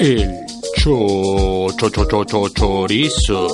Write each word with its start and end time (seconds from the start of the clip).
El 0.00 0.46
cho, 0.76 1.66
cho, 1.76 1.90
cho, 1.90 2.04
cho, 2.04 2.24
cho, 2.24 2.48
chorizo. 2.50 3.48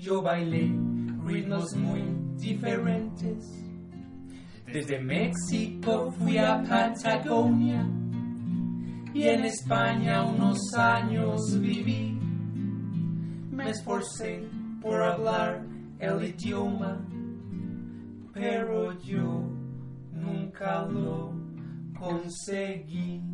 Yo 0.00 0.22
bailé 0.22 0.72
ritmos 1.26 1.76
muy 1.76 2.02
diferentes. 2.38 3.44
Desde 4.66 4.98
México 5.00 6.10
fui 6.18 6.38
a 6.38 6.62
Patagonia 6.62 7.86
y 9.12 9.24
en 9.24 9.44
España 9.44 10.24
unos 10.24 10.58
años 10.74 11.60
viví. 11.60 12.18
Me 13.50 13.68
esforcé 13.68 14.42
por 14.80 15.02
hablar 15.02 15.66
el 15.98 16.24
idioma, 16.24 17.06
pero 18.32 18.98
yo 19.02 19.42
nunca 20.12 20.86
lo 20.86 21.34
conseguí. 21.98 23.29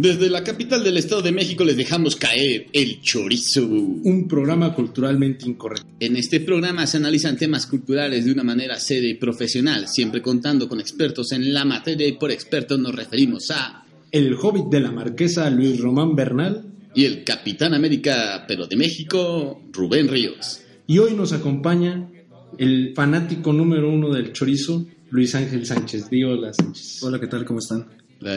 Desde 0.00 0.30
la 0.30 0.44
capital 0.44 0.84
del 0.84 0.96
Estado 0.96 1.22
de 1.22 1.32
México 1.32 1.64
les 1.64 1.76
dejamos 1.76 2.14
caer 2.14 2.66
el 2.72 3.00
chorizo. 3.00 3.66
Un 3.66 4.28
programa 4.28 4.72
culturalmente 4.72 5.44
incorrecto. 5.48 5.88
En 5.98 6.14
este 6.16 6.38
programa 6.38 6.86
se 6.86 6.98
analizan 6.98 7.36
temas 7.36 7.66
culturales 7.66 8.24
de 8.24 8.30
una 8.30 8.44
manera 8.44 8.78
seria 8.78 9.10
y 9.10 9.14
profesional, 9.14 9.88
siempre 9.88 10.22
contando 10.22 10.68
con 10.68 10.78
expertos 10.78 11.32
en 11.32 11.52
la 11.52 11.64
materia 11.64 12.06
y 12.06 12.12
por 12.12 12.30
expertos 12.30 12.78
nos 12.78 12.94
referimos 12.94 13.50
a... 13.50 13.84
El 14.12 14.34
hobbit 14.34 14.66
de 14.66 14.80
la 14.80 14.92
marquesa 14.92 15.50
Luis 15.50 15.80
Román 15.80 16.14
Bernal. 16.14 16.64
Y 16.94 17.04
el 17.04 17.24
Capitán 17.24 17.74
América, 17.74 18.44
pero 18.46 18.66
de 18.66 18.76
México, 18.76 19.60
Rubén 19.72 20.08
Ríos. 20.08 20.60
Y 20.86 20.98
hoy 20.98 21.14
nos 21.14 21.32
acompaña 21.32 22.08
el 22.56 22.92
fanático 22.94 23.52
número 23.52 23.90
uno 23.90 24.10
del 24.10 24.32
chorizo, 24.32 24.86
Luis 25.10 25.34
Ángel 25.34 25.64
Sánchez. 25.66 26.08
Hola 26.26 26.52
Sánchez. 26.52 27.02
Hola, 27.02 27.20
¿qué 27.20 27.26
tal? 27.26 27.44
¿Cómo 27.44 27.58
están? 27.60 27.86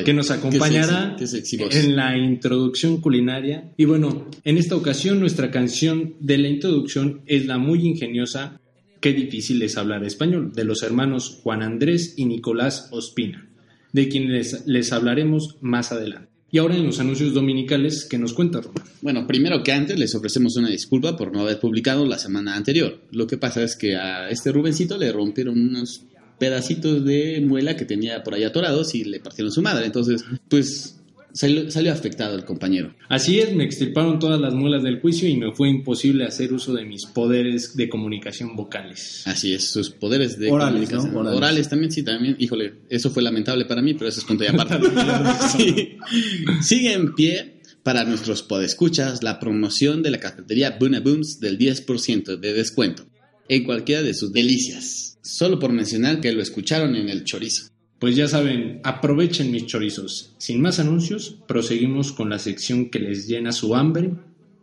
que 0.05 0.13
nos 0.13 0.29
acompañará 0.29 1.15
Qué 1.17 1.25
sexy, 1.25 1.57
qué 1.57 1.63
sexy 1.63 1.75
voz. 1.79 1.85
en 1.85 1.95
la 1.95 2.15
introducción 2.15 3.01
culinaria. 3.01 3.71
Y 3.77 3.85
bueno, 3.85 4.27
en 4.43 4.59
esta 4.59 4.75
ocasión 4.75 5.19
nuestra 5.19 5.49
canción 5.49 6.13
de 6.19 6.37
la 6.37 6.49
introducción 6.49 7.21
es 7.25 7.47
la 7.47 7.57
muy 7.57 7.87
ingeniosa 7.87 8.61
Qué 9.01 9.13
difícil 9.13 9.59
es 9.63 9.77
hablar 9.77 10.03
español, 10.03 10.53
de 10.53 10.63
los 10.63 10.83
hermanos 10.83 11.39
Juan 11.41 11.63
Andrés 11.63 12.13
y 12.17 12.25
Nicolás 12.25 12.87
Ospina, 12.91 13.49
de 13.93 14.07
quienes 14.09 14.67
les 14.67 14.91
hablaremos 14.93 15.57
más 15.59 15.91
adelante. 15.91 16.29
Y 16.51 16.59
ahora 16.59 16.75
en 16.75 16.85
los 16.85 16.99
anuncios 16.99 17.33
dominicales, 17.33 18.05
¿qué 18.07 18.19
nos 18.19 18.33
cuenta 18.33 18.61
Román? 18.61 18.83
Bueno, 19.01 19.25
primero 19.25 19.63
que 19.63 19.71
antes 19.71 19.97
les 19.97 20.13
ofrecemos 20.13 20.55
una 20.57 20.69
disculpa 20.69 21.17
por 21.17 21.33
no 21.33 21.41
haber 21.41 21.59
publicado 21.59 22.05
la 22.05 22.19
semana 22.19 22.55
anterior. 22.55 23.01
Lo 23.09 23.25
que 23.25 23.37
pasa 23.37 23.63
es 23.63 23.75
que 23.75 23.95
a 23.95 24.29
este 24.29 24.51
Rubencito 24.51 24.99
le 24.99 25.11
rompieron 25.11 25.59
unos 25.59 26.03
pedacitos 26.41 27.05
de 27.05 27.39
muela 27.45 27.75
que 27.75 27.85
tenía 27.85 28.23
por 28.23 28.33
ahí 28.33 28.43
atorados 28.43 28.95
y 28.95 29.03
le 29.03 29.19
partieron 29.19 29.51
su 29.51 29.61
madre. 29.61 29.85
Entonces, 29.85 30.25
pues 30.49 30.99
salió, 31.33 31.69
salió 31.69 31.93
afectado 31.93 32.35
el 32.35 32.45
compañero. 32.45 32.95
Así 33.09 33.39
es, 33.39 33.53
me 33.53 33.63
extirparon 33.63 34.17
todas 34.17 34.41
las 34.41 34.55
muelas 34.55 34.81
del 34.81 34.99
juicio 34.99 35.29
y 35.29 35.37
me 35.37 35.51
fue 35.51 35.69
imposible 35.69 36.25
hacer 36.25 36.51
uso 36.51 36.73
de 36.73 36.83
mis 36.83 37.05
poderes 37.05 37.77
de 37.77 37.87
comunicación 37.89 38.55
vocales. 38.55 39.21
Así 39.27 39.53
es, 39.53 39.69
sus 39.69 39.91
poderes 39.91 40.39
de 40.39 40.49
Orales, 40.49 40.89
comunicación. 40.89 41.13
¿no? 41.13 41.19
Orales. 41.19 41.37
Orales 41.37 41.69
también, 41.69 41.91
sí, 41.91 42.01
también. 42.01 42.35
Híjole, 42.39 42.73
eso 42.89 43.11
fue 43.11 43.21
lamentable 43.21 43.65
para 43.65 43.83
mí, 43.83 43.93
pero 43.93 44.09
eso 44.09 44.21
es 44.21 44.25
punto 44.25 44.43
y 44.43 44.47
aparte. 44.47 44.79
Sí. 45.55 45.97
Sigue 46.63 46.93
en 46.93 47.13
pie 47.13 47.61
para 47.83 48.03
nuestros 48.03 48.41
podescuchas 48.41 49.21
la 49.21 49.39
promoción 49.39 50.01
de 50.01 50.09
la 50.09 50.19
cafetería 50.19 50.77
Buna 50.79 51.01
Booms 51.01 51.39
del 51.39 51.59
10% 51.59 52.39
de 52.39 52.53
descuento 52.53 53.10
en 53.47 53.63
cualquiera 53.63 54.01
de 54.01 54.13
sus 54.13 54.31
delicias. 54.31 55.17
Solo 55.21 55.59
por 55.59 55.71
mencionar 55.71 56.19
que 56.19 56.31
lo 56.31 56.41
escucharon 56.41 56.95
en 56.95 57.09
el 57.09 57.23
chorizo. 57.23 57.71
Pues 57.99 58.15
ya 58.15 58.27
saben, 58.27 58.81
aprovechen 58.83 59.51
mis 59.51 59.67
chorizos. 59.67 60.33
Sin 60.39 60.59
más 60.59 60.79
anuncios, 60.79 61.37
proseguimos 61.47 62.11
con 62.11 62.31
la 62.31 62.39
sección 62.39 62.89
que 62.89 62.97
les 62.97 63.27
llena 63.27 63.51
su 63.51 63.75
hambre 63.75 64.11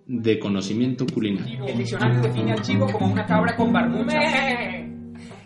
de 0.08 0.38
conocimiento 0.40 1.06
culinario. 1.06 1.64
El 1.66 1.78
diccionario 1.78 2.20
define 2.20 2.52
al 2.52 2.62
chivo 2.62 2.90
como 2.90 3.12
una 3.12 3.24
cabra 3.24 3.54
con 3.54 3.72
barbucha. 3.72 4.18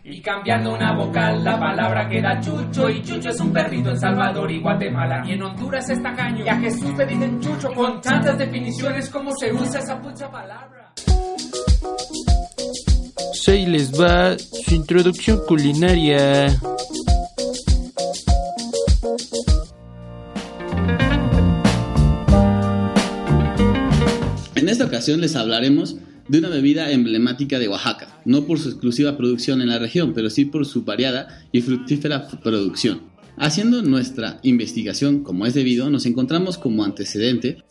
Y 0.04 0.20
cambiando 0.20 0.74
una 0.74 0.96
vocal, 0.96 1.44
la 1.44 1.58
palabra 1.60 2.08
queda 2.08 2.40
chucho. 2.40 2.88
Y 2.88 3.02
chucho 3.02 3.28
es 3.28 3.40
un 3.40 3.52
perrito 3.52 3.90
en 3.90 4.00
Salvador 4.00 4.50
y 4.50 4.60
Guatemala. 4.60 5.22
Y 5.26 5.32
en 5.32 5.42
Honduras 5.42 5.88
es 5.90 6.02
tacaño. 6.02 6.44
Y 6.44 6.48
a 6.48 6.58
Jesús 6.60 6.96
le 6.96 7.06
dicen 7.06 7.40
chucho 7.40 7.68
con 7.72 8.00
tantas 8.00 8.38
definiciones 8.38 9.10
como 9.10 9.30
se 9.38 9.52
usa 9.52 9.80
esa 9.80 10.00
pucha 10.00 10.30
palabra. 10.30 10.71
Ahí 13.48 13.66
les 13.66 13.92
va 13.92 14.38
su 14.38 14.75
introducción 14.75 15.41
culinaria. 15.47 16.47
En 24.54 24.69
esta 24.69 24.84
ocasión 24.84 25.20
les 25.20 25.34
hablaremos 25.34 25.97
de 26.28 26.38
una 26.38 26.48
bebida 26.48 26.92
emblemática 26.92 27.58
de 27.58 27.69
Oaxaca, 27.69 28.20
no 28.25 28.47
por 28.47 28.60
su 28.60 28.69
exclusiva 28.69 29.16
producción 29.16 29.60
en 29.60 29.69
la 29.69 29.78
región, 29.78 30.12
pero 30.14 30.31
sí 30.31 30.44
por 30.44 30.64
su 30.64 30.84
variada 30.84 31.44
y 31.50 31.62
fructífera 31.62 32.28
producción. 32.28 33.02
Haciendo 33.36 33.82
nuestra 33.82 34.38
investigación 34.44 35.25
como 35.25 35.47
es 35.47 35.54
debido, 35.54 35.91
nos 35.91 36.06
encontramos 36.06 36.58
como 36.58 36.84
antecedente 36.84 37.64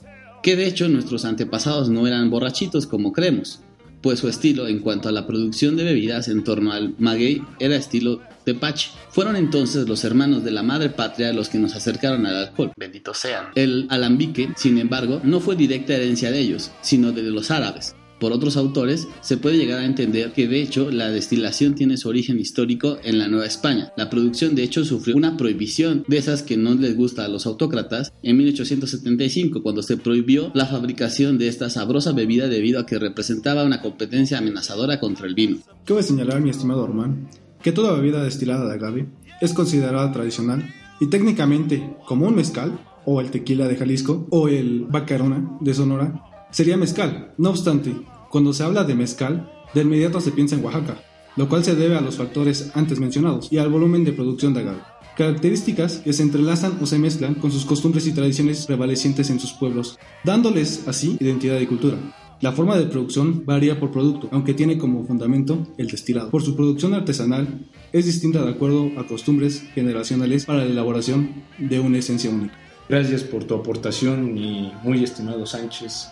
que 0.44 0.56
de 0.56 0.68
hecho 0.68 0.90
nuestros 0.90 1.24
antepasados 1.24 1.90
no 1.90 2.08
eran 2.08 2.30
borrachitos 2.30 2.88
como 2.88 3.14
creemos, 3.14 3.62
pues 4.02 4.20
su 4.20 4.28
estilo 4.28 4.68
en 4.68 4.80
cuanto 4.80 5.10
a 5.10 5.12
la 5.12 5.28
producción 5.28 5.76
de 5.76 5.84
bebidas 5.84 6.28
en 6.28 6.44
torno 6.44 6.72
al 6.72 6.96
maguey 6.98 7.42
era 7.60 7.76
estilo 7.76 8.22
tepache. 8.44 8.92
Fueron 9.10 9.36
entonces 9.36 9.88
los 9.88 10.04
hermanos 10.04 10.44
de 10.44 10.52
la 10.52 10.64
madre 10.64 10.90
patria 10.90 11.34
los 11.34 11.50
que 11.50 11.60
nos 11.60 11.76
acercaron 11.76 12.26
al 12.26 12.36
alcohol. 12.36 12.72
Benditos 12.76 13.18
sean. 13.18 13.48
El 13.56 13.88
alambique, 13.90 14.50
sin 14.56 14.78
embargo, 14.78 15.22
no 15.24 15.40
fue 15.40 15.56
directa 15.56 15.94
herencia 15.94 16.32
de 16.32 16.40
ellos, 16.40 16.72
sino 16.82 17.12
de 17.12 17.24
los 17.24 17.52
árabes. 17.52 17.96
Por 18.22 18.34
otros 18.34 18.56
autores, 18.56 19.08
se 19.22 19.38
puede 19.38 19.58
llegar 19.58 19.80
a 19.80 19.86
entender 19.86 20.32
que 20.32 20.48
de 20.48 20.62
hecho 20.62 20.92
la 20.92 21.10
destilación 21.10 21.74
tiene 21.74 21.98
su 21.98 22.08
origen 22.08 22.40
histórico 22.40 23.00
en 23.04 23.18
la 23.18 23.28
Nueva 23.28 23.48
España. 23.48 23.92
La 23.98 24.12
producción 24.12 24.54
de 24.54 24.62
hecho 24.62 24.86
sufrió 24.86 25.16
una 25.16 25.38
prohibición 25.38 26.06
de 26.08 26.18
esas 26.18 26.44
que 26.44 26.56
no 26.56 26.76
les 26.76 26.96
gusta 26.96 27.26
a 27.26 27.28
los 27.28 27.48
autócratas 27.48 28.14
en 28.22 28.38
1875 28.38 29.64
cuando 29.64 29.82
se 29.82 29.98
prohibió 29.98 30.52
la 30.54 30.68
fabricación 30.68 31.40
de 31.40 31.48
esta 31.48 31.72
sabrosa 31.72 32.12
bebida 32.12 32.48
debido 32.48 32.80
a 32.80 32.86
que 32.86 33.00
representaba 33.00 33.64
una 33.64 33.82
competencia 33.82 34.38
amenazadora 34.38 35.00
contra 35.00 35.26
el 35.26 35.34
vino. 35.34 35.58
Cabe 35.86 36.04
señalar, 36.04 36.42
mi 36.42 36.52
estimado 36.52 36.86
Román, 36.86 37.28
que 37.64 37.72
toda 37.72 37.94
bebida 37.94 38.24
destilada 38.24 38.68
de 38.68 38.76
agave 38.76 39.08
es 39.42 39.52
considerada 39.52 40.12
tradicional 40.12 40.72
y 41.00 41.08
técnicamente 41.08 41.96
como 42.06 42.28
un 42.28 42.36
mezcal, 42.36 42.80
o 43.04 43.20
el 43.20 43.32
tequila 43.32 43.68
de 43.68 43.78
Jalisco, 43.78 44.28
o 44.30 44.48
el 44.48 44.86
bacarona 44.88 45.58
de 45.60 45.74
Sonora, 45.74 46.24
sería 46.52 46.78
mezcal. 46.78 47.34
No 47.40 47.50
obstante, 47.50 47.96
cuando 48.32 48.54
se 48.54 48.64
habla 48.64 48.84
de 48.86 48.96
mezcal, 48.96 49.52
de 49.74 49.82
inmediato 49.82 50.22
se 50.22 50.32
piensa 50.32 50.56
en 50.56 50.64
Oaxaca, 50.64 50.98
lo 51.36 51.48
cual 51.48 51.64
se 51.64 51.76
debe 51.76 51.98
a 51.98 52.02
los 52.02 52.16
factores 52.16 52.72
antes 52.74 53.00
mencionados 53.00 53.52
y 53.52 53.58
al 53.58 53.70
volumen 53.70 54.04
de 54.04 54.14
producción 54.14 54.54
de 54.54 54.62
agave. 54.62 54.80
Características 55.18 55.98
que 55.98 56.14
se 56.14 56.24
entrelazan 56.24 56.78
o 56.82 56.86
se 56.86 56.98
mezclan 56.98 57.36
con 57.36 57.52
sus 57.52 57.66
costumbres 57.66 58.08
y 58.08 58.14
tradiciones 58.14 58.66
prevalecientes 58.66 59.30
en 59.30 59.40
sus 59.40 59.52
pueblos, 59.54 60.00
dándoles 60.24 60.88
así 60.88 61.18
identidad 61.20 61.60
y 61.60 61.68
cultura. 61.68 61.98
La 62.40 62.54
forma 62.54 62.76
de 62.76 62.88
producción 62.88 63.46
varía 63.46 63.80
por 63.80 63.92
producto, 63.92 64.28
aunque 64.32 64.56
tiene 64.56 64.78
como 64.78 65.06
fundamento 65.06 65.68
el 65.78 65.88
destilado. 65.88 66.32
Por 66.32 66.42
su 66.42 66.56
producción 66.56 66.94
artesanal, 66.96 67.68
es 67.92 68.06
distinta 68.06 68.44
de 68.44 68.50
acuerdo 68.50 68.90
a 68.98 69.06
costumbres 69.06 69.64
generacionales 69.76 70.46
para 70.46 70.60
la 70.60 70.72
elaboración 70.72 71.44
de 71.60 71.80
una 71.80 72.00
esencia 72.00 72.32
única. 72.32 72.58
Gracias 72.90 73.24
por 73.24 73.44
tu 73.44 73.54
aportación, 73.54 74.34
mi 74.34 74.72
muy 74.84 75.04
estimado 75.04 75.46
Sánchez. 75.46 76.10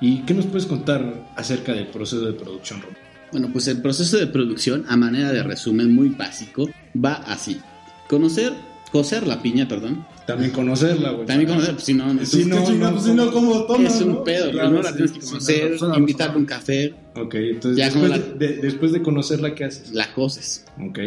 ¿Y 0.00 0.18
qué 0.22 0.34
nos 0.34 0.46
puedes 0.46 0.66
contar 0.66 1.26
acerca 1.36 1.72
del 1.72 1.86
proceso 1.88 2.24
de 2.26 2.32
producción, 2.34 2.80
Román? 2.82 2.98
Bueno, 3.32 3.48
pues 3.52 3.66
el 3.68 3.80
proceso 3.82 4.18
de 4.18 4.26
producción, 4.26 4.84
a 4.88 4.96
manera 4.96 5.32
de 5.32 5.42
resumen 5.42 5.92
muy 5.94 6.10
básico, 6.10 6.68
va 7.02 7.14
así. 7.14 7.58
Conocer, 8.08 8.52
cocer 8.92 9.26
la 9.26 9.42
piña, 9.42 9.66
perdón. 9.66 10.06
También 10.26 10.50
conocerla, 10.52 11.10
güey. 11.12 11.26
También 11.26 11.48
conocer, 11.50 11.72
pues 11.74 11.84
si 11.84 11.94
no, 11.94 12.08
Si 12.24 12.44
no, 12.44 12.56
no, 12.74 13.00
si 13.00 13.12
no, 13.12 13.32
¿cómo 13.32 13.64
tomas, 13.64 13.94
es 13.96 14.02
un 14.02 14.12
no? 14.14 14.24
pedo, 14.24 14.50
Claro, 14.50 14.68
primero 14.70 14.82
la 14.82 14.90
sí, 14.90 14.96
tienes 14.96 15.12
que 15.12 15.20
sí, 15.22 15.26
conocer, 15.28 15.78
suena- 15.78 16.36
un 16.36 16.44
café, 16.46 16.94
Ok, 17.14 17.34
entonces 17.34 17.78
Ya 17.78 17.86
después, 17.90 18.38
de- 18.38 18.56
después 18.58 18.92
de 18.92 19.02
conocerla, 19.02 19.54
¿qué 19.54 19.64
haces? 19.64 19.92
la 19.92 20.12
coces. 20.12 20.64
Ok. 20.86 20.98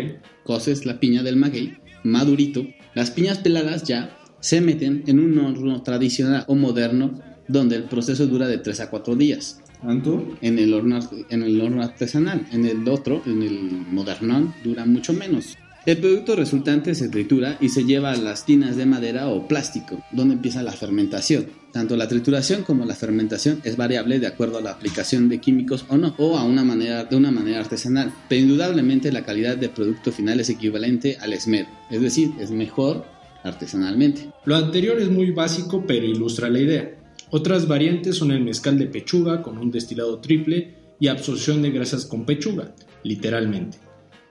Coces 0.44 0.85
la 0.85 1.00
piña 1.00 1.21
del 1.24 1.35
maguey, 1.35 1.77
madurito. 2.03 2.65
Las 2.95 3.12
piñas 3.12 3.38
peladas 3.38 3.83
ya 3.83 4.18
se 4.39 4.62
meten 4.62 5.03
en 5.07 5.19
un 5.19 5.38
horno 5.38 5.83
tradicional 5.83 6.45
o 6.47 6.56
moderno 6.56 7.19
donde 7.49 7.75
el 7.75 7.83
proceso 7.83 8.25
dura 8.27 8.47
de 8.47 8.59
3 8.59 8.79
a 8.79 8.89
4 8.89 9.15
días. 9.17 9.59
¿Anto? 9.81 10.37
En 10.41 10.59
el 10.59 10.73
horno, 10.73 10.99
en 11.29 11.43
el 11.43 11.59
horno 11.59 11.83
artesanal. 11.83 12.47
En 12.51 12.65
el 12.65 12.87
otro, 12.87 13.21
en 13.25 13.43
el 13.43 13.59
modernón, 13.91 14.53
dura 14.63 14.85
mucho 14.85 15.11
menos. 15.11 15.57
El 15.85 15.97
producto 15.97 16.35
resultante 16.35 16.93
se 16.93 17.07
tritura 17.07 17.57
y 17.61 17.69
se 17.69 17.85
lleva 17.85 18.11
a 18.11 18.17
las 18.17 18.45
tinas 18.45 18.75
de 18.75 18.85
madera 18.85 19.29
o 19.29 19.47
plástico, 19.47 20.03
donde 20.11 20.35
empieza 20.35 20.61
la 20.61 20.73
fermentación. 20.73 21.47
Tanto 21.71 21.95
la 21.95 22.07
trituración 22.07 22.63
como 22.63 22.85
la 22.85 22.95
fermentación 22.95 23.61
es 23.63 23.77
variable 23.77 24.19
de 24.19 24.27
acuerdo 24.27 24.57
a 24.57 24.61
la 24.61 24.71
aplicación 24.71 25.29
de 25.29 25.39
químicos 25.39 25.85
o 25.87 25.97
no, 25.97 26.15
o 26.17 26.37
a 26.37 26.43
una 26.43 26.65
manera, 26.65 27.05
de 27.05 27.15
una 27.15 27.31
manera 27.31 27.61
artesanal. 27.61 28.11
Pero 28.27 28.41
indudablemente 28.41 29.11
la 29.11 29.23
calidad 29.23 29.55
del 29.55 29.69
producto 29.69 30.11
final 30.11 30.39
es 30.41 30.49
equivalente 30.49 31.17
al 31.21 31.33
esmero, 31.33 31.69
es 31.89 32.01
decir, 32.01 32.33
es 32.39 32.51
mejor 32.51 33.05
artesanalmente. 33.43 34.29
Lo 34.45 34.57
anterior 34.57 34.99
es 34.99 35.09
muy 35.09 35.31
básico 35.31 35.85
pero 35.87 36.05
ilustra 36.05 36.49
la 36.49 36.59
idea. 36.59 36.98
Otras 37.31 37.67
variantes 37.67 38.17
son 38.17 38.31
el 38.31 38.41
mezcal 38.41 38.79
de 38.79 38.87
pechuga 38.87 39.41
con 39.41 39.57
un 39.57 39.71
destilado 39.71 40.19
triple 40.19 40.75
y 40.99 41.07
absorción 41.07 41.61
de 41.61 41.71
grasas 41.71 42.05
con 42.05 42.25
pechuga, 42.25 42.73
literalmente, 43.03 43.77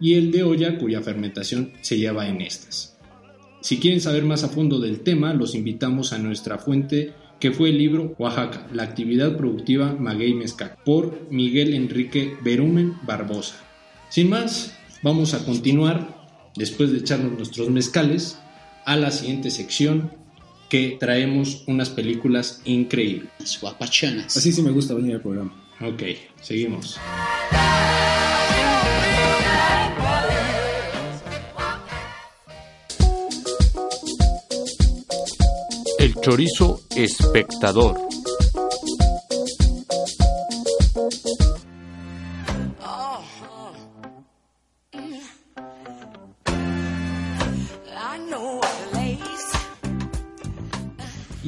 y 0.00 0.14
el 0.14 0.32
de 0.32 0.42
olla 0.42 0.78
cuya 0.78 1.00
fermentación 1.00 1.72
se 1.80 1.98
lleva 1.98 2.28
en 2.28 2.40
estas. 2.40 2.96
Si 3.60 3.78
quieren 3.78 4.00
saber 4.00 4.24
más 4.24 4.44
a 4.44 4.48
fondo 4.48 4.80
del 4.80 5.00
tema, 5.00 5.32
los 5.32 5.54
invitamos 5.54 6.12
a 6.12 6.18
nuestra 6.18 6.58
fuente 6.58 7.12
que 7.38 7.52
fue 7.52 7.70
el 7.70 7.78
libro 7.78 8.14
Oaxaca, 8.18 8.66
la 8.72 8.82
actividad 8.82 9.36
productiva 9.36 9.94
maguey 9.94 10.34
mezcal, 10.34 10.74
por 10.84 11.28
Miguel 11.30 11.74
Enrique 11.74 12.36
Berumen 12.42 12.94
Barbosa. 13.06 13.54
Sin 14.08 14.28
más, 14.28 14.76
vamos 15.02 15.34
a 15.34 15.44
continuar, 15.44 16.26
después 16.56 16.90
de 16.90 16.98
echarnos 16.98 17.32
nuestros 17.32 17.70
mezcales, 17.70 18.38
a 18.84 18.96
la 18.96 19.10
siguiente 19.10 19.50
sección 19.50 20.10
que 20.68 20.96
traemos 21.00 21.62
unas 21.66 21.90
películas 21.90 22.60
increíbles. 22.64 23.58
Guapachonas. 23.60 24.36
Así 24.36 24.52
sí 24.52 24.62
me 24.62 24.70
gusta 24.70 24.94
venir 24.94 25.14
al 25.14 25.22
programa. 25.22 25.52
Ok, 25.80 26.02
seguimos. 26.40 26.98
El 35.98 36.14
chorizo 36.14 36.82
espectador. 36.94 38.08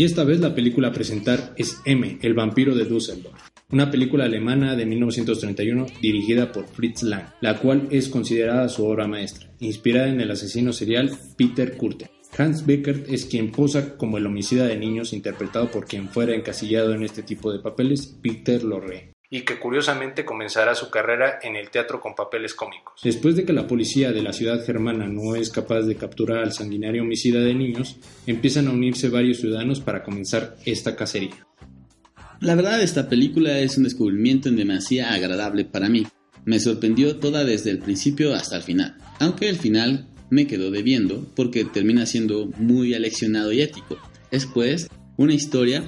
Y 0.00 0.04
esta 0.04 0.24
vez 0.24 0.40
la 0.40 0.54
película 0.54 0.88
a 0.88 0.92
presentar 0.92 1.52
es 1.58 1.76
M, 1.84 2.18
el 2.22 2.32
vampiro 2.32 2.74
de 2.74 2.86
Düsseldorf, 2.86 3.38
una 3.70 3.90
película 3.90 4.24
alemana 4.24 4.74
de 4.74 4.86
1931 4.86 5.88
dirigida 6.00 6.52
por 6.52 6.66
Fritz 6.68 7.02
Lang, 7.02 7.26
la 7.42 7.58
cual 7.58 7.86
es 7.90 8.08
considerada 8.08 8.70
su 8.70 8.86
obra 8.86 9.06
maestra, 9.06 9.50
inspirada 9.58 10.08
en 10.08 10.22
el 10.22 10.30
asesino 10.30 10.72
serial 10.72 11.10
Peter 11.36 11.76
Kurten. 11.76 12.08
Hans 12.38 12.64
Beckert 12.64 13.10
es 13.10 13.26
quien 13.26 13.52
posa 13.52 13.98
como 13.98 14.16
el 14.16 14.24
homicida 14.24 14.64
de 14.64 14.78
niños 14.78 15.12
interpretado 15.12 15.70
por 15.70 15.84
quien 15.84 16.08
fuera 16.08 16.34
encasillado 16.34 16.94
en 16.94 17.02
este 17.02 17.22
tipo 17.22 17.52
de 17.52 17.58
papeles, 17.58 18.16
Peter 18.22 18.64
Lorre. 18.64 19.12
Y 19.30 19.42
que 19.42 19.60
curiosamente 19.60 20.24
comenzará 20.24 20.74
su 20.74 20.90
carrera 20.90 21.38
en 21.42 21.54
el 21.54 21.70
teatro 21.70 22.00
con 22.00 22.16
papeles 22.16 22.52
cómicos. 22.52 23.00
Después 23.02 23.36
de 23.36 23.44
que 23.44 23.52
la 23.52 23.68
policía 23.68 24.10
de 24.10 24.22
la 24.22 24.32
ciudad 24.32 24.64
germana 24.64 25.06
no 25.06 25.36
es 25.36 25.50
capaz 25.50 25.82
de 25.82 25.94
capturar 25.94 26.38
al 26.38 26.52
sanguinario 26.52 27.02
homicida 27.02 27.40
de 27.40 27.54
niños, 27.54 27.96
empiezan 28.26 28.66
a 28.66 28.72
unirse 28.72 29.08
varios 29.08 29.38
ciudadanos 29.38 29.80
para 29.80 30.02
comenzar 30.02 30.56
esta 30.64 30.96
cacería. 30.96 31.46
La 32.40 32.54
verdad, 32.54 32.82
esta 32.82 33.08
película 33.08 33.58
es 33.58 33.76
un 33.76 33.84
descubrimiento 33.84 34.48
en 34.48 34.56
demasía 34.56 35.12
agradable 35.12 35.64
para 35.64 35.88
mí. 35.88 36.06
Me 36.44 36.58
sorprendió 36.58 37.16
toda 37.18 37.44
desde 37.44 37.70
el 37.70 37.78
principio 37.78 38.34
hasta 38.34 38.56
el 38.56 38.62
final, 38.62 38.96
aunque 39.18 39.48
el 39.48 39.56
final 39.56 40.08
me 40.30 40.46
quedó 40.46 40.70
debiendo 40.70 41.26
porque 41.36 41.64
termina 41.64 42.06
siendo 42.06 42.46
muy 42.56 42.94
aleccionado 42.94 43.52
y 43.52 43.60
ético. 43.60 43.98
Es 44.30 44.46
pues 44.46 44.88
una 45.18 45.34
historia 45.34 45.84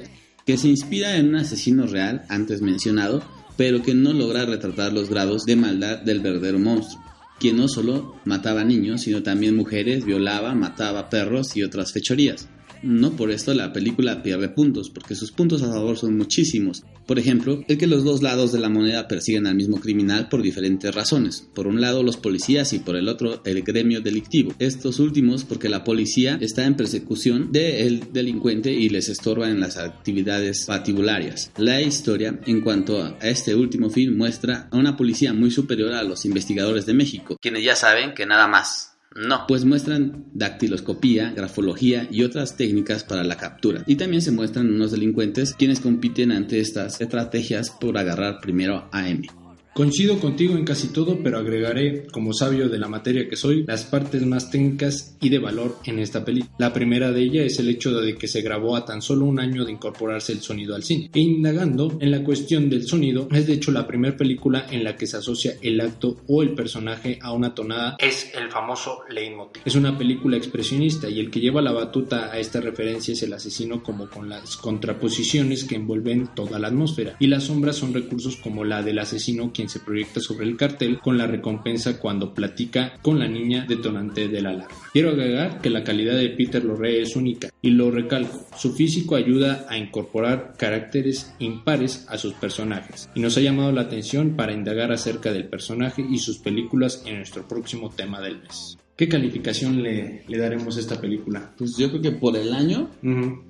que 0.47 0.57
se 0.57 0.69
inspira 0.69 1.17
en 1.17 1.29
un 1.29 1.37
asesino 1.37 1.87
real 1.87 2.25
antes 2.29 2.63
mencionado, 2.63 3.23
pero 3.57 3.83
que 3.83 3.95
no 3.95 4.13
logra 4.13 4.45
retratar 4.45 4.93
los 4.93 5.09
grados 5.09 5.45
de 5.45 5.57
maldad 5.57 5.99
del 5.99 6.21
verdadero 6.21 6.59
monstruo, 6.59 7.03
quien 7.39 7.57
no 7.57 7.69
solo 7.69 8.17
mataba 8.25 8.65
niños, 8.65 9.03
sino 9.03 9.23
también 9.23 9.57
mujeres, 9.57 10.05
violaba, 10.05 10.55
mataba 10.55 11.11
perros 11.11 11.57
y 11.57 11.63
otras 11.63 11.93
fechorías. 11.93 12.49
No 12.83 13.13
por 13.13 13.31
esto 13.31 13.55
la 13.55 13.73
película 13.73 14.23
pierde 14.23 14.49
puntos, 14.49 14.91
porque 14.91 15.15
sus 15.15 15.33
puntos 15.33 15.63
a 15.63 15.69
favor 15.69 15.97
son 15.97 16.17
muchísimos. 16.17 16.83
Por 17.07 17.19
ejemplo, 17.19 17.65
el 17.69 17.79
que 17.79 17.87
los 17.87 18.05
dos 18.05 18.23
lados 18.23 18.53
de 18.53 18.61
la 18.61 18.69
moneda 18.69 19.09
persiguen 19.09 19.47
al 19.47 19.55
mismo 19.55 19.81
criminal 19.81 20.29
por 20.29 20.43
diferentes 20.43 20.95
razones. 20.95 21.49
Por 21.55 21.67
un 21.67 21.81
lado 21.81 22.03
los 22.03 22.17
policías 22.17 22.73
y 22.73 22.79
por 22.79 22.97
el 22.97 23.09
otro 23.09 23.43
el 23.45 23.63
gremio 23.63 24.01
delictivo. 24.01 24.55
Estos 24.59 24.99
últimos 25.01 25.45
porque 25.45 25.69
la 25.69 25.85
policía 25.85 26.39
está 26.41 26.65
en 26.65 26.77
persecución 26.77 27.53
del 27.53 28.13
delincuente 28.13 28.73
y 28.73 28.89
les 28.89 29.09
estorba 29.09 29.51
en 29.51 29.61
las 29.61 29.77
actividades 29.77 30.65
patibularias. 30.67 31.51
La 31.57 31.83
historia, 31.83 32.41
en 32.47 32.61
cuanto 32.61 33.03
a 33.03 33.19
este 33.21 33.55
último 33.55 33.91
film, 33.91 34.17
muestra 34.17 34.69
a 34.71 34.77
una 34.77 34.97
policía 34.97 35.33
muy 35.33 35.51
superior 35.51 35.93
a 35.93 36.03
los 36.03 36.25
investigadores 36.25 36.87
de 36.87 36.95
México, 36.95 37.37
quienes 37.41 37.65
ya 37.65 37.77
saben 37.77 38.15
que 38.15 38.27
nada 38.27 38.47
más 38.47 38.92
no, 39.15 39.47
pues 39.47 39.65
muestran 39.65 40.27
dactiloscopía, 40.33 41.33
grafología 41.33 42.09
y 42.11 42.23
otras 42.23 42.57
técnicas 42.57 43.05
para 43.05 43.25
la 43.25 43.37
captura. 43.37 43.83
Y 43.87 43.97
también 43.97 44.23
se 44.23 44.31
muestran 44.31 44.73
unos 44.73 44.93
delincuentes 44.93 45.55
quienes 45.55 45.81
compiten 45.81 46.33
ante 46.33 46.61
estas 46.61 47.01
estrategias 47.01 47.71
por 47.71 47.99
agarrar 47.99 48.41
primero 48.41 48.89
a 48.93 49.09
M. 49.09 49.27
Coincido 49.75 50.19
contigo 50.19 50.55
en 50.55 50.67
casi 50.67 50.89
todo, 50.89 51.21
pero 51.23 51.39
agregaré, 51.39 52.07
como 52.13 52.35
sabio 52.35 52.69
de 52.69 52.79
la 52.79 52.89
materia 52.89 53.27
que 53.27 53.37
soy, 53.37 53.65
las 53.67 53.85
partes 53.85 54.21
más 54.27 54.51
técnicas 54.51 55.17
y 55.19 55.31
de 55.31 55.39
valor 55.39 55.79
en 55.87 55.99
esta 55.99 56.27
película. 56.27 56.55
La 56.59 56.75
primera 56.75 57.11
de 57.11 57.23
ellas 57.23 57.47
es 57.47 57.59
el 57.59 57.71
hecho 57.71 57.99
de 57.99 58.15
que 58.17 58.29
se 58.29 58.43
grabó 58.43 58.77
a 58.77 58.85
tan 58.85 59.01
solo 59.01 59.25
un 59.25 59.41
año 59.41 59.65
de 59.65 59.73
incorporarse 59.73 60.33
el 60.33 60.43
sonido 60.43 60.75
al 60.75 60.83
cine. 60.83 61.11
E 61.15 61.21
indagando 61.21 61.97
en 62.01 62.11
la 62.11 62.23
cuestión 62.23 62.69
del 62.69 62.87
sonido, 62.87 63.29
es 63.33 63.47
de 63.47 63.55
hecho 63.55 63.73
la 63.73 63.87
primera 63.87 64.15
película 64.15 64.67
en 64.71 64.85
la 64.85 64.95
que 64.95 65.07
se 65.07 65.17
asocia 65.17 65.55
el 65.63 65.81
acto 65.81 66.19
o 66.29 66.43
el 66.43 66.51
personaje 66.51 67.19
a 67.23 67.33
una 67.33 67.55
tonada. 67.55 67.97
Es 67.99 68.31
el 68.35 68.51
famoso 68.51 69.05
leitmotiv. 69.09 69.63
Es 69.65 69.75
una 69.75 69.97
película 69.97 70.37
expresionista 70.37 71.09
y 71.09 71.19
el 71.19 71.31
que 71.31 71.41
lleva 71.41 71.63
la 71.63 71.73
batuta 71.73 72.31
a 72.31 72.39
esta 72.39 72.61
referencia 72.61 73.15
es 73.15 73.23
el 73.23 73.33
asesino 73.33 73.83
como 73.83 74.11
con 74.11 74.29
las 74.29 74.59
contraposiciones 74.59 75.65
que 75.65 75.77
envuelven 75.77 76.29
toda 76.35 76.59
la 76.59 76.69
atmósfera. 76.69 77.17
Y 77.19 77.29
las 77.29 77.45
sombras 77.45 77.77
son 77.77 77.95
recursos 77.95 78.37
como 78.37 78.65
la 78.65 78.83
del 78.83 78.99
asesino 78.99 79.51
quien 79.51 79.62
se 79.69 79.81
proyecta 79.81 80.21
sobre 80.21 80.47
el 80.47 80.57
cartel 80.57 80.99
con 80.99 81.19
la 81.19 81.27
recompensa 81.27 81.99
cuando 81.99 82.35
platica 82.35 82.99
con 83.03 83.19
la 83.19 83.29
niña 83.29 83.65
detonante 83.69 84.29
de 84.29 84.43
la 84.43 84.51
alarma. 84.51 84.77
Quiero 84.93 85.11
agregar 85.11 85.61
que 85.61 85.71
la 85.71 85.85
calidad 85.85 86.17
de 86.17 86.31
Peter 86.31 86.65
Lorre 86.65 87.01
es 87.01 87.17
única 87.17 87.51
y 87.61 87.71
lo 87.71 87.91
recalco. 87.91 88.47
Su 88.57 88.75
físico 88.75 89.17
ayuda 89.17 89.67
a 89.69 89.77
incorporar 89.77 90.55
caracteres 90.59 91.35
impares 91.39 92.07
a 92.09 92.19
sus 92.19 92.35
personajes 92.35 93.09
y 93.15 93.21
nos 93.21 93.37
ha 93.37 93.41
llamado 93.41 93.73
la 93.73 93.83
atención 93.83 94.37
para 94.37 94.53
indagar 94.53 94.93
acerca 94.93 95.33
del 95.33 95.49
personaje 95.49 96.05
y 96.09 96.19
sus 96.19 96.39
películas 96.39 97.03
en 97.07 97.17
nuestro 97.17 97.47
próximo 97.47 97.91
tema 97.91 98.21
del 98.21 98.41
mes. 98.41 98.79
¿Qué 98.97 99.09
calificación 99.09 99.83
le, 99.83 100.23
le 100.29 100.39
daremos 100.39 100.77
a 100.77 100.81
esta 100.81 101.01
película? 101.01 101.53
Pues 101.57 101.77
yo 101.77 101.89
creo 101.89 102.03
que 102.03 102.13
por 102.13 102.37
el 102.37 102.53
año, 102.53 102.91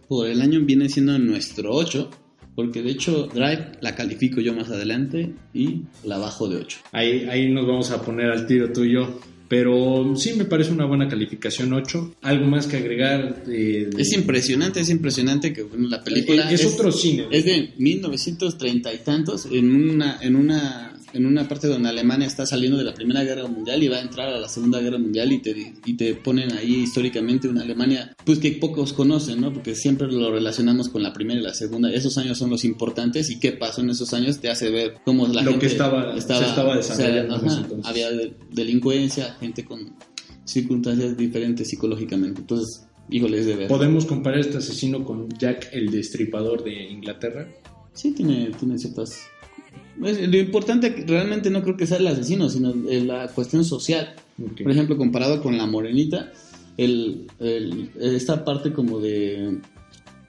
por 0.09 0.29
el 0.29 0.41
año 0.41 0.61
viene 0.63 0.89
siendo 0.89 1.19
nuestro 1.19 1.73
8, 1.73 2.11
porque 2.55 2.83
de 2.83 2.91
hecho 2.91 3.27
Drive 3.33 3.73
la 3.81 3.95
califico 3.95 4.41
yo 4.41 4.55
más 4.55 4.71
adelante 4.71 5.33
y 5.55 5.83
la 6.05 6.19
bajo 6.19 6.49
de 6.49 6.57
8. 6.57 6.79
Ahí, 6.93 7.27
ahí 7.31 7.51
nos 7.51 7.67
vamos 7.67 7.91
a 7.91 8.03
poner 8.03 8.31
al 8.31 8.47
tiro 8.47 8.73
tú 8.73 8.85
y 8.85 8.93
yo. 8.95 9.19
Pero 9.49 10.15
sí 10.17 10.33
me 10.35 10.47
parece 10.47 10.73
una 10.73 10.87
buena 10.87 11.09
calificación 11.09 11.75
8. 11.75 12.15
¿Algo 12.23 12.47
más 12.47 12.67
que 12.67 12.79
agregar? 12.79 13.45
de- 13.45 13.91
Es 13.99 14.15
impresionante, 14.15 14.81
es 14.81 14.89
impresionante 14.89 15.53
que 15.53 15.63
bueno, 15.63 15.89
la 15.91 16.03
película 16.03 16.51
es, 16.51 16.65
otro 16.65 16.91
cine. 16.91 17.27
es 17.31 17.45
de 17.45 17.75
1930 17.77 18.95
y 18.95 18.99
tantos 18.99 19.47
en 19.53 19.71
una 19.75 20.19
en 20.23 20.37
una 20.37 20.92
en 21.15 21.27
una 21.27 21.47
parte 21.49 21.67
donde 21.69 21.89
Alemania 21.89 22.27
está 22.27 22.47
saliendo 22.47 22.79
de 22.79 22.85
la 22.85 22.95
Primera 22.95 23.23
Guerra 23.25 23.47
Mundial 23.47 23.83
y 23.83 23.89
va 23.89 23.97
a 23.99 24.01
entrar 24.01 24.29
a 24.31 24.39
la 24.39 24.49
Segunda 24.49 24.81
Guerra 24.81 24.99
Mundial 24.99 25.31
y 25.33 25.39
te, 25.41 25.75
y 25.85 25.95
te 25.95 26.15
ponen 26.15 26.53
ahí 26.53 26.77
históricamente 26.83 27.49
una 27.49 27.63
Alemania 27.63 28.15
pues 28.25 28.39
que 28.39 28.53
pocos 28.53 28.93
conocen, 28.93 29.41
¿no? 29.41 29.53
Porque 29.53 29.75
siempre 29.75 30.11
lo 30.11 30.31
relacionamos 30.31 30.89
con 30.89 31.03
la 31.03 31.13
Primera 31.13 31.41
y 31.41 31.43
la 31.43 31.55
Segunda. 31.55 31.93
Esos 31.93 32.17
años 32.19 32.39
son 32.39 32.51
los 32.51 32.65
importantes 32.65 33.31
y 33.31 33.39
qué 33.39 33.53
pasó 33.53 33.81
en 33.83 33.91
esos 33.91 34.13
años 34.15 34.39
te 34.41 34.49
hace 34.51 34.71
ver 34.71 34.95
cómo 35.05 35.27
la 35.29 35.43
Lo 35.43 35.51
gente 35.53 35.67
que 35.67 35.73
estaba- 35.73 36.13
se 36.13 36.19
estaba 36.19 36.77
desarrollando 36.77 37.41
había 37.85 38.11
de- 38.11 38.35
delincuencia, 38.53 39.35
gente 39.41 39.65
con 39.65 39.95
circunstancias 40.45 41.17
diferentes 41.17 41.69
psicológicamente. 41.69 42.41
Entonces, 42.41 42.87
híjole, 43.11 43.39
es 43.41 43.47
de 43.47 43.57
ver. 43.57 43.69
¿Podemos 43.69 44.07
comparar 44.07 44.41
este 44.41 44.59
asesino 44.59 45.05
con 45.05 45.29
Jack 45.39 45.69
el 45.73 45.91
Destripador 45.91 46.65
de 46.65 46.91
Inglaterra? 46.91 47.49
Sí, 47.93 48.13
tiene, 48.13 48.51
tiene 48.59 48.79
ciertas... 48.79 49.19
Es- 50.05 50.29
Lo 50.29 50.37
importante 50.39 51.05
realmente 51.07 51.51
no 51.51 51.63
creo 51.63 51.77
que 51.77 51.87
sea 51.87 51.99
el 51.99 52.07
asesino, 52.07 52.49
sino 52.49 52.75
eh, 52.89 53.03
la 53.05 53.29
cuestión 53.29 53.65
social. 53.65 54.15
Ok. 54.43 54.63
Por 54.63 54.71
ejemplo, 54.73 54.97
comparado 54.97 55.43
con 55.43 55.57
la 55.59 55.67
morenita, 55.67 56.33
el, 56.77 57.27
el- 57.41 57.91
esta 58.01 58.45
parte 58.45 58.73
como 58.73 59.01
de 59.01 59.59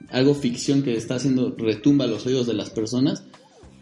algo 0.10 0.36
ficción 0.36 0.84
que 0.84 0.96
está 0.96 1.16
haciendo 1.16 1.56
retumba 1.58 2.06
los 2.08 2.26
oídos 2.26 2.46
de 2.48 2.54
las 2.54 2.70
personas, 2.70 3.24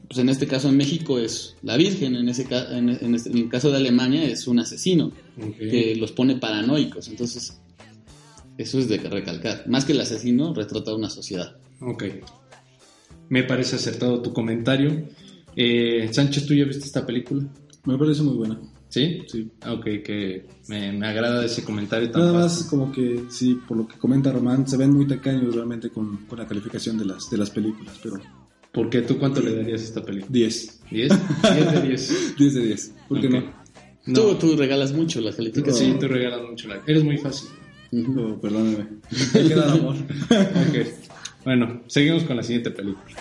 pues 0.08 0.20
en 0.20 0.30
este 0.30 0.46
caso 0.48 0.70
en 0.70 0.78
México 0.78 1.20
es 1.20 1.56
la 1.64 1.78
Virgen, 1.78 2.16
en, 2.16 2.30
ese, 2.30 2.46
ca- 2.46 2.78
en, 2.78 2.90
en 2.90 3.16
este- 3.16 3.30
en 3.32 3.38
el 3.38 3.50
caso 3.50 3.72
de 3.72 3.78
Alemania 3.78 4.24
es 4.26 4.48
un 4.48 4.60
asesino 4.60 5.12
Ok. 5.38 5.58
que 5.58 5.96
los 5.98 6.12
pone 6.12 6.36
paranoicos. 6.38 7.08
Entonces, 7.08 7.58
Eso 8.58 8.78
es 8.78 8.88
de 8.90 8.98
recalcar. 9.00 9.64
Más 9.68 9.86
que 9.86 9.94
el 9.94 10.02
asesino, 10.02 10.54
retrata 10.54 10.94
una 10.94 11.10
sociedad. 11.10 11.56
Ok. 11.80 12.04
Me 13.30 13.44
parece 13.44 13.78
acertado 13.78 14.22
tu 14.22 14.34
comentario. 14.34 15.06
Eh, 15.56 16.10
Sánchez, 16.12 16.46
¿tú 16.46 16.54
ya 16.54 16.66
viste 16.66 16.86
esta 16.86 17.06
película? 17.06 17.44
Me 17.86 17.98
parece 17.98 18.22
muy 18.24 18.36
buena. 18.36 18.60
¿Sí? 18.90 19.20
Sí. 19.28 19.50
Ah, 19.62 19.74
Ok, 19.74 19.86
que 20.04 20.46
me, 20.68 20.92
me 20.92 21.08
agrada 21.08 21.46
ese 21.46 21.64
comentario 21.64 22.12
tan 22.12 22.22
Nada 22.24 22.34
más 22.34 22.54
fácil. 22.54 22.70
como 22.70 22.92
que 22.92 23.24
sí, 23.30 23.58
por 23.68 23.78
lo 23.78 23.88
que 23.88 23.98
comenta 23.98 24.32
Román, 24.32 24.68
se 24.68 24.76
ven 24.76 24.92
muy 24.92 25.08
tacaños 25.08 25.56
realmente 25.56 25.90
con, 25.90 26.18
con 26.28 26.38
la 26.40 26.46
calificación 26.46 26.98
de 26.98 27.06
las, 27.06 27.30
de 27.30 27.38
las 27.38 27.50
películas, 27.50 27.98
pero 28.04 28.18
¿Por 28.74 28.90
qué 28.90 29.02
tú 29.02 29.18
cuánto 29.18 29.42
le 29.42 29.54
darías 29.56 29.82
a 29.82 29.84
esta 29.86 30.04
película? 30.04 30.32
10. 30.32 30.82
¿10? 30.92 30.92
10 30.92 31.72
de 31.74 31.82
10. 31.88 32.36
10 32.38 32.54
de 32.56 32.62
10. 32.68 32.94
¿Por 33.10 33.20
qué 33.22 33.28
Ok. 33.28 33.34
no? 33.34 33.54
No. 34.08 34.14
Tú, 34.14 34.36
tú 34.36 34.56
regalas 34.58 34.94
mucho 34.94 35.20
las 35.22 35.36
calificaciones. 35.36 35.94
Sí, 35.94 36.00
tú 36.00 36.08
regalas 36.08 36.42
mucho 36.50 36.68
la... 36.68 36.82
Eres 36.88 37.04
muy 37.04 37.18
fácil. 37.18 37.50
Ujú. 37.92 38.20
Oh, 38.20 38.42
perdóname. 38.42 38.88
Hay 39.36 39.48
que 39.48 39.56
dar 39.56 39.70
amor. 39.72 39.96
Ok. 40.30 40.88
Bueno, 41.46 41.82
seguimos 41.88 42.24
con 42.24 42.38
la 42.38 42.44
siguiente 42.44 42.72
película. 42.72 43.16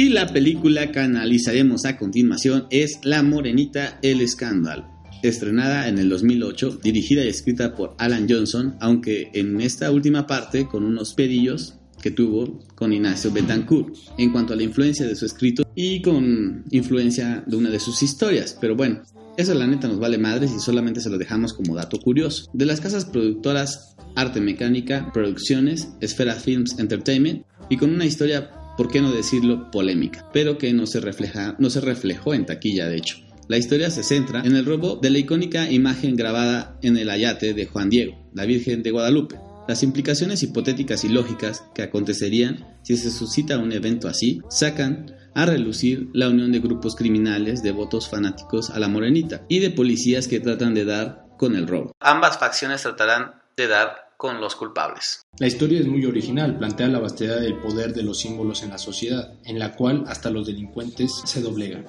Y 0.00 0.08
la 0.08 0.32
película 0.32 0.92
que 0.92 1.00
analizaremos 1.00 1.84
a 1.84 1.98
continuación 1.98 2.66
es 2.70 3.00
La 3.02 3.22
Morenita, 3.22 3.98
el 4.00 4.22
escándalo. 4.22 4.86
Estrenada 5.22 5.88
en 5.88 5.98
el 5.98 6.08
2008, 6.08 6.80
dirigida 6.82 7.22
y 7.22 7.28
escrita 7.28 7.74
por 7.74 7.96
Alan 7.98 8.26
Johnson, 8.26 8.76
aunque 8.80 9.30
en 9.34 9.60
esta 9.60 9.90
última 9.90 10.26
parte 10.26 10.66
con 10.66 10.84
unos 10.84 11.12
pedillos 11.12 11.74
que 12.00 12.10
tuvo 12.10 12.64
con 12.76 12.94
Ignacio 12.94 13.30
Betancourt 13.30 13.94
en 14.16 14.32
cuanto 14.32 14.54
a 14.54 14.56
la 14.56 14.62
influencia 14.62 15.06
de 15.06 15.14
su 15.14 15.26
escrito 15.26 15.70
y 15.74 16.00
con 16.00 16.64
influencia 16.70 17.44
de 17.46 17.56
una 17.56 17.68
de 17.68 17.78
sus 17.78 18.02
historias. 18.02 18.56
Pero 18.58 18.76
bueno, 18.76 19.02
eso 19.36 19.52
la 19.52 19.66
neta 19.66 19.86
nos 19.86 20.00
vale 20.00 20.16
madres 20.16 20.50
y 20.50 20.60
solamente 20.60 21.02
se 21.02 21.10
lo 21.10 21.18
dejamos 21.18 21.52
como 21.52 21.74
dato 21.74 22.00
curioso. 22.00 22.48
De 22.54 22.64
las 22.64 22.80
casas 22.80 23.04
productoras 23.04 23.96
Arte 24.16 24.40
Mecánica, 24.40 25.10
Producciones, 25.12 25.88
Esfera 26.00 26.36
Films 26.36 26.78
Entertainment 26.78 27.44
y 27.68 27.76
con 27.76 27.90
una 27.90 28.06
historia, 28.06 28.50
por 28.80 28.88
qué 28.88 29.02
no 29.02 29.12
decirlo, 29.12 29.70
polémica, 29.70 30.26
pero 30.32 30.56
que 30.56 30.72
no 30.72 30.86
se, 30.86 31.00
refleja, 31.00 31.54
no 31.58 31.68
se 31.68 31.82
reflejó 31.82 32.32
en 32.32 32.46
taquilla 32.46 32.88
de 32.88 32.96
hecho. 32.96 33.18
La 33.46 33.58
historia 33.58 33.90
se 33.90 34.02
centra 34.02 34.40
en 34.40 34.56
el 34.56 34.64
robo 34.64 34.96
de 34.96 35.10
la 35.10 35.18
icónica 35.18 35.70
imagen 35.70 36.16
grabada 36.16 36.78
en 36.80 36.96
el 36.96 37.10
ayate 37.10 37.52
de 37.52 37.66
Juan 37.66 37.90
Diego, 37.90 38.16
la 38.32 38.46
Virgen 38.46 38.82
de 38.82 38.90
Guadalupe. 38.90 39.38
Las 39.68 39.82
implicaciones 39.82 40.42
hipotéticas 40.42 41.04
y 41.04 41.10
lógicas 41.10 41.62
que 41.74 41.82
acontecerían 41.82 42.78
si 42.82 42.96
se 42.96 43.10
suscita 43.10 43.58
un 43.58 43.72
evento 43.72 44.08
así 44.08 44.40
sacan 44.48 45.14
a 45.34 45.44
relucir 45.44 46.08
la 46.14 46.30
unión 46.30 46.50
de 46.50 46.60
grupos 46.60 46.96
criminales 46.96 47.62
devotos 47.62 48.08
fanáticos 48.08 48.70
a 48.70 48.78
la 48.78 48.88
morenita 48.88 49.44
y 49.46 49.58
de 49.58 49.72
policías 49.72 50.26
que 50.26 50.40
tratan 50.40 50.72
de 50.72 50.86
dar 50.86 51.26
con 51.36 51.54
el 51.54 51.66
robo. 51.66 51.92
Ambas 52.00 52.38
facciones 52.38 52.80
tratarán 52.80 53.42
de 53.58 53.66
dar 53.66 54.09
con 54.20 54.38
los 54.38 54.54
culpables. 54.54 55.26
La 55.38 55.46
historia 55.46 55.80
es 55.80 55.86
muy 55.86 56.04
original, 56.04 56.58
plantea 56.58 56.88
la 56.88 56.98
vastedad 56.98 57.40
del 57.40 57.56
poder 57.56 57.94
de 57.94 58.02
los 58.02 58.18
símbolos 58.18 58.62
en 58.62 58.68
la 58.68 58.76
sociedad, 58.76 59.32
en 59.44 59.58
la 59.58 59.74
cual 59.74 60.04
hasta 60.08 60.28
los 60.28 60.46
delincuentes 60.46 61.22
se 61.24 61.40
doblegan. 61.40 61.86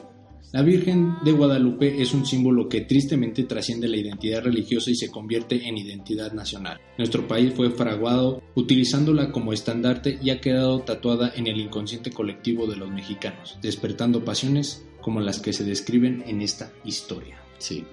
La 0.54 0.62
Virgen 0.62 1.16
de 1.26 1.34
Guadalupe 1.34 2.02
es 2.02 2.14
un 2.14 2.26
símbolo 2.26 2.70
que 2.70 2.82
tristemente 2.82 3.44
trasciende 3.44 3.90
la 3.90 3.98
identidad 3.98 4.44
religiosa 4.44 4.92
y 4.92 4.96
se 4.96 5.12
convierte 5.12 5.68
en 5.68 5.78
identidad 5.78 6.32
nacional. 6.32 6.80
Nuestro 6.98 7.28
país 7.28 7.54
fue 7.54 7.70
fraguado 7.70 8.42
utilizándola 8.56 9.34
como 9.34 9.52
estandarte 9.52 10.18
y 10.24 10.30
ha 10.30 10.40
quedado 10.40 10.80
tatuada 10.80 11.34
en 11.36 11.48
el 11.48 11.60
inconsciente 11.60 12.12
colectivo 12.12 12.66
de 12.66 12.78
los 12.78 12.90
mexicanos, 12.90 13.58
despertando 13.62 14.24
pasiones 14.24 14.86
como 15.02 15.20
las 15.20 15.42
que 15.42 15.52
se 15.52 15.66
describen 15.66 16.24
en 16.28 16.42
esta 16.42 16.72
historia. 16.86 17.42
Sí, 17.58 17.84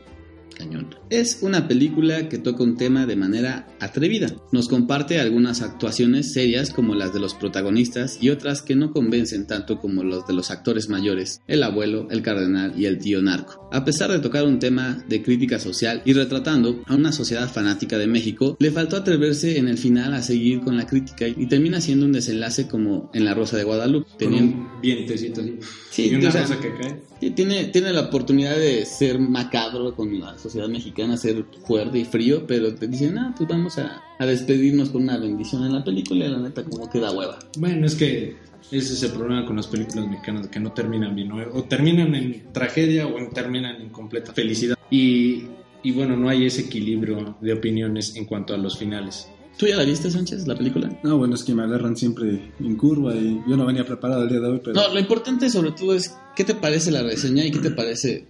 cañón. 0.58 0.94
Es 1.10 1.38
una 1.42 1.68
película 1.68 2.28
que 2.28 2.38
toca 2.38 2.62
un 2.64 2.76
tema 2.76 3.06
de 3.06 3.16
manera 3.16 3.68
atrevida. 3.80 4.34
Nos 4.52 4.68
comparte 4.68 5.20
algunas 5.20 5.62
actuaciones 5.62 6.32
serias 6.32 6.70
como 6.70 6.94
las 6.94 7.12
de 7.14 7.20
los 7.20 7.34
protagonistas 7.34 8.18
y 8.20 8.30
otras 8.30 8.62
que 8.62 8.74
no 8.76 8.92
convencen 8.92 9.46
tanto 9.46 9.78
como 9.80 10.02
los 10.04 10.26
de 10.26 10.34
los 10.34 10.50
actores 10.50 10.88
mayores, 10.88 11.40
el 11.46 11.62
abuelo, 11.62 12.08
el 12.10 12.22
cardenal 12.22 12.74
y 12.76 12.86
el 12.86 12.98
tío 12.98 13.22
narco. 13.22 13.68
A 13.72 13.84
pesar 13.84 14.10
de 14.10 14.18
tocar 14.18 14.44
un 14.44 14.58
tema 14.58 15.02
de 15.08 15.22
crítica 15.22 15.58
social 15.58 16.02
y 16.04 16.12
retratando 16.12 16.82
a 16.86 16.94
una 16.94 17.12
sociedad 17.12 17.48
fanática 17.50 17.96
de 17.98 18.06
México, 18.06 18.56
le 18.58 18.70
faltó 18.70 18.96
atreverse 18.96 19.58
en 19.58 19.68
el 19.68 19.78
final 19.78 20.12
a 20.14 20.22
seguir 20.22 20.60
con 20.60 20.76
la 20.76 20.86
crítica 20.86 21.26
y 21.28 21.46
termina 21.46 21.80
siendo 21.80 22.06
un 22.06 22.12
desenlace 22.12 22.66
como 22.66 23.10
en 23.14 23.24
La 23.24 23.34
Rosa 23.34 23.56
de 23.56 23.64
Guadalupe. 23.64 24.08
Con 24.10 24.18
Teniendo- 24.18 24.56
un 24.56 24.80
vientecito 24.82 25.40
así. 25.40 25.58
Sí, 25.90 26.08
y 26.10 26.14
una 26.14 26.28
o 26.28 26.32
sea, 26.32 26.42
rosa 26.42 26.58
que 26.60 26.72
cae. 26.74 27.08
Tiene, 27.34 27.64
tiene 27.66 27.92
la 27.92 28.02
oportunidad 28.02 28.56
de 28.56 28.84
ser 28.86 29.18
macabro 29.18 29.94
con 29.94 30.18
la 30.20 30.38
sociedad 30.48 30.68
mexicana, 30.68 31.16
ser 31.16 31.44
fuerte 31.66 31.98
y 31.98 32.04
frío, 32.04 32.46
pero 32.46 32.74
te 32.74 32.88
dicen, 32.88 33.18
ah, 33.18 33.34
pues 33.36 33.48
vamos 33.48 33.78
a, 33.78 34.02
a 34.18 34.26
despedirnos 34.26 34.90
con 34.90 35.02
una 35.02 35.18
bendición 35.18 35.64
en 35.64 35.72
la 35.74 35.84
película 35.84 36.24
y 36.26 36.28
la 36.30 36.38
neta 36.38 36.64
como 36.64 36.88
que 36.90 36.98
da 37.00 37.12
hueva. 37.12 37.38
Bueno, 37.58 37.86
es 37.86 37.94
que 37.94 38.36
ese 38.70 38.92
es 38.94 39.02
el 39.02 39.12
problema 39.12 39.46
con 39.46 39.56
las 39.56 39.66
películas 39.66 40.06
mexicanas, 40.08 40.48
que 40.48 40.60
no 40.60 40.72
terminan 40.72 41.14
bien, 41.14 41.30
o 41.32 41.62
terminan 41.64 42.14
en 42.14 42.52
tragedia 42.52 43.06
o 43.06 43.18
en- 43.18 43.30
terminan 43.30 43.80
en 43.80 43.88
completa 43.90 44.32
felicidad. 44.32 44.76
Y, 44.90 45.44
y 45.82 45.92
bueno, 45.92 46.16
no 46.16 46.28
hay 46.28 46.44
ese 46.46 46.62
equilibrio 46.62 47.36
de 47.40 47.52
opiniones 47.52 48.16
en 48.16 48.24
cuanto 48.24 48.54
a 48.54 48.58
los 48.58 48.76
finales. 48.78 49.28
¿Tú 49.56 49.66
ya 49.66 49.76
la 49.76 49.84
viste, 49.84 50.08
Sánchez, 50.10 50.46
la 50.46 50.54
película? 50.56 50.88
No, 51.02 51.18
bueno, 51.18 51.34
es 51.34 51.42
que 51.42 51.52
me 51.52 51.62
agarran 51.64 51.96
siempre 51.96 52.52
en 52.60 52.76
curva 52.76 53.12
y 53.14 53.40
yo 53.48 53.56
no 53.56 53.66
venía 53.66 53.84
preparado 53.84 54.22
el 54.22 54.28
día 54.28 54.38
de 54.40 54.48
hoy, 54.48 54.60
pero 54.62 54.74
No, 54.80 54.92
lo 54.94 55.00
importante 55.00 55.50
sobre 55.50 55.72
todo 55.72 55.94
es 55.94 56.16
qué 56.36 56.44
te 56.44 56.54
parece 56.54 56.92
la 56.92 57.02
reseña 57.02 57.44
y 57.44 57.50
qué 57.50 57.58
te 57.58 57.70
parece 57.72 58.24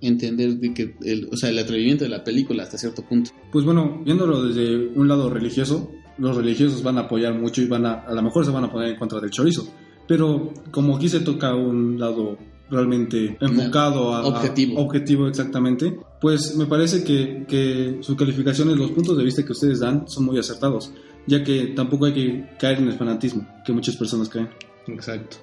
entender 0.00 0.56
de 0.58 0.72
que 0.74 0.94
el, 1.02 1.28
o 1.32 1.36
sea, 1.36 1.50
el 1.50 1.58
atrevimiento 1.58 2.04
de 2.04 2.10
la 2.10 2.24
película 2.24 2.62
hasta 2.62 2.78
cierto 2.78 3.02
punto. 3.02 3.30
pues 3.52 3.64
bueno, 3.64 4.02
viéndolo 4.04 4.42
desde 4.46 4.88
un 4.94 5.08
lado 5.08 5.30
religioso, 5.30 5.90
los 6.18 6.36
religiosos 6.36 6.82
van 6.82 6.98
a 6.98 7.02
apoyar 7.02 7.34
mucho 7.34 7.60
y 7.62 7.66
van 7.66 7.84
a, 7.86 7.94
a 8.00 8.14
lo 8.14 8.22
mejor 8.22 8.44
se 8.44 8.50
van 8.50 8.64
a 8.64 8.70
poner 8.72 8.90
en 8.90 8.96
contra 8.98 9.20
del 9.20 9.30
chorizo. 9.30 9.68
Pero 10.08 10.52
como 10.70 10.96
aquí 10.96 11.08
se 11.08 11.20
toca 11.20 11.54
un 11.54 11.98
lado 11.98 12.38
realmente 12.70 13.36
enfocado 13.40 14.14
a, 14.14 14.20
a- 14.20 14.26
Objetivo. 14.26 14.80
objetivo 14.80 15.28
exactamente, 15.28 15.96
pues 16.20 16.56
me 16.56 16.66
parece 16.66 17.04
que, 17.04 17.44
que 17.48 17.98
sus 18.00 18.16
calificaciones, 18.16 18.76
los 18.76 18.90
puntos 18.92 19.16
de 19.16 19.24
vista 19.24 19.44
que 19.44 19.52
ustedes 19.52 19.80
dan 19.80 20.08
son 20.08 20.24
muy 20.24 20.38
acertados, 20.38 20.90
ya 21.26 21.44
que 21.44 21.66
tampoco 21.76 22.06
hay 22.06 22.12
que 22.14 22.44
caer 22.58 22.78
en 22.78 22.88
el 22.88 22.94
fanatismo 22.94 23.46
que 23.64 23.72
muchas 23.72 23.96
personas 23.96 24.28
caen. 24.28 24.48
Exacto. 24.88 25.36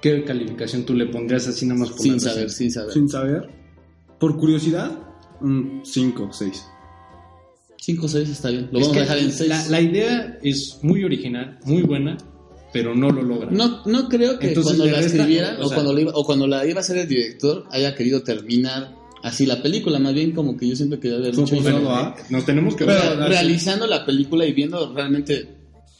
¿Qué 0.00 0.22
calificación 0.24 0.84
tú 0.84 0.94
le 0.94 1.06
pondrías 1.06 1.48
así 1.48 1.66
nada 1.66 1.80
más 1.80 1.90
por 1.90 2.00
Sin 2.00 2.20
saber, 2.20 2.50
sin 2.50 2.70
saber. 2.70 2.92
Sin 2.92 3.08
saber, 3.08 3.48
por 4.24 4.38
curiosidad, 4.38 4.90
un 5.42 5.82
5 5.84 6.30
6. 6.32 6.64
5 7.76 8.06
o 8.06 8.08
6 8.08 8.28
está 8.30 8.48
bien. 8.48 8.70
Lo 8.72 8.78
Es 8.78 8.86
vamos 8.86 8.96
a 8.96 9.00
dejar 9.00 9.18
en 9.18 9.30
6. 9.32 9.48
la, 9.50 9.68
la 9.68 9.80
idea 9.82 10.38
es 10.42 10.78
muy 10.80 11.04
original, 11.04 11.58
muy 11.66 11.82
buena, 11.82 12.16
pero 12.72 12.94
no 12.94 13.10
lo 13.10 13.20
logra. 13.22 13.50
No, 13.50 13.82
no 13.84 14.08
creo 14.08 14.38
que 14.38 14.48
Entonces, 14.48 14.76
cuando 14.76 14.86
la 14.86 15.00
resta- 15.02 15.16
escribiera 15.18 15.56
o 15.60 15.64
o, 15.66 15.68
sea- 15.68 15.74
cuando 15.74 15.92
la 15.92 16.00
iba, 16.00 16.12
o 16.14 16.24
cuando 16.24 16.46
la 16.46 16.64
iba 16.66 16.78
a 16.78 16.80
hacer 16.80 16.96
el 16.96 17.06
director 17.06 17.66
haya 17.70 17.94
querido 17.94 18.22
terminar 18.22 18.94
así 19.22 19.44
la 19.44 19.62
película. 19.62 19.98
Más 19.98 20.14
bien 20.14 20.32
como 20.32 20.56
que 20.56 20.66
yo 20.68 20.74
siempre 20.74 20.98
quería 20.98 21.18
a- 21.18 22.16
Nos 22.30 22.46
tenemos 22.46 22.74
que 22.76 22.84
ver. 22.86 22.98
realizando 23.28 23.86
la 23.86 24.06
película 24.06 24.46
y 24.46 24.54
viendo 24.54 24.90
realmente 24.94 25.53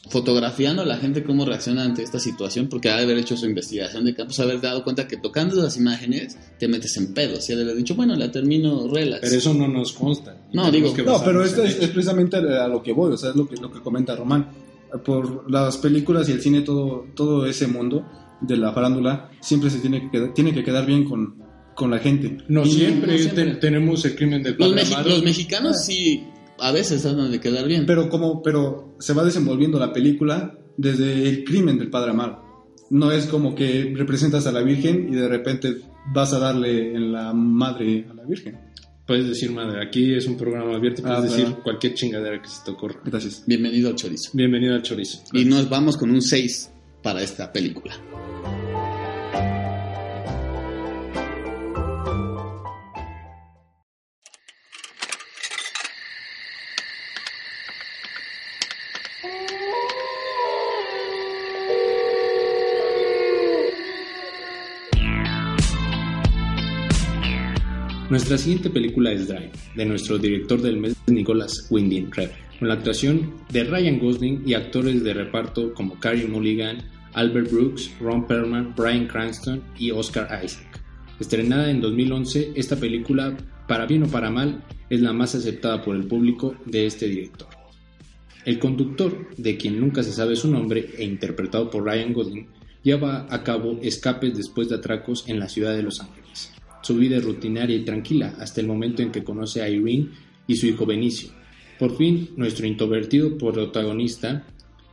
fotografiando 0.09 0.81
a 0.83 0.85
la 0.85 0.97
gente 0.97 1.23
cómo 1.23 1.45
reacciona 1.45 1.83
ante 1.83 2.03
esta 2.03 2.19
situación 2.19 2.67
porque 2.67 2.89
ha 2.89 2.97
de 2.97 3.03
haber 3.03 3.17
hecho 3.17 3.35
su 3.35 3.45
investigación 3.47 4.05
de 4.05 4.13
campo, 4.13 4.33
se 4.33 4.43
haber 4.43 4.61
dado 4.61 4.83
cuenta 4.83 5.07
que 5.07 5.17
tocando 5.17 5.57
esas 5.59 5.77
imágenes 5.77 6.37
te 6.59 6.67
metes 6.67 6.95
en 6.97 7.13
pedos 7.13 7.49
y 7.49 7.53
ha 7.53 7.55
de 7.55 7.63
haber 7.63 7.75
dicho, 7.75 7.95
bueno, 7.95 8.15
la 8.15 8.31
termino 8.31 8.87
relax. 8.87 9.21
Pero 9.21 9.35
eso 9.35 9.53
no 9.53 9.67
nos 9.67 9.93
consta. 9.93 10.37
No, 10.53 10.69
digo- 10.71 10.93
que 10.93 11.03
No, 11.03 11.21
pero 11.23 11.43
esto 11.43 11.63
es, 11.63 11.75
precisamente 11.75 12.37
a 12.37 12.67
lo 12.67 12.81
que 12.83 12.91
voy, 12.93 13.13
o 13.13 13.17
sea, 13.17 13.31
es 13.31 13.35
lo 13.35 13.47
que, 13.47 13.55
lo 13.57 13.71
que 13.71 13.79
comenta 13.81 14.15
Román. 14.15 14.49
Por 15.03 15.49
las 15.51 15.77
películas 15.77 16.29
y 16.29 16.33
el 16.33 16.41
cine, 16.41 16.61
todo, 16.61 17.07
todo 17.15 17.45
ese 17.45 17.67
mundo 17.67 18.05
de 18.41 18.55
la 18.57 18.71
farándula 18.71 19.29
siempre 19.41 19.69
se 19.69 19.79
tiene 19.79 19.99
que 20.01 20.09
quedar, 20.11 20.33
tiene 20.33 20.53
que 20.53 20.63
quedar 20.63 20.85
bien 20.85 21.03
con, 21.03 21.35
con 21.75 21.91
la 21.91 21.99
gente. 21.99 22.37
No 22.47 22.63
Y 22.63 22.71
siempre, 22.71 23.13
no 23.13 23.17
siempre. 23.17 23.45
te- 23.45 23.55
tenemos 23.55 24.05
el 24.05 24.15
crimen 24.15 24.43
del 24.43 24.55
los, 24.57 24.71
mexi- 24.73 25.03
los 25.03 25.23
mexicanos 25.23 25.83
sí 25.83 26.23
a 26.59 26.71
veces 26.71 27.01
tratan 27.01 27.31
de 27.31 27.39
quedar 27.39 27.67
bien. 27.67 27.85
Pero 27.85 28.09
como, 28.09 28.41
pero 28.41 28.95
se 28.99 29.13
va 29.13 29.23
desenvolviendo 29.23 29.79
la 29.79 29.91
película 29.93 30.57
desde 30.77 31.27
el 31.29 31.43
crimen 31.43 31.77
del 31.77 31.89
Padre 31.89 32.11
Amaro. 32.11 32.43
No 32.89 33.11
es 33.11 33.25
como 33.25 33.55
que 33.55 33.93
representas 33.95 34.45
a 34.47 34.51
la 34.51 34.61
Virgen 34.61 35.07
y 35.11 35.15
de 35.15 35.27
repente 35.27 35.77
vas 36.13 36.33
a 36.33 36.39
darle 36.39 36.93
en 36.95 37.11
la 37.11 37.33
madre 37.33 38.07
a 38.09 38.13
la 38.13 38.23
Virgen. 38.23 38.59
Puedes 39.07 39.27
decir 39.27 39.51
madre, 39.51 39.85
aquí 39.85 40.13
es 40.15 40.25
un 40.27 40.35
programa 40.35 40.75
abierto, 40.75 41.01
puedes 41.03 41.17
Ah, 41.19 41.21
decir 41.21 41.45
claro. 41.45 41.63
cualquier 41.63 41.93
chingadera 41.93 42.41
que 42.41 42.49
se 42.49 42.63
te 42.65 42.71
ocurra. 42.71 42.99
Gracias. 43.05 43.43
Bienvenido 43.45 43.89
al 43.89 43.95
chorizo. 43.95 44.31
Bienvenido 44.33 44.73
al 44.75 44.81
chorizo. 44.81 45.19
Y 45.33 45.45
nos 45.45 45.69
vamos 45.69 45.95
con 45.97 46.09
un 46.09 46.21
6 46.21 46.71
para 47.03 47.21
esta 47.21 47.51
película. 47.53 47.93
Nuestra 68.15 68.37
siguiente 68.37 68.69
película 68.69 69.11
es 69.11 69.27
Drive, 69.27 69.51
de 69.75 69.85
nuestro 69.85 70.17
director 70.17 70.61
del 70.61 70.77
mes, 70.77 70.95
Nicholas 71.07 71.67
Winding 71.69 72.13
Refn, 72.13 72.33
con 72.59 72.69
la 72.69 72.75
actuación 72.75 73.33
de 73.51 73.65
Ryan 73.65 73.99
Gosling 73.99 74.43
y 74.45 74.53
actores 74.53 75.03
de 75.03 75.13
reparto 75.13 75.73
como 75.73 75.99
Carey 75.99 76.25
Mulligan, 76.25 76.77
Albert 77.11 77.51
Brooks, 77.51 77.91
Ron 77.99 78.25
Perlman, 78.25 78.73
Bryan 78.73 79.07
Cranston 79.07 79.61
y 79.77 79.91
Oscar 79.91 80.29
Isaac. 80.41 80.81
Estrenada 81.19 81.69
en 81.69 81.81
2011, 81.81 82.53
esta 82.55 82.77
película, 82.77 83.35
para 83.67 83.85
bien 83.85 84.03
o 84.03 84.07
para 84.07 84.31
mal, 84.31 84.63
es 84.89 85.01
la 85.01 85.11
más 85.11 85.35
aceptada 85.35 85.83
por 85.83 85.97
el 85.97 86.07
público 86.07 86.55
de 86.65 86.85
este 86.85 87.09
director. 87.09 87.49
El 88.45 88.59
conductor, 88.59 89.27
de 89.35 89.57
quien 89.57 89.77
nunca 89.77 90.03
se 90.03 90.13
sabe 90.13 90.37
su 90.37 90.49
nombre 90.49 90.89
e 90.97 91.03
interpretado 91.03 91.69
por 91.69 91.83
Ryan 91.83 92.13
Gosling, 92.13 92.47
lleva 92.81 93.27
a 93.29 93.43
cabo 93.43 93.77
escapes 93.81 94.37
después 94.37 94.69
de 94.69 94.75
atracos 94.75 95.25
en 95.27 95.37
la 95.37 95.49
ciudad 95.49 95.75
de 95.75 95.83
Los 95.83 95.99
Ángeles. 95.99 96.54
Su 96.85 96.97
vida 96.97 97.17
es 97.17 97.23
rutinaria 97.23 97.75
y 97.75 97.83
tranquila 97.83 98.35
hasta 98.39 98.61
el 98.61 98.67
momento 98.67 99.01
en 99.01 99.11
que 99.11 99.23
conoce 99.23 99.63
a 99.63 99.67
Irene 99.67 100.09
y 100.45 100.55
su 100.55 100.67
hijo 100.67 100.85
Benicio. 100.85 101.31
Por 101.79 101.97
fin, 101.97 102.29
nuestro 102.37 102.67
introvertido 102.67 103.35
protagonista 103.39 104.43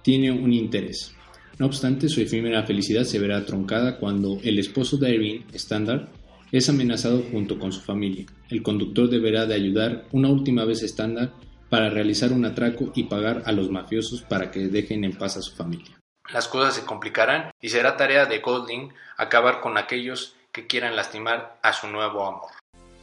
tiene 0.01 0.33
un 0.33 0.55
interés. 0.55 1.15
No 1.59 1.67
obstante, 1.67 2.09
su 2.09 2.23
efímera 2.23 2.63
felicidad 2.63 3.05
se 3.05 3.19
verá 3.19 3.45
truncada 3.45 3.99
cuando 3.99 4.39
el 4.43 4.59
esposo 4.59 4.97
de 4.97 5.15
Irene, 5.15 5.45
Standard, 5.53 6.09
es 6.51 6.67
amenazado 6.71 7.25
junto 7.31 7.59
con 7.59 7.73
su 7.73 7.83
familia. 7.83 8.25
El 8.49 8.63
conductor 8.63 9.11
deberá 9.11 9.45
de 9.45 9.53
ayudar 9.53 10.07
una 10.13 10.31
última 10.31 10.65
vez 10.65 10.83
a 10.83 10.87
Standard 10.87 11.33
para 11.69 11.91
realizar 11.91 12.33
un 12.33 12.47
atraco 12.47 12.91
y 12.95 13.03
pagar 13.03 13.43
a 13.45 13.53
los 13.53 13.71
mafiosos 13.71 14.23
para 14.23 14.51
que 14.51 14.69
dejen 14.69 15.05
en 15.05 15.13
paz 15.13 15.37
a 15.37 15.43
su 15.43 15.55
familia. 15.55 16.01
Las 16.33 16.49
cosas 16.49 16.75
se 16.75 16.87
complicarán 16.87 17.51
y 17.61 17.69
será 17.69 17.99
tarea 17.99 18.25
de 18.25 18.39
Golding 18.39 18.95
acabar 19.19 19.61
con 19.61 19.77
aquellos 19.77 20.37
que 20.53 20.67
quieran 20.67 20.95
lastimar 20.95 21.59
a 21.63 21.73
su 21.73 21.89
nuevo 21.89 22.27
amor. 22.27 22.51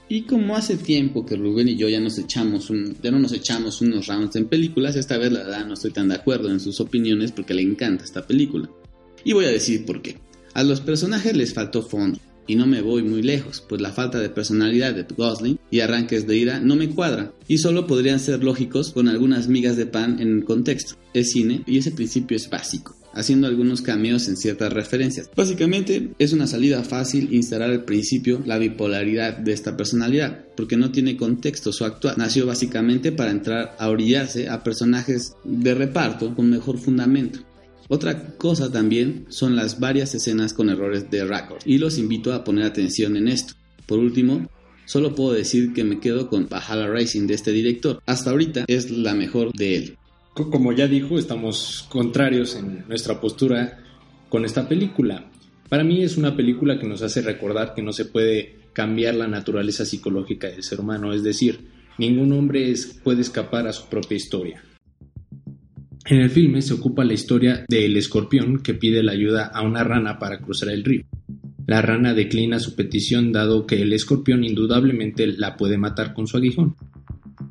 Y 0.08 0.24
como 0.24 0.56
hace 0.56 0.77
tiempo 0.77 1.25
que 1.25 1.36
Rubén 1.36 1.70
y 1.70 1.75
yo 1.75 1.88
ya 1.88 2.00
nos 2.00 2.18
echamos 2.18 2.70
un, 2.70 2.98
no 3.01 3.20
nos 3.20 3.32
echamos 3.32 3.82
unos 3.82 4.08
rounds 4.08 4.36
en 4.36 4.48
películas, 4.48 4.96
esta 4.96 5.18
vez 5.18 5.32
la 5.32 5.44
verdad 5.44 5.65
no 5.65 5.75
estoy 5.75 5.91
tan 5.91 6.10
de 6.10 6.15
acuerdo 6.15 6.50
en 6.50 6.60
sus 6.60 6.79
opiniones 6.79 7.32
porque 7.32 7.53
le 7.53 7.62
encanta 7.62 8.06
esta 8.06 8.25
película. 8.25 8.70
Y 9.24 9.34
voy 9.34 9.46
a 9.46 9.50
decir 9.50 9.86
por 9.86 10.01
qué. 10.01 10.18
A 10.53 10.63
los 10.63 10.82
personajes 10.82 11.36
les 11.36 11.53
faltó 11.53 11.84
fondo. 11.84 12.20
Y 12.48 12.56
no 12.56 12.65
me 12.65 12.82
voy 12.82 13.03
muy 13.03 13.22
lejos, 13.22 13.63
pues 13.70 13.79
la 13.79 13.91
falta 13.91 14.20
de 14.20 14.29
personalidad 14.29 14.96
de 14.96 15.06
Gosling 15.15 15.60
y 15.70 15.82
arranques 15.82 16.25
de 16.25 16.36
ira 16.36 16.60
no 16.60 16.75
me 16.75 16.89
cuadra, 16.89 17.32
y 17.48 17.60
solo 17.60 17.86
podrían 17.86 18.20
ser 18.20 18.44
lógicos 18.44 18.91
con 18.91 19.08
algunas 19.08 19.48
migas 19.48 19.77
de 19.77 19.86
pan 19.86 20.20
en 20.20 20.39
el 20.39 20.46
contexto. 20.46 20.96
Es 21.13 21.32
cine 21.34 21.62
y 21.68 21.77
ese 21.77 21.91
principio 21.91 22.36
es 22.36 22.50
básico 22.50 22.99
haciendo 23.13 23.47
algunos 23.47 23.81
cameos 23.81 24.27
en 24.27 24.37
ciertas 24.37 24.71
referencias. 24.71 25.29
Básicamente 25.35 26.11
es 26.19 26.33
una 26.33 26.47
salida 26.47 26.83
fácil 26.83 27.33
instalar 27.33 27.69
al 27.71 27.85
principio 27.85 28.41
la 28.45 28.57
bipolaridad 28.57 29.37
de 29.37 29.53
esta 29.53 29.75
personalidad, 29.75 30.45
porque 30.55 30.77
no 30.77 30.91
tiene 30.91 31.17
contexto 31.17 31.71
su 31.71 31.85
actual. 31.85 32.15
Nació 32.17 32.45
básicamente 32.45 33.11
para 33.11 33.31
entrar 33.31 33.75
a 33.79 33.89
orillarse 33.89 34.49
a 34.49 34.63
personajes 34.63 35.33
de 35.43 35.73
reparto 35.73 36.35
con 36.35 36.49
mejor 36.49 36.77
fundamento. 36.77 37.39
Otra 37.87 38.35
cosa 38.37 38.71
también 38.71 39.25
son 39.29 39.55
las 39.55 39.79
varias 39.79 40.13
escenas 40.13 40.53
con 40.53 40.69
errores 40.69 41.09
de 41.09 41.25
record 41.25 41.59
y 41.65 41.79
los 41.79 41.97
invito 41.97 42.33
a 42.33 42.43
poner 42.43 42.65
atención 42.65 43.17
en 43.17 43.27
esto. 43.27 43.55
Por 43.87 43.97
último, 43.97 44.47
solo 44.85 45.15
puedo 45.15 45.33
decir 45.33 45.73
que 45.73 45.83
me 45.83 45.99
quedo 45.99 46.29
con 46.29 46.47
Valhalla 46.47 46.87
Racing 46.87 47.25
de 47.25 47.33
este 47.33 47.51
director. 47.51 47.99
Hasta 48.05 48.29
ahorita 48.29 48.65
es 48.67 48.91
la 48.91 49.15
mejor 49.15 49.51
de 49.53 49.75
él. 49.75 49.99
Como 50.48 50.72
ya 50.72 50.88
dijo, 50.88 51.19
estamos 51.19 51.86
contrarios 51.89 52.55
en 52.55 52.86
nuestra 52.88 53.19
postura 53.19 53.79
con 54.29 54.46
esta 54.46 54.69
película. 54.69 55.29
Para 55.67 55.84
mí 55.84 56.01
es 56.01 56.15
una 56.15 56.36
película 56.36 56.79
que 56.79 56.88
nos 56.88 57.01
hace 57.01 57.22
recordar 57.22 57.74
que 57.74 57.81
no 57.81 57.91
se 57.91 58.05
puede 58.05 58.55
cambiar 58.72 59.15
la 59.15 59.27
naturaleza 59.27 59.84
psicológica 59.84 60.48
del 60.48 60.63
ser 60.63 60.79
humano, 60.79 61.12
es 61.12 61.24
decir, 61.24 61.60
ningún 61.98 62.31
hombre 62.31 62.74
puede 63.03 63.22
escapar 63.22 63.67
a 63.67 63.74
su 63.74 63.89
propia 63.89 64.15
historia. 64.15 64.63
En 66.05 66.22
el 66.22 66.29
filme 66.29 66.62
se 66.62 66.74
ocupa 66.74 67.03
la 67.03 67.13
historia 67.13 67.65
del 67.67 67.98
escorpión 67.98 68.63
que 68.63 68.74
pide 68.74 69.03
la 69.03 69.12
ayuda 69.12 69.48
a 69.53 69.62
una 69.62 69.84
rana 69.84 70.17
para 70.17 70.39
cruzar 70.39 70.69
el 70.69 70.86
río. 70.86 71.03
La 71.67 71.81
rana 71.81 72.13
declina 72.13 72.59
su 72.59 72.75
petición 72.75 73.31
dado 73.31 73.68
que 73.68 73.81
el 73.81 73.94
escorpión 73.94 74.44
indudablemente 74.44 75.27
la 75.27 75.55
puede 75.57 75.77
matar 75.77 76.13
con 76.13 76.25
su 76.25 76.37
aguijón. 76.37 76.75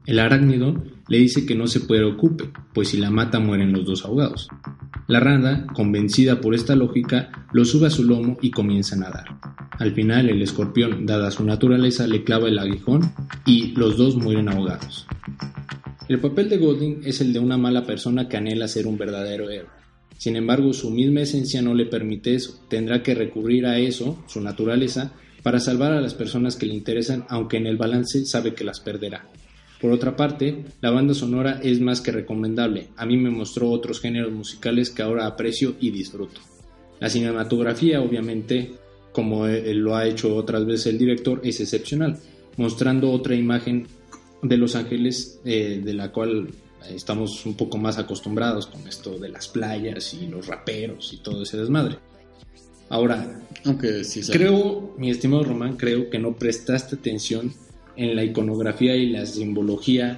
El 0.08 0.20
arácnido 0.20 0.74
le 1.06 1.18
dice 1.18 1.44
que 1.44 1.54
no 1.54 1.66
se 1.66 1.80
preocupe, 1.80 2.50
pues 2.72 2.88
si 2.88 2.96
la 2.96 3.10
mata 3.10 3.40
mueren 3.40 3.74
los 3.74 3.84
dos 3.84 4.06
ahogados. 4.06 4.48
La 5.06 5.20
rana, 5.20 5.66
convencida 5.74 6.40
por 6.40 6.54
esta 6.54 6.74
lógica, 6.74 7.46
lo 7.52 7.66
sube 7.66 7.88
a 7.88 7.90
su 7.90 8.04
lomo 8.04 8.38
y 8.40 8.50
comienza 8.50 8.96
a 8.96 9.00
nadar. 9.00 9.26
Al 9.72 9.92
final 9.92 10.30
el 10.30 10.40
escorpión, 10.40 11.04
dada 11.04 11.30
su 11.30 11.44
naturaleza, 11.44 12.06
le 12.06 12.24
clava 12.24 12.48
el 12.48 12.58
aguijón 12.58 13.12
y 13.44 13.72
los 13.72 13.98
dos 13.98 14.16
mueren 14.16 14.48
ahogados. 14.48 15.06
El 16.08 16.20
papel 16.20 16.48
de 16.48 16.56
Golding 16.56 17.02
es 17.04 17.20
el 17.20 17.34
de 17.34 17.40
una 17.40 17.58
mala 17.58 17.84
persona 17.84 18.30
que 18.30 18.38
anhela 18.38 18.66
ser 18.66 18.86
un 18.86 18.96
verdadero 18.96 19.50
héroe. 19.50 19.68
Sin 20.16 20.36
embargo, 20.36 20.72
su 20.72 20.90
misma 20.90 21.20
esencia 21.20 21.60
no 21.60 21.74
le 21.74 21.84
permite 21.84 22.34
eso. 22.34 22.64
Tendrá 22.70 23.02
que 23.02 23.14
recurrir 23.14 23.66
a 23.66 23.78
eso, 23.78 24.24
su 24.26 24.40
naturaleza, 24.40 25.12
para 25.42 25.60
salvar 25.60 25.92
a 25.92 26.00
las 26.00 26.14
personas 26.14 26.56
que 26.56 26.64
le 26.64 26.72
interesan, 26.72 27.26
aunque 27.28 27.58
en 27.58 27.66
el 27.66 27.76
balance 27.76 28.24
sabe 28.24 28.54
que 28.54 28.64
las 28.64 28.80
perderá. 28.80 29.26
Por 29.80 29.92
otra 29.92 30.16
parte, 30.16 30.64
la 30.80 30.90
banda 30.90 31.14
sonora 31.14 31.60
es 31.62 31.80
más 31.80 32.00
que 32.00 32.10
recomendable. 32.10 32.88
A 32.96 33.06
mí 33.06 33.16
me 33.16 33.30
mostró 33.30 33.70
otros 33.70 34.00
géneros 34.00 34.32
musicales 34.32 34.90
que 34.90 35.02
ahora 35.02 35.26
aprecio 35.26 35.76
y 35.80 35.90
disfruto. 35.90 36.40
La 36.98 37.08
cinematografía, 37.08 38.00
obviamente, 38.00 38.72
como 39.12 39.46
lo 39.46 39.96
ha 39.96 40.06
hecho 40.06 40.34
otras 40.34 40.66
veces 40.66 40.86
el 40.86 40.98
director, 40.98 41.40
es 41.44 41.60
excepcional, 41.60 42.18
mostrando 42.56 43.12
otra 43.12 43.36
imagen 43.36 43.86
de 44.42 44.56
Los 44.56 44.74
Ángeles 44.74 45.40
eh, 45.44 45.80
de 45.84 45.94
la 45.94 46.10
cual 46.10 46.48
estamos 46.88 47.44
un 47.46 47.54
poco 47.54 47.78
más 47.78 47.98
acostumbrados 47.98 48.66
con 48.66 48.86
esto 48.86 49.18
de 49.18 49.28
las 49.28 49.48
playas 49.48 50.14
y 50.14 50.26
los 50.26 50.46
raperos 50.46 51.12
y 51.12 51.18
todo 51.18 51.42
ese 51.42 51.56
desmadre. 51.56 51.98
Ahora, 52.88 53.42
Aunque 53.64 54.02
sí. 54.02 54.22
Creo, 54.32 54.94
mi 54.98 55.10
estimado 55.10 55.44
Román, 55.44 55.76
creo 55.76 56.08
que 56.08 56.18
no 56.18 56.36
prestaste 56.36 56.96
atención 56.96 57.52
en 57.98 58.16
la 58.16 58.24
iconografía 58.24 58.96
y 58.96 59.10
la 59.10 59.26
simbología 59.26 60.16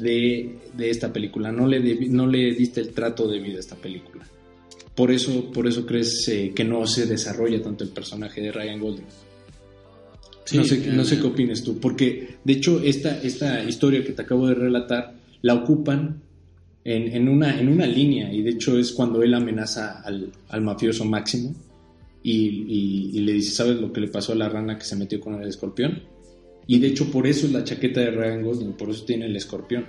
de, 0.00 0.58
de 0.76 0.90
esta 0.90 1.12
película. 1.12 1.50
No 1.50 1.66
le, 1.66 1.80
no 2.08 2.26
le 2.26 2.54
diste 2.54 2.80
el 2.80 2.90
trato 2.92 3.26
debido 3.26 3.56
a 3.56 3.60
esta 3.60 3.76
película. 3.76 4.24
Por 4.94 5.10
eso, 5.10 5.50
por 5.50 5.66
eso 5.66 5.84
crees 5.84 6.28
eh, 6.28 6.52
que 6.54 6.62
no 6.64 6.86
se 6.86 7.06
desarrolla 7.06 7.60
tanto 7.60 7.82
el 7.82 7.90
personaje 7.90 8.40
de 8.40 8.52
Ryan 8.52 8.78
Golding. 8.80 9.04
Sí, 10.44 10.58
no, 10.58 10.64
sé, 10.64 10.76
eh, 10.76 10.92
no 10.92 11.04
sé 11.04 11.18
qué 11.18 11.26
opines 11.26 11.64
tú, 11.64 11.78
porque 11.80 12.36
de 12.44 12.52
hecho 12.52 12.80
esta, 12.82 13.20
esta 13.22 13.64
historia 13.64 14.04
que 14.04 14.12
te 14.12 14.22
acabo 14.22 14.46
de 14.46 14.54
relatar 14.54 15.14
la 15.42 15.54
ocupan 15.54 16.20
en, 16.84 17.08
en 17.16 17.28
una, 17.30 17.58
en 17.58 17.68
una 17.70 17.86
línea 17.86 18.30
y 18.32 18.42
de 18.42 18.50
hecho 18.50 18.78
es 18.78 18.92
cuando 18.92 19.22
él 19.22 19.32
amenaza 19.32 20.02
al, 20.02 20.30
al 20.50 20.60
mafioso 20.60 21.04
Máximo 21.06 21.54
y, 22.22 22.32
y- 22.68 23.10
y 23.14 23.20
le 23.20 23.32
dice, 23.32 23.52
¿sabes 23.52 23.76
lo 23.80 23.90
que 23.90 24.02
le 24.02 24.08
pasó 24.08 24.32
a 24.32 24.36
la 24.36 24.48
rana 24.50 24.78
que 24.78 24.84
se 24.84 24.96
metió 24.96 25.18
con 25.18 25.42
el 25.42 25.48
escorpión? 25.48 26.02
Y 26.66 26.78
de 26.78 26.88
hecho 26.88 27.10
por 27.10 27.26
eso 27.26 27.46
es 27.46 27.52
la 27.52 27.64
chaqueta 27.64 28.00
de 28.00 28.10
Ryan 28.10 28.42
Gosling, 28.42 28.72
por 28.72 28.90
eso 28.90 29.04
tiene 29.04 29.26
el 29.26 29.36
escorpión. 29.36 29.86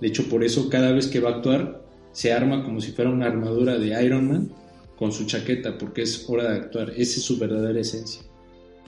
De 0.00 0.08
hecho 0.08 0.24
por 0.28 0.44
eso 0.44 0.68
cada 0.68 0.92
vez 0.92 1.06
que 1.06 1.20
va 1.20 1.30
a 1.30 1.34
actuar 1.36 1.84
se 2.12 2.32
arma 2.32 2.64
como 2.64 2.80
si 2.80 2.92
fuera 2.92 3.10
una 3.10 3.26
armadura 3.26 3.78
de 3.78 4.04
Iron 4.04 4.28
Man 4.28 4.52
con 4.98 5.12
su 5.12 5.24
chaqueta, 5.26 5.78
porque 5.78 6.02
es 6.02 6.24
hora 6.28 6.50
de 6.52 6.58
actuar, 6.58 6.90
esa 6.90 7.18
es 7.18 7.22
su 7.22 7.38
verdadera 7.38 7.80
esencia. 7.80 8.22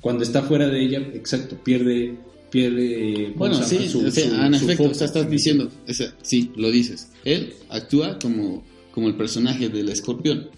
Cuando 0.00 0.22
está 0.24 0.42
fuera 0.42 0.66
de 0.68 0.82
ella, 0.82 0.98
exacto, 1.14 1.56
pierde, 1.62 2.16
pierde 2.50 3.26
¿cómo 3.34 3.38
Bueno, 3.50 3.62
sí, 3.62 3.88
Su- 3.88 4.06
o 4.06 4.10
sea, 4.10 4.28
su- 4.28 4.34
en 4.34 4.54
su 4.54 4.64
efecto, 4.64 4.82
foco. 4.84 4.90
o 4.90 4.94
sea, 4.94 5.06
estás 5.06 5.30
diciendo, 5.30 5.70
o 5.88 5.92
sea, 5.94 6.12
sí, 6.22 6.50
lo 6.56 6.70
dices. 6.70 7.10
Él 7.24 7.52
actúa 7.68 8.18
como, 8.18 8.64
como 8.92 9.06
el 9.08 9.14
personaje 9.14 9.68
del 9.68 9.88
escorpión. 9.90 10.48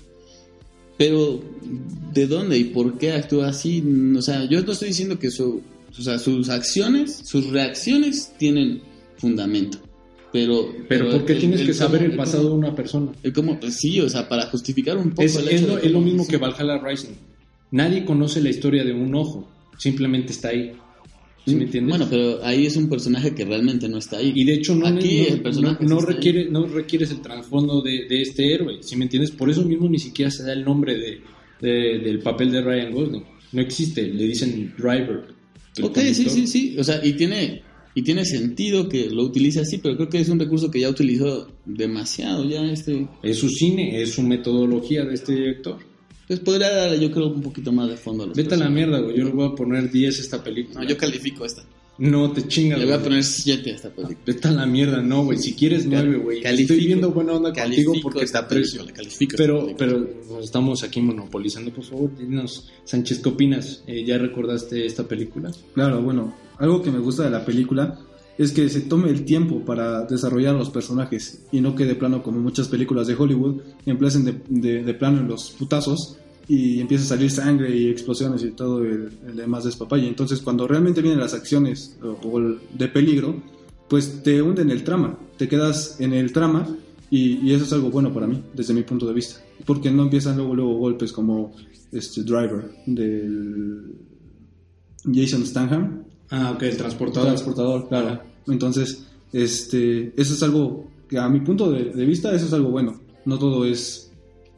Pero, 0.96 1.42
¿de 2.14 2.26
dónde 2.26 2.58
y 2.58 2.64
por 2.64 2.96
qué 2.98 3.12
actúa 3.12 3.48
así? 3.48 3.82
O 4.16 4.22
sea, 4.22 4.44
yo 4.44 4.62
no 4.62 4.72
estoy 4.72 4.88
diciendo 4.88 5.18
que 5.18 5.30
su, 5.30 5.60
o 5.98 6.02
sea, 6.02 6.18
sus 6.18 6.48
acciones, 6.48 7.22
sus 7.24 7.46
reacciones 7.50 8.33
tienen 8.38 8.81
fundamento. 9.16 9.78
Pero, 10.33 10.74
Pero 10.88 11.11
porque 11.11 11.35
el- 11.35 11.40
tienes 11.40 11.61
el 11.61 11.66
que 11.66 11.74
saber 11.74 12.00
cómo- 12.00 12.11
el 12.12 12.16
pasado 12.16 12.48
de 12.48 12.55
una 12.55 12.74
persona. 12.74 13.12
el 13.22 13.33
cómo- 13.35 13.61
pues 13.61 13.76
sí, 13.76 14.00
o 14.00 14.09
sea, 14.09 14.28
para 14.28 14.46
justificar 14.46 14.96
un 14.96 15.11
poco 15.11 15.22
Es, 15.22 15.37
el 15.37 15.48
es 15.48 15.61
hecho 15.61 15.66
lo, 15.68 15.76
de 15.76 15.81
es 15.87 15.92
lo 15.92 15.98
cómo- 15.98 16.07
mismo 16.07 16.26
que 16.26 16.38
Valhalla 16.38 16.78
Rising. 16.78 17.11
Nadie 17.72 18.05
conoce 18.05 18.40
la 18.40 18.48
historia 18.50 18.83
de 18.85 18.92
un 18.94 19.14
ojo, 19.14 19.48
simplemente 19.78 20.33
está 20.33 20.48
ahí. 20.48 20.72
¿Sí 21.44 21.57
me 21.57 21.64
entiendes? 21.64 21.90
Bueno, 21.98 22.07
pero 22.09 22.44
ahí 22.44 22.66
es 22.66 22.76
un 22.76 22.88
personaje 22.88 23.35
que 23.35 23.44
realmente 23.44 23.88
no 23.88 23.98
está 23.98 24.18
ahí. 24.18 24.33
y 24.35 24.44
de 24.44 24.55
hecho 24.55 24.74
no, 24.76 24.87
Aquí 24.87 25.22
no- 25.28 25.35
el 25.35 25.42
personaje 25.42 25.85
no- 25.85 25.88
no 25.96 25.98
ahí. 26.00 26.07
requiere, 26.07 26.48
no 26.48 26.66
requieres 26.66 27.11
el 27.11 27.20
trasfondo 27.20 27.83
de, 27.83 28.07
de 28.09 28.22
este 28.22 28.55
héroe, 28.55 28.78
¿sí 28.81 28.94
me 28.96 29.05
entiendes? 29.07 29.33
Por 29.33 29.50
eso 29.50 29.62
mismo 29.64 29.88
ni 29.88 29.98
siquiera 29.98 30.31
se 30.31 30.44
da 30.44 30.52
el 30.52 30.64
nombre 30.64 30.96
de, 30.96 31.20
de- 31.61 31.98
del 31.98 32.20
papel 32.20 32.52
de 32.52 32.62
Ryan 32.62 32.92
Gosling. 32.92 33.24
No 33.52 33.61
existe, 33.61 34.07
le 34.07 34.24
dicen 34.28 34.72
Driver. 34.78 35.24
Ok, 35.80 35.98
sí, 35.98 36.24
conductor. 36.24 36.30
sí, 36.30 36.46
sí. 36.46 36.78
O 36.78 36.85
sea, 36.85 37.04
y 37.04 37.14
tiene, 37.14 37.62
y 37.94 38.02
tiene 38.02 38.24
sentido 38.24 38.88
que 38.88 39.08
lo 39.11 39.22
utilice 39.22 39.61
así, 39.61 39.78
pero 39.78 39.96
creo 39.96 40.08
que 40.08 40.20
es 40.20 40.28
un 40.28 40.38
recurso 40.38 40.70
que 40.70 40.80
ya 40.80 40.88
utilizó 40.88 41.48
demasiado. 41.64 42.44
Ya 42.44 42.64
este. 42.64 43.08
Es 43.22 43.38
su 43.38 43.48
cine, 43.48 44.02
es 44.02 44.12
su 44.12 44.22
metodología 44.22 45.04
de 45.04 45.14
este 45.14 45.32
director. 45.32 45.78
Pues 46.26 46.40
podría 46.40 46.70
darle, 46.70 47.00
yo 47.00 47.11
creo, 47.11 47.28
un 47.28 47.42
poquito 47.42 47.72
más 47.72 47.88
de 47.88 47.96
fondo 47.96 48.24
a 48.24 48.26
los 48.28 48.37
Vete 48.37 48.54
a 48.54 48.58
la 48.58 48.70
mierda, 48.70 49.00
güey. 49.00 49.16
Yo 49.16 49.24
le 49.24 49.32
voy 49.32 49.48
a 49.48 49.54
poner 49.54 49.90
10 49.90 50.18
a 50.18 50.20
esta 50.22 50.42
película. 50.42 50.80
No, 50.80 50.88
yo 50.88 50.96
califico 50.96 51.44
esta. 51.44 51.62
No 52.10 52.32
te 52.32 52.48
chingas. 52.48 52.80
Le 52.80 52.84
voy 52.84 52.94
a 52.94 53.02
poner 53.02 53.22
7 53.22 53.70
a 53.70 53.74
esta 53.76 53.90
película. 53.90 54.18
Vete 54.26 54.48
a 54.48 54.50
la 54.50 54.66
mierda, 54.66 55.00
no, 55.00 55.24
güey. 55.24 55.38
Si 55.38 55.54
quieres 55.54 55.86
nueve, 55.86 56.16
güey. 56.16 56.42
Califico. 56.42 56.72
Estoy 56.74 56.86
viendo 56.88 57.12
buena 57.12 57.34
onda 57.34 57.52
contigo 57.52 57.94
porque 58.02 58.26
te 58.26 58.38
aprecio. 58.38 58.84
califico 58.92 59.34
Pero, 59.36 59.68
pero 59.78 60.04
nos 60.28 60.44
estamos 60.44 60.82
aquí 60.82 61.00
monopolizando, 61.00 61.72
por 61.72 61.84
favor. 61.84 62.10
Dinos, 62.18 62.68
Sánchez, 62.84 63.20
¿qué 63.20 63.28
opinas? 63.28 63.84
Eh, 63.86 64.04
¿Ya 64.04 64.18
recordaste 64.18 64.84
esta 64.84 65.06
película? 65.06 65.52
Claro, 65.74 66.02
bueno, 66.02 66.34
algo 66.58 66.82
que 66.82 66.90
me 66.90 66.98
gusta 66.98 67.22
de 67.22 67.30
la 67.30 67.44
película 67.44 67.96
es 68.36 68.50
que 68.50 68.68
se 68.68 68.80
tome 68.80 69.08
el 69.10 69.24
tiempo 69.24 69.60
para 69.64 70.04
desarrollar 70.04 70.54
los 70.56 70.70
personajes 70.70 71.42
y 71.52 71.60
no 71.60 71.76
que 71.76 71.84
de 71.84 71.94
plano 71.94 72.22
como 72.22 72.40
muchas 72.40 72.66
películas 72.66 73.06
de 73.06 73.14
Hollywood 73.14 73.60
empiecen 73.86 74.24
de, 74.24 74.40
de- 74.48 74.82
de 74.82 74.94
plano 74.94 75.20
en 75.20 75.28
los 75.28 75.50
putazos 75.50 76.16
y 76.48 76.81
empieza 76.81 77.05
a 77.05 77.09
salir 77.09 77.31
sangre 77.31 77.76
y 77.76 77.88
explosiones 77.88 78.42
y 78.42 78.50
todo 78.50 78.83
el, 78.85 79.11
el 79.26 79.37
demás 79.37 79.64
despapalle. 79.64 80.07
Entonces 80.09 80.40
cuando 80.40 80.66
realmente 80.66 81.00
vienen 81.02 81.20
las 81.20 81.35
acciones 81.35 81.96
o, 82.02 82.09
o 82.28 82.38
el 82.38 82.59
de 82.76 82.88
peligro, 82.88 83.35
pues 83.88 84.22
te 84.22 84.40
hunden 84.42 84.70
el 84.70 84.85
trama, 84.85 85.18
te 85.37 85.48
quedas 85.48 86.00
en 86.00 86.12
el 86.12 86.33
trama 86.33 86.66
y, 87.11 87.38
y 87.46 87.52
eso 87.52 87.64
es 87.64 87.72
algo 87.72 87.90
bueno 87.90 88.12
para 88.12 88.26
mí 88.26 88.42
desde 88.55 88.74
mi 88.74 88.83
punto 88.83 89.07
de 89.07 89.12
vista. 89.12 89.40
Porque 89.64 89.90
no 89.90 90.05
empiezan 90.05 90.37
luego, 90.37 90.55
luego 90.55 90.74
golpes 90.78 91.12
como 91.12 91.55
este 91.92 92.22
Driver 92.22 92.70
del 92.87 93.94
Jason 95.12 95.44
Stanham 95.46 96.05
Ah, 96.31 96.52
ok, 96.52 96.62
el 96.62 96.76
transportador. 96.78 97.28
transportador, 97.28 97.88
claro. 97.88 98.22
Entonces, 98.48 99.07
este, 99.35 100.18
eso 100.18 100.33
es 100.33 100.42
algo 100.42 100.88
que 101.07 101.18
a 101.18 101.28
mi 101.28 101.40
punto 101.40 101.70
de, 101.70 101.90
de 101.90 102.07
vista, 102.07 102.35
eso 102.35 102.46
es 102.46 102.52
algo 102.55 102.70
bueno. 102.70 102.98
No 103.26 103.38
todo 103.38 103.66
es 103.66 104.11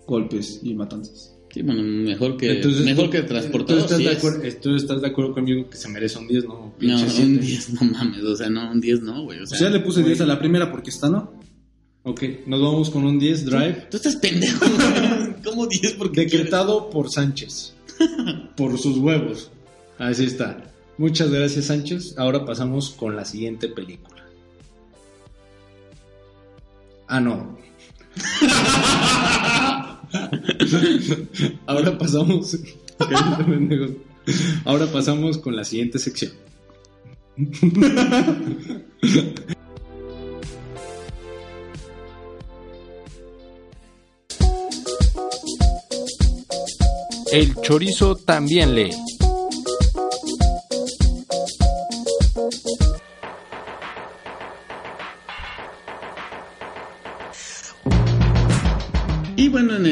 golpes 0.06 0.60
y 0.62 0.72
matanzas. 0.74 1.33
Sí, 1.54 1.62
bueno, 1.62 1.84
mejor 1.84 2.36
que, 2.36 2.50
Entonces, 2.56 2.84
mejor 2.84 3.04
tú- 3.04 3.10
que 3.12 3.22
¿tú 3.22 3.28
transportador. 3.28 3.82
estás, 3.82 3.98
sí 3.98 4.04
de 4.04 4.10
es. 4.10 4.18
acuerdo, 4.18 4.42
tú 4.60 4.74
estás 4.74 5.00
de 5.00 5.06
acuerdo 5.06 5.34
conmigo 5.34 5.70
que 5.70 5.76
se 5.76 5.88
merece 5.88 6.18
un 6.18 6.26
10, 6.26 6.44
¿no? 6.46 6.74
No, 6.80 7.00
un 7.00 7.08
siete. 7.10 7.38
10, 7.38 7.72
no 7.74 7.82
mames, 7.92 8.24
o 8.24 8.34
sea, 8.34 8.50
no, 8.50 8.72
un 8.72 8.80
10 8.80 9.02
no, 9.02 9.22
güey. 9.22 9.38
O 9.38 9.44
O 9.44 9.46
sea, 9.46 9.58
sea, 9.58 9.70
le 9.70 9.78
puse 9.78 10.02
10 10.02 10.20
a 10.22 10.26
la 10.26 10.36
primera 10.40 10.72
porque 10.72 10.90
está, 10.90 11.08
¿no? 11.08 11.32
Ok, 12.02 12.22
nos 12.48 12.60
vamos 12.60 12.90
con 12.90 13.04
un 13.04 13.20
10, 13.20 13.44
Drive. 13.46 13.86
Tú 13.88 13.98
estás 13.98 14.16
pendejo. 14.16 14.64
¿Cómo 15.44 15.68
10? 15.68 15.92
Porque 15.92 16.22
Decretado 16.22 16.90
por 16.90 17.08
Sánchez. 17.08 17.72
por 18.56 18.76
sus 18.76 18.98
huevos. 18.98 19.52
Así 19.98 20.24
está. 20.24 20.72
Muchas 20.98 21.30
gracias, 21.30 21.66
Sánchez. 21.66 22.14
Ahora 22.18 22.44
pasamos 22.44 22.90
con 22.90 23.14
la 23.14 23.24
siguiente 23.24 23.68
película. 23.68 24.24
Ah, 27.06 27.20
no. 27.20 27.56
Ahora 31.66 31.98
pasamos. 31.98 32.58
Ahora 34.64 34.86
pasamos 34.86 35.38
con 35.38 35.56
la 35.56 35.64
siguiente 35.64 35.98
sección. 35.98 36.32
El 47.32 47.54
chorizo 47.62 48.14
también 48.14 48.74
lee. 48.74 48.92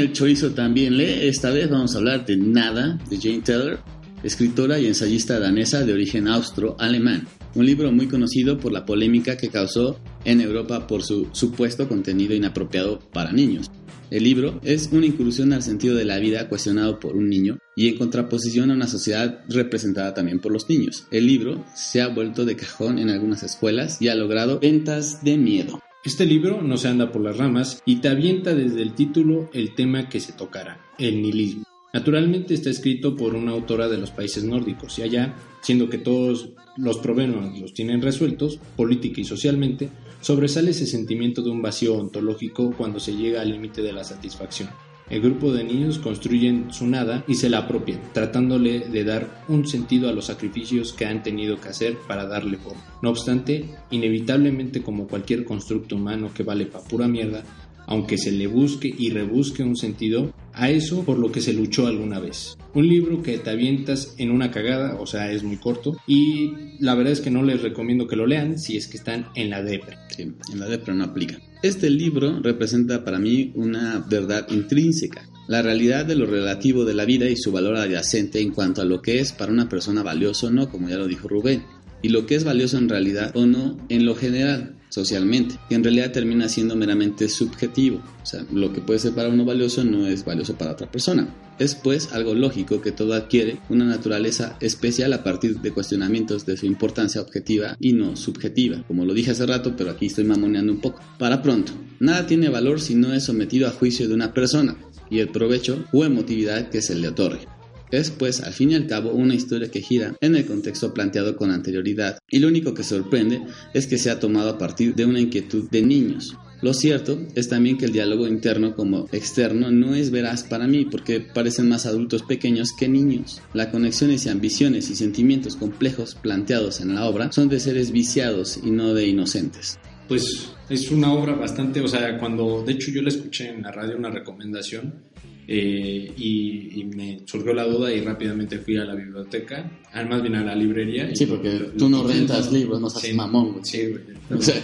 El 0.02 0.12
chorizo 0.12 0.50
también 0.50 0.96
lee. 0.96 1.28
Esta 1.28 1.50
vez 1.50 1.70
vamos 1.70 1.94
a 1.94 1.98
hablar 1.98 2.26
de 2.26 2.36
Nada, 2.36 2.98
de 3.08 3.18
Jane 3.18 3.40
Taylor, 3.40 3.78
escritora 4.24 4.78
y 4.78 4.86
ensayista 4.86 5.38
danesa 5.38 5.84
de 5.84 5.92
origen 5.92 6.28
austro-alemán. 6.28 7.26
Un 7.54 7.66
libro 7.66 7.92
muy 7.92 8.08
conocido 8.08 8.58
por 8.58 8.72
la 8.72 8.84
polémica 8.84 9.36
que 9.36 9.50
causó 9.50 10.00
en 10.24 10.40
Europa 10.40 10.86
por 10.86 11.02
su 11.02 11.28
supuesto 11.32 11.88
contenido 11.88 12.34
inapropiado 12.34 12.98
para 13.12 13.32
niños. 13.32 13.70
El 14.10 14.24
libro 14.24 14.60
es 14.64 14.90
una 14.92 15.06
incursión 15.06 15.52
al 15.52 15.62
sentido 15.62 15.94
de 15.94 16.04
la 16.04 16.18
vida 16.18 16.48
cuestionado 16.48 16.98
por 16.98 17.16
un 17.16 17.28
niño 17.28 17.58
y 17.76 17.88
en 17.88 17.96
contraposición 17.96 18.70
a 18.70 18.74
una 18.74 18.86
sociedad 18.86 19.40
representada 19.48 20.14
también 20.14 20.40
por 20.40 20.52
los 20.52 20.68
niños. 20.68 21.06
El 21.10 21.26
libro 21.26 21.64
se 21.74 22.02
ha 22.02 22.08
vuelto 22.08 22.44
de 22.44 22.56
cajón 22.56 22.98
en 22.98 23.08
algunas 23.08 23.42
escuelas 23.42 24.02
y 24.02 24.08
ha 24.08 24.14
logrado 24.14 24.58
ventas 24.58 25.22
de 25.22 25.38
miedo. 25.38 25.80
Este 26.04 26.26
libro 26.26 26.62
no 26.62 26.76
se 26.78 26.88
anda 26.88 27.12
por 27.12 27.22
las 27.22 27.36
ramas 27.36 27.80
y 27.86 27.96
te 27.96 28.08
avienta 28.08 28.56
desde 28.56 28.82
el 28.82 28.92
título 28.92 29.48
el 29.52 29.76
tema 29.76 30.08
que 30.08 30.18
se 30.18 30.32
tocará, 30.32 30.80
el 30.98 31.22
nihilismo. 31.22 31.62
Naturalmente 31.94 32.54
está 32.54 32.70
escrito 32.70 33.14
por 33.14 33.36
una 33.36 33.52
autora 33.52 33.86
de 33.86 33.98
los 33.98 34.10
países 34.10 34.42
nórdicos 34.42 34.98
y 34.98 35.02
allá, 35.02 35.36
siendo 35.60 35.88
que 35.88 35.98
todos 35.98 36.54
los 36.76 36.98
problemas 36.98 37.56
los 37.56 37.72
tienen 37.72 38.02
resueltos, 38.02 38.58
política 38.76 39.20
y 39.20 39.24
socialmente, 39.24 39.90
sobresale 40.20 40.72
ese 40.72 40.86
sentimiento 40.86 41.40
de 41.40 41.50
un 41.50 41.62
vacío 41.62 41.94
ontológico 41.94 42.74
cuando 42.76 42.98
se 42.98 43.14
llega 43.14 43.40
al 43.40 43.52
límite 43.52 43.80
de 43.80 43.92
la 43.92 44.02
satisfacción. 44.02 44.70
El 45.12 45.20
grupo 45.20 45.52
de 45.52 45.62
niños 45.62 45.98
construyen 45.98 46.72
su 46.72 46.86
nada 46.86 47.22
y 47.28 47.34
se 47.34 47.50
la 47.50 47.58
apropian, 47.58 48.00
tratándole 48.14 48.88
de 48.88 49.04
dar 49.04 49.44
un 49.46 49.68
sentido 49.68 50.08
a 50.08 50.12
los 50.12 50.24
sacrificios 50.24 50.94
que 50.94 51.04
han 51.04 51.22
tenido 51.22 51.60
que 51.60 51.68
hacer 51.68 51.98
para 52.08 52.24
darle 52.24 52.56
forma. 52.56 52.82
No 53.02 53.10
obstante, 53.10 53.66
inevitablemente 53.90 54.80
como 54.80 55.06
cualquier 55.06 55.44
constructo 55.44 55.96
humano 55.96 56.30
que 56.34 56.44
vale 56.44 56.64
pa' 56.64 56.82
pura 56.82 57.08
mierda, 57.08 57.44
aunque 57.86 58.16
se 58.16 58.32
le 58.32 58.46
busque 58.46 58.90
y 58.96 59.10
rebusque 59.10 59.62
un 59.62 59.76
sentido 59.76 60.32
a 60.54 60.70
eso 60.70 61.04
por 61.04 61.18
lo 61.18 61.30
que 61.30 61.42
se 61.42 61.52
luchó 61.52 61.86
alguna 61.86 62.18
vez. 62.18 62.56
Un 62.72 62.88
libro 62.88 63.22
que 63.22 63.36
te 63.36 63.50
avientas 63.50 64.14
en 64.16 64.30
una 64.30 64.50
cagada, 64.50 64.98
o 64.98 65.06
sea, 65.06 65.30
es 65.30 65.42
muy 65.42 65.58
corto, 65.58 65.94
y 66.06 66.52
la 66.80 66.94
verdad 66.94 67.12
es 67.12 67.20
que 67.20 67.30
no 67.30 67.42
les 67.42 67.60
recomiendo 67.60 68.06
que 68.06 68.16
lo 68.16 68.26
lean 68.26 68.58
si 68.58 68.78
es 68.78 68.88
que 68.88 68.96
están 68.96 69.26
en 69.34 69.50
la 69.50 69.62
depre. 69.62 69.98
Sí, 70.08 70.22
en 70.22 70.58
la 70.58 70.68
depre 70.68 70.94
no 70.94 71.04
aplica. 71.04 71.38
Este 71.62 71.88
libro 71.90 72.40
representa 72.40 73.04
para 73.04 73.20
mí 73.20 73.52
una 73.54 74.04
verdad 74.10 74.48
intrínseca, 74.50 75.28
la 75.46 75.62
realidad 75.62 76.04
de 76.04 76.16
lo 76.16 76.26
relativo 76.26 76.84
de 76.84 76.94
la 76.94 77.04
vida 77.04 77.28
y 77.28 77.36
su 77.36 77.52
valor 77.52 77.76
adyacente 77.76 78.40
en 78.40 78.50
cuanto 78.50 78.82
a 78.82 78.84
lo 78.84 79.00
que 79.00 79.20
es 79.20 79.30
para 79.32 79.52
una 79.52 79.68
persona 79.68 80.02
valioso 80.02 80.48
o 80.48 80.50
no, 80.50 80.68
como 80.68 80.88
ya 80.88 80.96
lo 80.96 81.06
dijo 81.06 81.28
Rubén, 81.28 81.62
y 82.02 82.08
lo 82.08 82.26
que 82.26 82.34
es 82.34 82.42
valioso 82.42 82.78
en 82.78 82.88
realidad 82.88 83.30
o 83.36 83.46
no 83.46 83.78
en 83.88 84.04
lo 84.04 84.16
general, 84.16 84.74
socialmente, 84.92 85.56
que 85.68 85.74
en 85.74 85.82
realidad 85.82 86.12
termina 86.12 86.48
siendo 86.48 86.76
meramente 86.76 87.28
subjetivo. 87.28 88.02
O 88.22 88.26
sea, 88.26 88.44
lo 88.52 88.72
que 88.72 88.82
puede 88.82 88.98
ser 88.98 89.14
para 89.14 89.30
uno 89.30 89.44
valioso 89.44 89.82
no 89.84 90.06
es 90.06 90.24
valioso 90.24 90.54
para 90.54 90.72
otra 90.72 90.90
persona. 90.90 91.34
Es 91.58 91.74
pues 91.74 92.12
algo 92.12 92.34
lógico 92.34 92.82
que 92.82 92.92
todo 92.92 93.14
adquiere 93.14 93.58
una 93.68 93.84
naturaleza 93.84 94.56
especial 94.60 95.12
a 95.12 95.24
partir 95.24 95.60
de 95.60 95.72
cuestionamientos 95.72 96.44
de 96.44 96.56
su 96.56 96.66
importancia 96.66 97.20
objetiva 97.20 97.76
y 97.80 97.94
no 97.94 98.16
subjetiva, 98.16 98.84
como 98.86 99.04
lo 99.04 99.14
dije 99.14 99.30
hace 99.30 99.46
rato, 99.46 99.74
pero 99.76 99.90
aquí 99.90 100.06
estoy 100.06 100.24
mamoneando 100.24 100.72
un 100.72 100.80
poco. 100.80 101.00
Para 101.18 101.42
pronto, 101.42 101.72
nada 101.98 102.26
tiene 102.26 102.48
valor 102.48 102.80
si 102.80 102.94
no 102.94 103.14
es 103.14 103.24
sometido 103.24 103.68
a 103.68 103.72
juicio 103.72 104.08
de 104.08 104.14
una 104.14 104.34
persona 104.34 104.76
y 105.10 105.20
el 105.20 105.28
provecho 105.28 105.84
o 105.92 106.04
emotividad 106.04 106.68
que 106.68 106.82
se 106.82 106.94
le 106.94 107.08
otorgue. 107.08 107.46
Es 107.92 108.10
pues 108.10 108.40
al 108.40 108.54
fin 108.54 108.70
y 108.70 108.74
al 108.74 108.86
cabo 108.86 109.12
una 109.12 109.34
historia 109.34 109.70
que 109.70 109.82
gira 109.82 110.16
en 110.20 110.34
el 110.34 110.46
contexto 110.46 110.94
planteado 110.94 111.36
con 111.36 111.50
anterioridad 111.50 112.18
y 112.30 112.38
lo 112.38 112.48
único 112.48 112.72
que 112.72 112.84
sorprende 112.84 113.42
es 113.74 113.86
que 113.86 113.98
se 113.98 114.10
ha 114.10 114.18
tomado 114.18 114.48
a 114.48 114.58
partir 114.58 114.94
de 114.94 115.04
una 115.04 115.20
inquietud 115.20 115.68
de 115.70 115.82
niños. 115.82 116.34
Lo 116.62 116.72
cierto 116.72 117.18
es 117.34 117.48
también 117.48 117.76
que 117.76 117.84
el 117.84 117.92
diálogo 117.92 118.26
interno 118.26 118.74
como 118.74 119.08
externo 119.12 119.70
no 119.70 119.94
es 119.94 120.10
veraz 120.10 120.44
para 120.44 120.66
mí 120.66 120.86
porque 120.86 121.20
parecen 121.20 121.68
más 121.68 121.84
adultos 121.86 122.22
pequeños 122.22 122.70
que 122.72 122.88
niños. 122.88 123.42
Las 123.52 123.66
conexiones 123.66 124.24
y 124.24 124.30
ambiciones 124.30 124.88
y 124.88 124.94
sentimientos 124.94 125.56
complejos 125.56 126.14
planteados 126.14 126.80
en 126.80 126.94
la 126.94 127.04
obra 127.06 127.30
son 127.30 127.48
de 127.48 127.60
seres 127.60 127.90
viciados 127.90 128.58
y 128.62 128.70
no 128.70 128.94
de 128.94 129.06
inocentes. 129.06 129.78
Pues 130.08 130.54
es 130.70 130.90
una 130.90 131.12
obra 131.12 131.34
bastante, 131.34 131.80
o 131.80 131.88
sea, 131.88 132.16
cuando 132.18 132.62
de 132.62 132.72
hecho 132.72 132.90
yo 132.90 133.02
la 133.02 133.08
escuché 133.08 133.48
en 133.48 133.62
la 133.62 133.72
radio 133.72 133.98
una 133.98 134.10
recomendación 134.10 135.11
eh, 135.48 136.12
y, 136.16 136.80
y 136.80 136.84
me 136.84 137.20
surgió 137.26 137.52
la 137.52 137.64
duda 137.64 137.92
y 137.92 138.00
rápidamente 138.00 138.58
fui 138.58 138.76
a 138.76 138.84
la 138.84 138.94
biblioteca, 138.94 139.80
al 139.92 140.08
más 140.08 140.22
bien 140.22 140.36
a 140.36 140.44
la 140.44 140.54
librería. 140.54 141.14
Sí, 141.14 141.26
porque 141.26 141.52
lo- 141.52 141.66
tú 141.70 141.88
no 141.88 142.06
rentas 142.06 142.52
libros, 142.52 142.80
no 142.80 142.88
seas 142.90 143.02
Sí, 143.04 143.12
mamón, 143.12 143.52
güey. 143.52 143.64
Sí, 143.64 143.78
güey. 143.88 144.02
O 144.38 144.42
sea, 144.42 144.54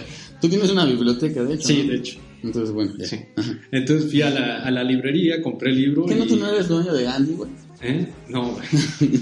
tú 0.41 0.47
tienes 0.49 0.69
una 0.71 0.85
biblioteca, 0.85 1.43
de 1.43 1.55
hecho. 1.55 1.67
Sí, 1.67 1.83
¿no? 1.83 1.91
de 1.91 1.97
hecho. 1.97 2.19
Entonces, 2.41 2.71
bueno, 2.73 2.93
ya. 2.97 3.05
Sí. 3.05 3.17
Entonces 3.71 4.09
fui 4.09 4.21
a 4.21 4.29
la, 4.29 4.59
a 4.63 4.71
la 4.71 4.83
librería, 4.83 5.41
compré 5.41 5.71
el 5.71 5.77
libro. 5.81 6.05
¿Qué 6.05 6.15
no 6.15 6.25
tú 6.25 6.37
no 6.37 6.47
eres 6.49 6.69
dueño 6.69 6.93
de 6.93 7.03
Gandhi, 7.03 7.33
güey? 7.33 7.49
¿Eh? 7.81 8.07
No, 8.29 8.51
güey. 8.53 8.65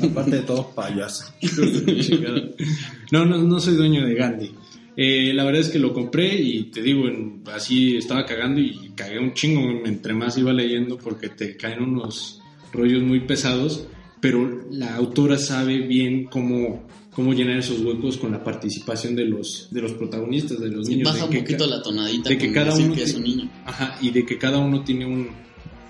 Aparte 0.12 0.32
de 0.38 0.42
todo, 0.44 0.72
payaso. 0.76 1.26
No, 3.12 3.26
no, 3.26 3.38
no 3.42 3.60
soy 3.60 3.76
dueño 3.76 4.06
de 4.06 4.14
Gandhi. 4.16 4.52
Eh, 5.00 5.32
la 5.34 5.44
verdad 5.44 5.62
es 5.62 5.70
que 5.70 5.78
lo 5.78 5.94
compré 5.94 6.36
y 6.42 6.64
te 6.72 6.82
digo, 6.82 7.08
en- 7.08 7.44
así 7.54 7.96
estaba 7.98 8.26
cagando 8.26 8.60
y 8.60 8.92
cagué 8.96 9.20
un 9.20 9.34
chingo 9.34 9.86
entre 9.86 10.14
más 10.16 10.38
iba 10.40 10.52
leyendo 10.52 10.98
porque 10.98 11.30
te 11.30 11.56
caen 11.56 11.84
unos 11.84 12.42
rollos 12.74 13.04
muy 13.04 13.20
pesados, 13.22 13.86
pero 14.20 14.66
la 14.72 14.96
autora 14.96 15.38
sabe 15.38 15.78
bien 15.82 16.26
cómo, 16.26 16.88
cómo 17.14 17.34
llenar 17.34 17.60
esos 17.60 17.80
huecos 17.82 18.18
con 18.18 18.32
la 18.32 18.44
participación 18.44 19.16
de 19.16 19.26
los, 19.26 19.68
de 19.70 19.82
los 19.82 19.94
protagonistas, 19.94 20.60
de 20.60 20.70
los 20.70 20.90
niños. 20.90 21.06
Baja 21.06 21.20
de 21.20 21.24
un 21.26 21.30
que 21.32 21.40
poquito 21.42 21.68
la 21.68 21.82
tonadita 21.84 22.30
de 22.30 22.38
que 22.40 22.52
cada 22.52 22.76
uno 22.76 22.96
que 22.96 23.04
es 23.04 23.14
un 23.14 23.24
niño. 23.24 23.50
Ajá, 23.66 24.00
y 24.02 24.10
de 24.10 24.26
que 24.26 24.38
cada 24.40 24.58
uno 24.58 24.84
tiene 24.84 25.06
un, 25.06 25.30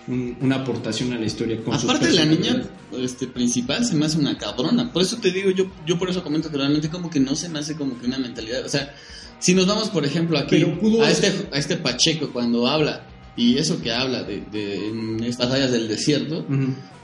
un- 0.07 0.37
una 0.41 0.57
aportación 0.57 1.11
a 1.13 1.19
la 1.19 1.25
historia 1.25 1.61
con 1.63 1.73
Aparte 1.73 2.11
la 2.11 2.25
niña 2.25 2.61
este, 2.97 3.27
principal 3.27 3.83
se 3.85 3.95
me 3.95 4.05
hace 4.05 4.17
una 4.17 4.37
cabrona. 4.37 4.91
Por 4.93 5.01
eso 5.01 5.17
te 5.17 5.31
digo, 5.31 5.51
yo, 5.51 5.65
yo 5.85 5.97
por 5.99 6.09
eso 6.09 6.23
comento 6.23 6.49
que 6.49 6.57
realmente 6.57 6.89
como 6.89 7.09
que 7.09 7.19
no 7.19 7.35
se 7.35 7.49
me 7.49 7.59
hace 7.59 7.75
como 7.75 7.99
que 7.99 8.05
una 8.07 8.17
mentalidad. 8.17 8.65
O 8.65 8.69
sea, 8.69 8.93
si 9.39 9.53
nos 9.53 9.67
vamos, 9.67 9.89
por 9.89 10.05
ejemplo, 10.05 10.37
aquí 10.37 10.55
a, 11.03 11.11
este, 11.11 11.27
a 11.51 11.57
este 11.57 11.77
Pacheco 11.77 12.31
cuando 12.31 12.67
habla, 12.67 13.05
y 13.35 13.57
eso 13.57 13.81
que 13.81 13.91
habla 13.91 14.23
de, 14.23 14.41
de 14.51 14.87
en 14.87 15.23
estas 15.23 15.51
áreas 15.51 15.71
del 15.71 15.87
desierto, 15.87 16.45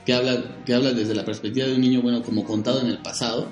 que 0.05 0.13
habla, 0.13 0.63
que 0.65 0.73
habla 0.73 0.91
desde 0.93 1.13
la 1.13 1.23
perspectiva 1.25 1.67
de 1.67 1.75
un 1.75 1.81
niño, 1.81 2.01
bueno, 2.01 2.23
como 2.23 2.43
contado 2.43 2.81
en 2.81 2.87
el 2.87 2.97
pasado, 2.99 3.51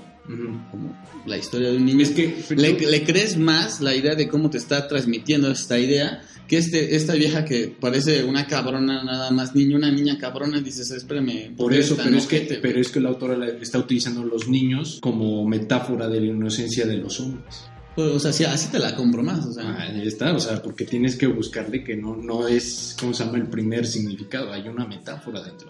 como 0.71 0.95
la 1.25 1.37
historia 1.37 1.69
de 1.71 1.77
un 1.77 1.85
niño. 1.85 2.01
Es 2.03 2.11
que 2.11 2.43
le, 2.55 2.73
le 2.79 3.03
crees 3.03 3.37
más 3.37 3.81
la 3.81 3.93
idea 3.95 4.15
de 4.15 4.27
cómo 4.27 4.49
te 4.49 4.57
está 4.57 4.87
transmitiendo 4.87 5.51
esta 5.51 5.77
idea 5.77 6.21
que 6.51 6.57
este, 6.57 6.97
esta 6.97 7.13
vieja 7.13 7.45
que 7.45 7.73
parece 7.79 8.25
una 8.25 8.45
cabrona 8.45 9.01
nada 9.05 9.31
más 9.31 9.55
niño, 9.55 9.77
una 9.77 9.89
niña 9.89 10.17
cabrona, 10.17 10.59
dices, 10.59 10.91
espérame, 10.91 11.55
Por 11.55 11.73
eso, 11.73 11.95
pero 11.95 12.17
es, 12.17 12.27
que, 12.27 12.35
ojete, 12.39 12.47
güey?" 12.55 12.61
pero 12.61 12.81
es 12.81 12.89
que 12.89 12.99
la 12.99 13.07
autora 13.07 13.37
la- 13.37 13.47
está 13.47 13.79
utilizando 13.79 14.21
los 14.25 14.49
niños 14.49 14.99
como 15.01 15.47
metáfora 15.47 16.09
de 16.09 16.19
la 16.19 16.25
inocencia 16.27 16.85
de 16.85 16.97
los 16.97 17.21
hombres. 17.21 17.61
Pues, 17.95 18.09
o 18.09 18.19
sea, 18.19 18.33
sí, 18.33 18.43
así 18.43 18.67
te 18.69 18.79
la 18.79 18.97
compro 18.97 19.23
más, 19.23 19.45
o 19.45 19.53
sea. 19.53 19.63
Ah, 19.63 19.83
ahí 19.83 20.05
está, 20.05 20.33
o 20.33 20.39
sea, 20.41 20.61
porque 20.61 20.83
tienes 20.83 21.15
que 21.15 21.27
buscarle 21.27 21.85
que 21.85 21.95
no, 21.95 22.17
no 22.17 22.49
es, 22.49 22.97
¿cómo 22.99 23.13
se 23.13 23.23
llama? 23.23 23.37
El 23.37 23.47
primer 23.47 23.87
significado, 23.87 24.51
hay 24.51 24.67
una 24.67 24.85
metáfora 24.85 25.41
dentro. 25.41 25.69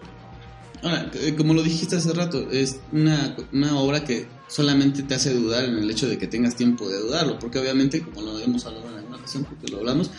Ahora, 0.82 1.08
eh, 1.14 1.34
como 1.36 1.54
lo 1.54 1.62
dijiste 1.62 1.94
hace 1.94 2.12
rato, 2.12 2.50
es 2.50 2.80
una, 2.90 3.36
una 3.52 3.78
obra 3.78 4.02
que 4.02 4.26
solamente 4.48 5.04
te 5.04 5.14
hace 5.14 5.32
dudar 5.32 5.64
en 5.64 5.78
el 5.78 5.88
hecho 5.88 6.08
de 6.08 6.18
que 6.18 6.26
tengas 6.26 6.56
tiempo 6.56 6.88
de 6.88 6.98
dudarlo, 6.98 7.38
porque 7.38 7.60
obviamente, 7.60 8.00
como 8.02 8.20
lo 8.22 8.38
hemos 8.40 8.66
hablado 8.66 8.88
en 8.90 8.96
alguna 8.96 9.16
ocasión, 9.18 9.44
porque 9.44 9.70
lo 9.70 9.78
hablamos, 9.78 10.10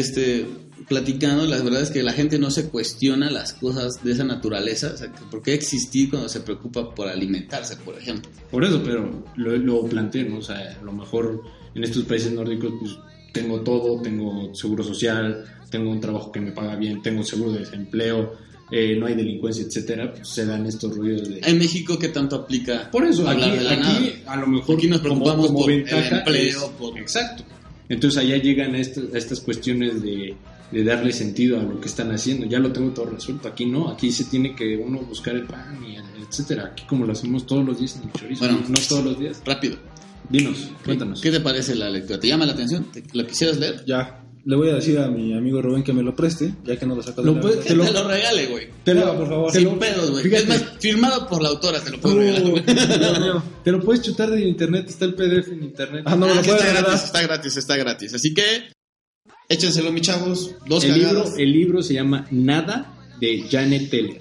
este, 0.00 0.46
platicando, 0.88 1.46
la 1.46 1.60
verdad 1.62 1.82
es 1.82 1.90
que 1.90 2.02
la 2.02 2.12
gente 2.12 2.38
no 2.38 2.50
se 2.50 2.68
cuestiona 2.68 3.30
las 3.30 3.52
cosas 3.54 4.02
de 4.04 4.12
esa 4.12 4.24
naturaleza, 4.24 4.92
o 4.94 4.96
sea, 4.96 5.12
¿por 5.30 5.42
qué 5.42 5.54
existir 5.54 6.10
cuando 6.10 6.28
se 6.28 6.40
preocupa 6.40 6.94
por 6.94 7.08
alimentarse, 7.08 7.76
por 7.76 7.98
ejemplo? 7.98 8.30
Por 8.50 8.64
eso, 8.64 8.82
pero 8.84 9.24
lo, 9.36 9.56
lo 9.56 9.84
planteé, 9.86 10.24
¿no? 10.24 10.38
O 10.38 10.42
sea, 10.42 10.76
a 10.80 10.84
lo 10.84 10.92
mejor 10.92 11.42
en 11.74 11.84
estos 11.84 12.04
países 12.04 12.32
nórdicos, 12.32 12.72
pues 12.80 12.92
tengo 13.32 13.60
todo, 13.62 14.00
tengo 14.02 14.54
seguro 14.54 14.84
social, 14.84 15.44
tengo 15.70 15.90
un 15.90 16.00
trabajo 16.00 16.30
que 16.30 16.40
me 16.40 16.52
paga 16.52 16.76
bien, 16.76 17.02
tengo 17.02 17.22
seguro 17.24 17.52
de 17.52 17.60
desempleo, 17.60 18.34
eh, 18.70 18.96
no 18.98 19.06
hay 19.06 19.14
delincuencia, 19.14 19.64
etcétera, 19.64 20.12
pues 20.14 20.28
se 20.28 20.46
dan 20.46 20.64
estos 20.66 20.96
rollos 20.96 21.28
de... 21.28 21.40
En 21.44 21.58
México, 21.58 21.98
¿qué 21.98 22.08
tanto 22.08 22.36
aplica? 22.36 22.90
Por 22.90 23.04
eso, 23.04 23.28
aquí, 23.28 23.42
hablar 23.42 23.58
de 23.58 23.64
la 23.64 23.76
nada? 23.76 23.98
aquí 23.98 24.12
a 24.26 24.36
lo 24.36 24.46
mejor 24.46 24.76
Aquí 24.76 24.86
nos 24.88 25.00
preocupamos 25.00 25.50
por 25.50 25.70
el 25.70 25.80
empleo, 25.80 26.58
es- 26.58 26.64
por- 26.78 26.98
Exacto. 26.98 27.44
Entonces 27.88 28.18
allá 28.22 28.36
llegan 28.36 28.74
a, 28.74 28.78
estas- 28.78 29.12
a 29.14 29.18
estas 29.18 29.40
cuestiones 29.40 30.02
de, 30.02 30.34
de 30.70 30.84
darle 30.84 31.12
sentido 31.12 31.60
a 31.60 31.62
lo 31.62 31.80
que 31.80 31.88
están 31.88 32.10
haciendo. 32.12 32.46
Ya 32.46 32.58
lo 32.58 32.72
tengo 32.72 32.90
todo 32.90 33.06
resuelto. 33.06 33.48
Aquí 33.48 33.66
no, 33.66 33.88
aquí 33.90 34.10
se 34.10 34.24
tiene 34.24 34.54
que 34.56 34.76
uno 34.76 35.00
buscar 35.00 35.34
el 35.34 35.44
pan 35.44 35.78
y 35.86 35.96
el- 35.96 36.04
etcétera. 36.28 36.70
Aquí 36.72 36.84
como 36.88 37.04
lo 37.06 37.12
hacemos 37.12 37.46
todos 37.46 37.64
los 37.64 37.78
días 37.78 37.96
en 37.96 38.04
el 38.08 38.12
chorizo, 38.12 38.44
Bueno. 38.44 38.62
no, 38.68 38.74
todos 38.88 39.04
los 39.04 39.18
días. 39.18 39.42
Rápido. 39.44 39.76
Dinos, 40.30 40.70
cuéntanos. 40.84 41.20
¿Qué 41.20 41.30
te 41.30 41.40
parece 41.40 41.74
la 41.74 41.90
lectura? 41.90 42.18
¿Te 42.18 42.28
llama 42.28 42.46
la 42.46 42.52
atención? 42.54 42.84
¿Te- 42.90 43.04
¿Lo 43.12 43.26
quisieras 43.26 43.58
leer? 43.58 43.84
Ya, 43.86 44.23
le 44.46 44.56
voy 44.56 44.68
a 44.68 44.74
decir 44.74 44.98
a 44.98 45.08
mi 45.08 45.32
amigo 45.36 45.62
Rubén 45.62 45.82
que 45.82 45.92
me 45.92 46.02
lo 46.02 46.14
preste, 46.14 46.54
ya 46.64 46.76
que 46.78 46.84
no 46.86 46.94
lo 46.94 47.02
saco 47.02 47.22
de 47.22 47.26
Lo 47.28 47.34
la 47.36 47.40
puede- 47.40 47.58
Que 47.60 47.68
Te 47.70 47.74
lo- 47.76 47.84
te 47.84 47.92
lo 47.92 48.06
regale, 48.08 48.46
güey. 48.46 48.68
Te 48.84 48.94
No, 48.94 49.16
por 49.16 49.28
favor. 49.28 49.52
te 49.52 49.58
Sin 49.58 49.68
lo- 49.68 49.78
pedos, 49.78 50.10
güey. 50.10 50.22
Fíjate. 50.24 50.42
Es 50.42 50.48
más, 50.48 50.64
firmado 50.80 51.26
por 51.28 51.42
la 51.42 51.48
autora, 51.48 51.80
te 51.80 51.90
lo 51.90 52.00
puedo 52.00 52.16
Uh, 52.16 52.18
regalar, 52.18 52.42
güey. 52.50 52.62
te 53.64 53.72
lo 53.72 53.80
puedes 53.80 54.02
chutar 54.02 54.30
de 54.30 54.40
internet, 54.46 54.86
está 54.88 55.04
el 55.06 55.14
PDF 55.14 55.48
en 55.52 55.62
internet. 55.64 56.02
Ah, 56.06 56.14
no, 56.16 56.26
me 56.26 56.32
Ah, 56.32 56.34
lo 56.36 56.42
sí, 56.42 56.48
puede 56.50 56.58
está 56.60 56.68
regalar. 56.70 56.90
gratis, 56.90 57.04
está 57.06 57.22
gratis, 57.22 57.56
está 57.56 57.76
gratis. 57.76 58.14
Así 58.14 58.34
que, 58.34 58.44
échenselo, 59.48 59.92
mis 59.92 60.02
chavos. 60.02 60.54
Dos 60.66 60.84
el, 60.84 60.94
libro, 60.94 61.24
el 61.36 61.52
libro 61.52 61.82
se 61.82 61.94
llama 61.94 62.26
Nada 62.30 62.94
de 63.20 63.44
Janet 63.50 63.88
Teller. 63.90 64.20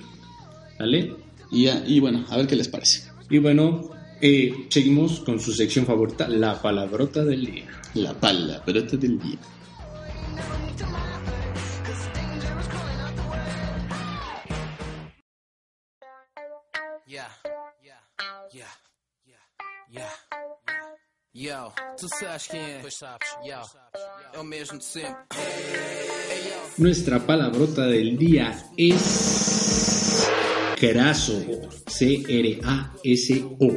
¿Vale? 0.80 1.16
Y, 1.52 1.66
ya- 1.66 1.84
y 1.86 2.00
bueno, 2.00 2.26
a 2.30 2.38
ver 2.38 2.48
qué 2.48 2.56
les 2.56 2.68
parece. 2.68 3.04
Y 3.30 3.38
bueno, 3.40 3.90
eh, 4.22 4.54
seguimos 4.70 5.20
con 5.20 5.40
su 5.40 5.52
sección 5.54 5.86
favorita, 5.86 6.28
la 6.28 6.62
palabrota 6.62 7.24
del 7.26 7.46
día. 7.46 7.66
La 7.96 8.14
pala, 8.14 8.62
pero 8.66 8.80
es 8.80 8.92
del 9.00 9.20
día. 9.20 9.38
Yo, 21.36 21.74
tu 22.00 22.08
sabes 22.08 22.48
quem 22.48 22.62
é? 22.62 22.78
Pois 22.80 22.96
sabes, 22.96 23.28
yo. 23.44 23.60
É 24.34 24.40
o 24.40 24.44
mesmo 24.44 24.78
de 24.78 24.86
sempre. 24.86 25.14
Nuestra 26.78 27.20
palabrota 27.20 27.88
del 27.88 28.16
día 28.18 28.56
es 28.78 30.28
craso, 30.80 31.44
C-R-A-S-O, 31.88 33.68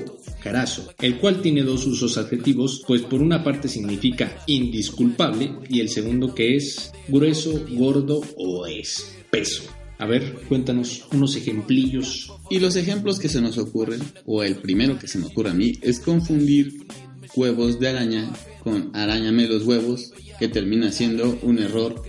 el 1.01 1.19
cual 1.19 1.43
tiene 1.43 1.63
dos 1.63 1.87
usos 1.87 2.19
adjetivos, 2.19 2.83
pues 2.87 3.03
por 3.03 3.21
una 3.21 3.43
parte 3.43 3.69
significa 3.69 4.43
indisculpable 4.47 5.53
y 5.69 5.81
el 5.81 5.89
segundo 5.89 6.35
que 6.35 6.57
es 6.57 6.93
grueso, 7.09 7.65
gordo 7.71 8.23
o 8.37 8.67
espeso. 8.67 9.65
A 9.99 10.07
ver, 10.07 10.35
cuéntanos 10.49 11.07
unos 11.13 11.37
ejemplillos. 11.37 12.33
Y 12.51 12.59
los 12.59 12.77
ejemplos 12.77 13.19
que 13.19 13.29
se 13.29 13.41
nos 13.41 13.57
ocurren, 13.59 14.01
o 14.27 14.43
el 14.43 14.57
primero 14.57 14.99
que 14.99 15.09
se 15.09 15.19
me 15.19 15.27
ocurre 15.27 15.51
a 15.51 15.55
mí, 15.55 15.73
es 15.81 16.01
confundir 16.01 16.87
huevos 17.35 17.81
de 17.81 17.89
araña 17.89 18.31
con 18.63 18.91
arañame 18.95 19.49
los 19.49 19.65
huevos, 19.65 20.13
que 20.39 20.49
termina 20.49 20.93
siendo 20.93 21.39
un 21.43 21.59
error 21.59 22.03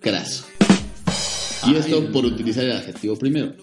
craso. 0.00 0.44
Y 1.66 1.74
esto 1.74 2.12
por 2.12 2.24
utilizar 2.24 2.64
el 2.64 2.72
adjetivo 2.72 3.16
primero. 3.16 3.54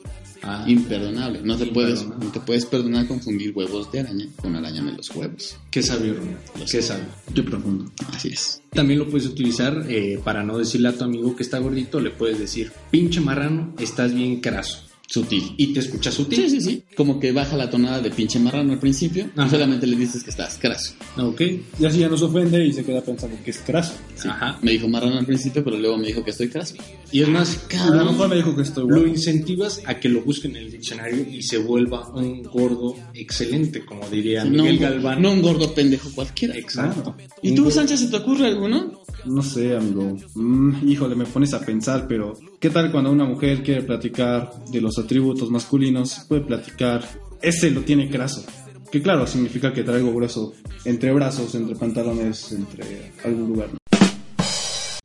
Ah, 0.44 0.66
Imperdonable. 0.68 1.42
No 1.44 1.56
te 1.56 1.68
puedes, 1.68 2.06
no 2.06 2.32
te 2.32 2.40
puedes 2.40 2.66
perdonar 2.66 3.08
confundir 3.08 3.52
huevos 3.56 3.92
de 3.92 4.00
araña 4.00 4.28
con 4.42 4.56
arañame 4.56 4.94
los 4.94 5.10
huevos. 5.16 5.58
qué 5.70 5.84
sabio, 5.84 6.16
Romeo, 6.16 6.38
qué 6.70 6.82
sabio. 6.82 7.06
Qué 7.34 7.44
profundo. 7.44 7.92
Así 8.14 8.30
es. 8.30 8.62
También 8.72 9.00
lo 9.00 9.08
puedes 9.08 9.28
utilizar 9.28 9.86
eh, 9.88 10.20
para 10.24 10.44
no 10.44 10.58
decirle 10.58 10.90
a 10.90 10.98
tu 10.98 11.04
amigo 11.04 11.36
que 11.36 11.44
está 11.44 11.60
gordito, 11.60 12.00
le 12.00 12.10
puedes 12.12 12.40
decir, 12.40 12.72
pinche 12.90 13.22
marrano, 13.22 13.74
estás 13.80 14.14
bien 14.14 14.42
craso. 14.42 14.91
Sutil. 15.12 15.54
Y 15.58 15.74
te 15.74 15.82
escucha 15.82 16.10
sutil. 16.10 16.38
Sí, 16.40 16.50
sí, 16.50 16.62
sí. 16.62 16.84
Como 16.96 17.20
que 17.20 17.34
baja 17.34 17.58
la 17.58 17.70
tonada 17.70 18.00
de 18.00 18.10
pinche 18.12 18.40
marrano 18.40 18.72
al 18.72 18.80
principio 18.80 19.26
y 19.36 19.40
Ajá. 19.42 19.50
solamente 19.50 19.86
le 19.86 19.98
dices 19.98 20.24
que 20.24 20.30
estás 20.30 20.58
craso. 20.58 20.94
Ok. 21.18 21.42
Y 21.82 21.86
así 21.86 22.00
ya 22.00 22.08
no 22.08 22.16
se 22.16 22.24
ofende 22.24 22.66
y 22.66 22.72
se 22.72 22.86
queda 22.86 23.02
pensando 23.02 23.36
que 23.44 23.52
es 23.52 23.58
craso. 23.58 23.92
Ajá. 24.26 24.58
Me 24.62 24.72
dijo 24.72 24.88
marrano 24.88 25.18
al 25.20 25.26
principio, 25.26 25.66
pero 25.66 25.78
luego 25.78 25.98
me 25.98 26.08
dijo 26.08 26.24
que 26.24 26.32
estoy 26.32 26.48
craso. 26.48 26.76
Y 27.12 27.22
es 27.24 27.28
más, 27.28 27.60
A 27.78 27.94
lo 27.94 28.06
mejor 28.06 28.30
me 28.30 28.38
dijo 28.38 28.56
que 28.56 28.62
estoy 28.62 28.88
lo 28.88 29.06
incentivas 29.06 29.82
a 29.86 30.00
que 30.00 30.08
lo 30.08 30.22
busque 30.22 30.48
en 30.48 30.56
el 30.56 30.72
diccionario 30.72 31.28
y 31.30 31.42
se 31.44 31.58
vuelva 31.58 32.08
un 32.16 32.44
gordo 32.44 32.96
excelente, 33.14 33.84
como 33.84 34.08
diría 34.10 34.46
No 34.46 34.64
Miguel 34.64 34.76
un, 34.76 34.80
Galván. 34.82 35.22
no 35.22 35.32
un 35.34 35.42
gordo 35.42 35.74
pendejo 35.74 36.10
cualquiera. 36.16 36.56
Exacto. 36.56 37.18
¿Y 37.42 37.50
Un 37.50 37.56
tú, 37.56 37.64
gordo- 37.66 37.76
Sánchez, 37.76 38.00
se 38.00 38.08
te 38.08 38.16
ocurre 38.16 38.48
alguno? 38.48 39.01
No 39.26 39.44
sé, 39.44 39.76
amigo. 39.76 40.18
Mm, 40.36 40.88
híjole, 40.88 41.16
me 41.16 41.26
pones 41.26 41.54
a 41.54 41.62
pensar, 41.62 42.08
pero 42.08 42.34
¿qué 42.60 42.70
tal 42.70 42.92
cuando 42.92 43.12
una 43.12 43.26
mujer 43.26 43.62
quiere 43.64 43.84
platicar 43.84 44.52
de 44.72 44.82
los 44.82 44.98
atributos 44.98 45.50
masculinos? 45.52 46.26
Puede 46.28 46.42
platicar, 46.42 47.04
ese 47.42 47.72
lo 47.72 47.82
tiene 47.82 48.10
craso. 48.10 48.44
Que 48.92 49.02
claro, 49.02 49.26
significa 49.28 49.72
que 49.74 49.84
traigo 49.84 50.14
grueso 50.14 50.54
entre 50.86 51.14
brazos, 51.14 51.56
entre 51.56 51.76
pantalones, 51.76 52.52
entre 52.52 53.12
algún 53.24 53.50
lugar. 53.50 53.70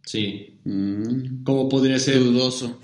Sí. 0.05 0.59
Mm, 0.65 1.43
Como 1.45 1.69
podría 1.69 1.99
ser 1.99 2.19
dudoso. 2.21 2.79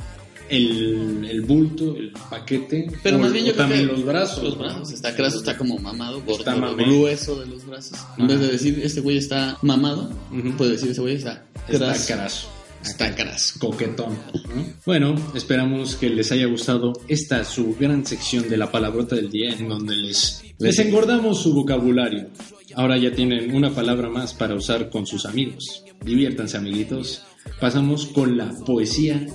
El, 0.56 1.26
el 1.30 1.40
bulto, 1.42 1.96
el 1.96 2.12
paquete, 2.30 2.86
Pero 3.02 3.16
o- 3.16 3.20
más 3.20 3.32
bien 3.32 3.46
yo 3.46 3.52
creo 3.52 3.64
también 3.66 3.86
que 3.88 3.92
los 3.92 4.04
brazos. 4.04 4.44
Los 4.44 4.54
¿no? 4.56 4.60
brazos. 4.62 4.92
Está 4.92 5.14
craso, 5.16 5.38
está 5.38 5.56
como 5.56 5.78
mamado, 5.78 6.20
gordo, 6.20 6.38
Está 6.38 6.52
mamado. 6.54 6.76
grueso 6.76 7.40
de 7.40 7.46
los 7.46 7.66
brazos. 7.66 7.98
En 8.18 8.26
vez 8.28 8.38
de 8.40 8.48
decir, 8.48 8.80
este 8.82 9.00
güey 9.00 9.16
está 9.18 9.58
mamado, 9.62 10.10
Ujú. 10.30 10.56
puede 10.56 10.72
decir, 10.72 10.90
este 10.90 11.00
güey 11.00 11.16
está 11.16 11.44
Está 11.68 11.86
craso. 11.86 12.06
craso. 12.14 12.48
Está 12.84 13.14
craso. 13.14 13.54
coquetón. 13.60 14.12
¿no? 14.34 14.64
Bueno, 14.84 15.14
esperamos 15.34 15.94
que 15.94 16.10
les 16.10 16.32
haya 16.32 16.46
gustado 16.46 16.92
esta 17.08 17.44
su 17.44 17.76
gran 17.78 18.04
sección 18.04 18.48
de 18.48 18.56
la 18.56 18.72
palabrota 18.72 19.14
del 19.14 19.30
día 19.30 19.52
en 19.54 19.68
donde 19.68 19.94
les, 19.94 20.42
les 20.58 20.78
engordamos 20.80 21.40
su 21.42 21.54
vocabulario. 21.54 22.26
Ahora 22.74 22.96
ya 22.98 23.12
tienen 23.12 23.54
una 23.54 23.70
palabra 23.70 24.08
más 24.08 24.34
para 24.34 24.54
usar 24.56 24.90
con 24.90 25.06
sus 25.06 25.26
amigos. 25.26 25.84
Diviértanse, 26.04 26.56
amiguitos. 26.56 27.22
Pasamos 27.60 28.06
con 28.06 28.36
la 28.36 28.50
poesía. 28.66 29.26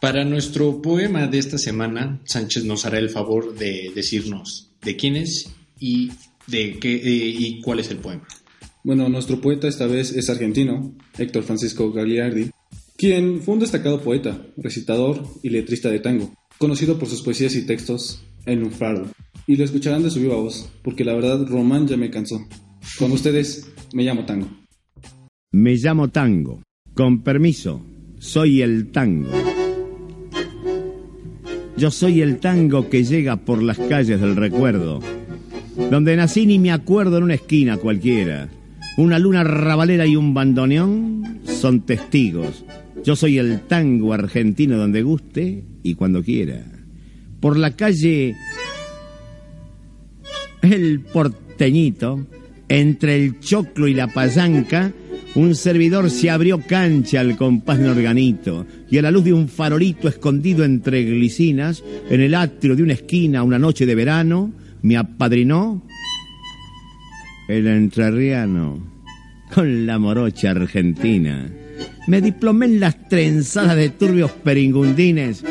Para 0.00 0.24
nuestro 0.24 0.82
poema 0.82 1.26
de 1.26 1.38
esta 1.38 1.58
semana, 1.58 2.20
Sánchez 2.24 2.64
nos 2.64 2.84
hará 2.86 2.98
el 2.98 3.10
favor 3.10 3.54
de 3.54 3.90
decirnos 3.94 4.72
de 4.82 4.96
quién 4.96 5.16
es 5.16 5.50
y 5.80 6.12
de 6.46 6.78
qué 6.78 6.94
eh, 6.94 7.34
y 7.38 7.60
cuál 7.60 7.80
es 7.80 7.90
el 7.90 7.98
poema. 7.98 8.26
Bueno, 8.84 9.08
nuestro 9.08 9.40
poeta 9.40 9.66
esta 9.66 9.86
vez 9.86 10.12
es 10.12 10.30
argentino, 10.30 10.94
Héctor 11.18 11.42
Francisco 11.42 11.92
Gagliardi, 11.92 12.50
quien 12.96 13.42
fue 13.42 13.54
un 13.54 13.60
destacado 13.60 14.00
poeta, 14.00 14.46
recitador 14.56 15.26
y 15.42 15.50
letrista 15.50 15.88
de 15.88 15.98
tango, 15.98 16.32
conocido 16.58 16.98
por 16.98 17.08
sus 17.08 17.22
poesías 17.22 17.56
y 17.56 17.66
textos 17.66 18.22
en 18.44 18.60
lunfardo. 18.60 19.10
Y 19.48 19.56
lo 19.56 19.64
escucharán 19.64 20.02
de 20.02 20.10
su 20.10 20.20
viva 20.20 20.34
voz, 20.34 20.68
porque 20.82 21.04
la 21.04 21.14
verdad 21.14 21.46
Román 21.46 21.86
ya 21.86 21.96
me 21.96 22.10
cansó. 22.10 22.44
Con 22.98 23.12
ustedes, 23.12 23.72
me 23.92 24.02
llamo 24.02 24.24
Tango. 24.24 24.48
Me 25.52 25.76
llamo 25.76 26.08
Tango. 26.08 26.62
Con 26.94 27.22
permiso, 27.22 27.80
soy 28.18 28.62
el 28.62 28.90
tango. 28.90 29.30
Yo 31.76 31.90
soy 31.90 32.22
el 32.22 32.38
tango 32.38 32.88
que 32.88 33.04
llega 33.04 33.36
por 33.36 33.62
las 33.62 33.78
calles 33.78 34.20
del 34.20 34.34
recuerdo, 34.34 35.00
donde 35.90 36.16
nací 36.16 36.46
ni 36.46 36.58
me 36.58 36.72
acuerdo 36.72 37.18
en 37.18 37.24
una 37.24 37.34
esquina 37.34 37.76
cualquiera. 37.76 38.48
Una 38.96 39.18
luna 39.18 39.44
rabalera 39.44 40.06
y 40.06 40.16
un 40.16 40.32
bandoneón 40.32 41.40
son 41.44 41.82
testigos. 41.82 42.64
Yo 43.04 43.14
soy 43.14 43.38
el 43.38 43.60
tango 43.60 44.14
argentino 44.14 44.78
donde 44.78 45.02
guste 45.02 45.64
y 45.82 45.94
cuando 45.94 46.22
quiera. 46.22 46.64
Por 47.40 47.58
la 47.58 47.76
calle 47.76 48.34
El 50.62 51.00
Porteñito, 51.00 52.26
entre 52.68 53.16
el 53.16 53.40
choclo 53.40 53.86
y 53.88 53.94
la 53.94 54.08
payanca, 54.08 54.92
un 55.36 55.54
servidor 55.54 56.10
se 56.10 56.30
abrió 56.30 56.60
cancha 56.60 57.20
al 57.20 57.36
compás 57.36 57.78
de 57.78 57.90
organito 57.90 58.66
y 58.90 58.96
a 58.96 59.02
la 59.02 59.10
luz 59.10 59.24
de 59.24 59.34
un 59.34 59.48
farolito 59.48 60.08
escondido 60.08 60.64
entre 60.64 61.04
glicinas, 61.04 61.84
en 62.08 62.22
el 62.22 62.34
atrio 62.34 62.74
de 62.74 62.82
una 62.82 62.94
esquina 62.94 63.42
una 63.42 63.58
noche 63.58 63.84
de 63.84 63.94
verano, 63.94 64.52
me 64.80 64.96
apadrinó 64.96 65.86
el 67.48 67.66
entrerriano 67.66 68.80
con 69.54 69.86
la 69.86 69.98
morocha 69.98 70.52
argentina. 70.52 71.50
Me 72.08 72.20
diplomé 72.20 72.66
en 72.66 72.80
las 72.80 73.08
trenzadas 73.08 73.76
de 73.76 73.90
turbios 73.90 74.30
peringundines 74.30 75.44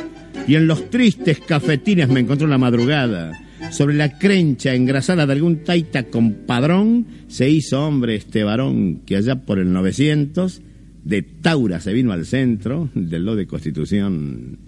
y 0.47 0.55
en 0.55 0.67
los 0.67 0.89
tristes 0.89 1.39
cafetines 1.39 2.09
me 2.09 2.21
encontró 2.21 2.47
la 2.47 2.57
madrugada 2.57 3.31
sobre 3.71 3.95
la 3.95 4.17
crencha 4.17 4.73
engrasada 4.73 5.25
de 5.25 5.33
algún 5.33 5.63
taita 5.63 6.03
compadrón, 6.03 7.05
se 7.27 7.49
hizo 7.49 7.85
hombre 7.85 8.15
este 8.15 8.43
varón 8.43 9.01
que 9.05 9.17
allá 9.17 9.45
por 9.45 9.59
el 9.59 9.71
900 9.73 10.61
de 11.03 11.21
Taura 11.21 11.79
se 11.79 11.93
vino 11.93 12.11
al 12.11 12.25
centro 12.25 12.89
del 12.93 13.25
lo 13.25 13.35
de 13.35 13.47
Constitución. 13.47 14.59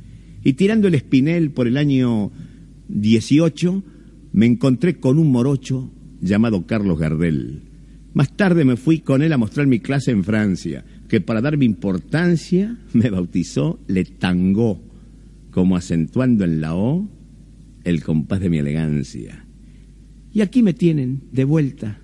Y 0.44 0.54
tirando 0.54 0.88
el 0.88 0.96
espinel 0.96 1.52
por 1.52 1.68
el 1.68 1.78
año 1.78 2.32
18, 2.90 3.84
me 4.34 4.46
encontré 4.46 4.98
con 4.98 5.18
un 5.18 5.32
morocho 5.32 5.92
llamado 6.22 6.66
Carlos 6.66 7.00
Gardel. 7.00 7.62
Más 8.14 8.36
tarde 8.36 8.66
me 8.66 8.78
fui 8.78 9.00
con 9.00 9.22
él 9.22 9.34
a 9.34 9.38
mostrar 9.38 9.68
mi 9.68 9.80
clase 9.80 10.12
en 10.12 10.24
Francia, 10.24 10.84
que 11.08 11.22
para 11.22 11.42
darme 11.42 11.66
importancia 11.66 12.78
me 12.94 13.10
bautizó 13.10 13.80
Le 13.88 14.06
Tango, 14.06 14.82
como 15.52 15.76
acentuando 15.76 16.44
en 16.46 16.62
la 16.62 16.76
O 16.76 17.17
el 17.88 18.04
compás 18.04 18.42
de 18.42 18.50
mi 18.50 18.58
elegancia. 18.58 19.46
Y 20.34 20.42
aquí 20.42 20.62
me 20.62 20.74
tienen, 20.74 21.22
de 21.32 21.46
vuelta, 21.46 22.00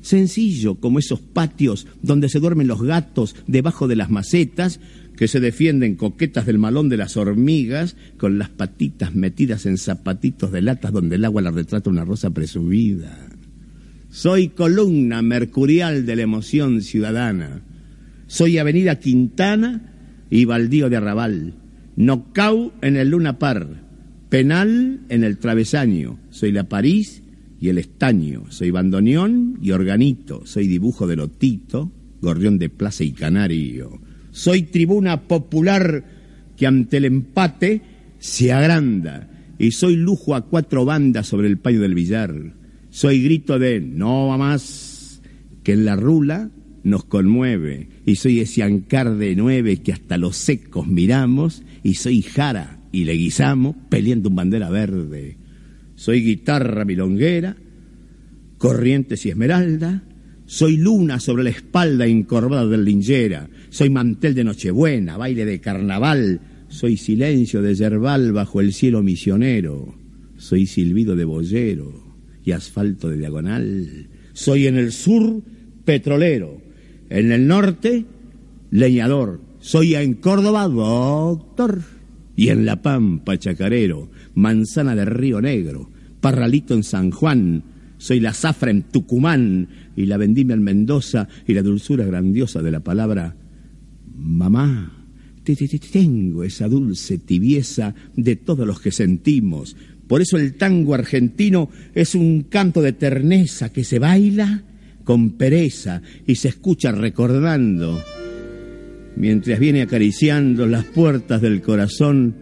sencillo 0.00 0.74
como 0.74 0.98
esos 0.98 1.20
patios 1.20 1.86
donde 2.02 2.28
se 2.28 2.40
duermen 2.40 2.66
los 2.66 2.82
gatos 2.82 3.36
debajo 3.46 3.86
de 3.86 3.96
las 3.96 4.10
macetas, 4.10 4.80
que 5.16 5.28
se 5.28 5.40
defienden 5.40 5.96
coquetas 5.96 6.44
del 6.44 6.58
malón 6.58 6.88
de 6.88 6.96
las 6.96 7.16
hormigas, 7.16 7.96
con 8.18 8.38
las 8.38 8.50
patitas 8.50 9.14
metidas 9.14 9.64
en 9.66 9.78
zapatitos 9.78 10.52
de 10.52 10.62
latas 10.62 10.92
donde 10.92 11.16
el 11.16 11.24
agua 11.24 11.42
la 11.42 11.50
retrata 11.50 11.90
una 11.90 12.04
rosa 12.04 12.30
presumida. 12.30 13.28
Soy 14.10 14.48
columna 14.48 15.22
mercurial 15.22 16.04
de 16.04 16.16
la 16.16 16.22
emoción 16.22 16.82
ciudadana. 16.82 17.62
Soy 18.26 18.58
Avenida 18.58 18.98
Quintana 18.98 19.92
y 20.30 20.44
Baldío 20.44 20.88
de 20.88 20.96
Arrabal. 20.96 21.54
Nocau 21.96 22.72
en 22.80 22.96
el 22.96 23.10
Luna 23.10 23.38
Par 23.38 23.87
Penal 24.28 25.00
en 25.08 25.24
el 25.24 25.38
travesaño, 25.38 26.18
soy 26.28 26.52
la 26.52 26.68
París 26.68 27.22
y 27.60 27.70
el 27.70 27.78
estaño, 27.78 28.44
soy 28.50 28.70
bandoneón 28.70 29.58
y 29.62 29.70
organito, 29.70 30.42
soy 30.44 30.66
dibujo 30.66 31.06
de 31.06 31.16
lotito, 31.16 31.90
gorrión 32.20 32.58
de 32.58 32.68
plaza 32.68 33.04
y 33.04 33.12
canario. 33.12 34.00
Soy 34.30 34.64
tribuna 34.64 35.22
popular 35.22 36.04
que 36.56 36.66
ante 36.66 36.98
el 36.98 37.06
empate 37.06 37.82
se 38.18 38.52
agranda. 38.52 39.30
Y 39.58 39.72
soy 39.72 39.96
lujo 39.96 40.34
a 40.34 40.42
cuatro 40.42 40.84
bandas 40.84 41.26
sobre 41.26 41.48
el 41.48 41.58
paño 41.58 41.80
del 41.80 41.94
billar. 41.94 42.54
Soy 42.90 43.22
grito 43.22 43.58
de 43.58 43.80
no 43.80 44.28
va 44.28 44.36
más, 44.36 45.20
que 45.64 45.72
en 45.72 45.84
la 45.84 45.96
rula 45.96 46.50
nos 46.84 47.04
conmueve. 47.04 47.88
Y 48.06 48.16
soy 48.16 48.40
ese 48.40 48.62
ancar 48.62 49.16
de 49.16 49.34
nueve 49.34 49.78
que 49.78 49.92
hasta 49.92 50.18
los 50.18 50.36
secos 50.36 50.86
miramos. 50.86 51.62
Y 51.82 51.94
soy 51.94 52.22
jara 52.22 52.77
y 52.92 53.04
le 53.04 53.12
guisamos 53.12 53.76
peleando 53.88 54.28
un 54.28 54.36
bandera 54.36 54.70
verde. 54.70 55.36
Soy 55.94 56.22
guitarra 56.22 56.84
milonguera, 56.84 57.56
corrientes 58.56 59.24
y 59.26 59.30
esmeralda, 59.30 60.02
soy 60.46 60.76
luna 60.76 61.20
sobre 61.20 61.44
la 61.44 61.50
espalda 61.50 62.06
encorvada 62.06 62.66
del 62.66 62.84
linjera, 62.84 63.48
soy 63.68 63.90
mantel 63.90 64.34
de 64.34 64.44
Nochebuena, 64.44 65.16
baile 65.16 65.44
de 65.44 65.60
carnaval, 65.60 66.40
soy 66.68 66.96
silencio 66.96 67.60
de 67.62 67.74
yerbal 67.74 68.32
bajo 68.32 68.60
el 68.60 68.72
cielo 68.72 69.02
misionero, 69.02 69.94
soy 70.36 70.66
silbido 70.66 71.16
de 71.16 71.24
boyero 71.24 72.16
y 72.44 72.52
asfalto 72.52 73.10
de 73.10 73.18
diagonal, 73.18 74.08
soy 74.32 74.66
en 74.66 74.76
el 74.78 74.92
sur 74.92 75.42
petrolero, 75.84 76.62
en 77.10 77.32
el 77.32 77.46
norte 77.46 78.06
leñador, 78.70 79.40
soy 79.60 79.96
en 79.96 80.14
Córdoba 80.14 80.68
doctor 80.68 81.97
y 82.38 82.50
en 82.50 82.64
La 82.64 82.80
Pampa, 82.80 83.36
Chacarero, 83.36 84.12
Manzana 84.34 84.94
de 84.94 85.04
Río 85.04 85.40
Negro, 85.40 85.90
Parralito 86.20 86.72
en 86.72 86.84
San 86.84 87.10
Juan, 87.10 87.64
soy 87.98 88.20
la 88.20 88.32
zafra 88.32 88.70
en 88.70 88.84
Tucumán 88.84 89.68
y 89.96 90.06
la 90.06 90.18
vendimia 90.18 90.54
en 90.54 90.62
Mendoza 90.62 91.26
y 91.48 91.54
la 91.54 91.62
dulzura 91.62 92.04
grandiosa 92.04 92.62
de 92.62 92.70
la 92.70 92.78
palabra 92.78 93.34
mamá. 94.14 95.04
Tengo 95.42 96.44
esa 96.44 96.68
dulce 96.68 97.18
tibieza 97.18 97.96
de 98.14 98.36
todos 98.36 98.64
los 98.64 98.80
que 98.80 98.92
sentimos. 98.92 99.74
Por 100.06 100.22
eso 100.22 100.36
el 100.36 100.54
tango 100.54 100.94
argentino 100.94 101.70
es 101.92 102.14
un 102.14 102.44
canto 102.44 102.82
de 102.82 102.92
terneza 102.92 103.72
que 103.72 103.82
se 103.82 103.98
baila 103.98 104.62
con 105.02 105.30
pereza 105.30 106.02
y 106.24 106.36
se 106.36 106.50
escucha 106.50 106.92
recordando 106.92 108.00
mientras 109.16 109.58
viene 109.58 109.82
acariciando 109.82 110.66
las 110.66 110.84
puertas 110.84 111.40
del 111.40 111.60
corazón 111.60 112.34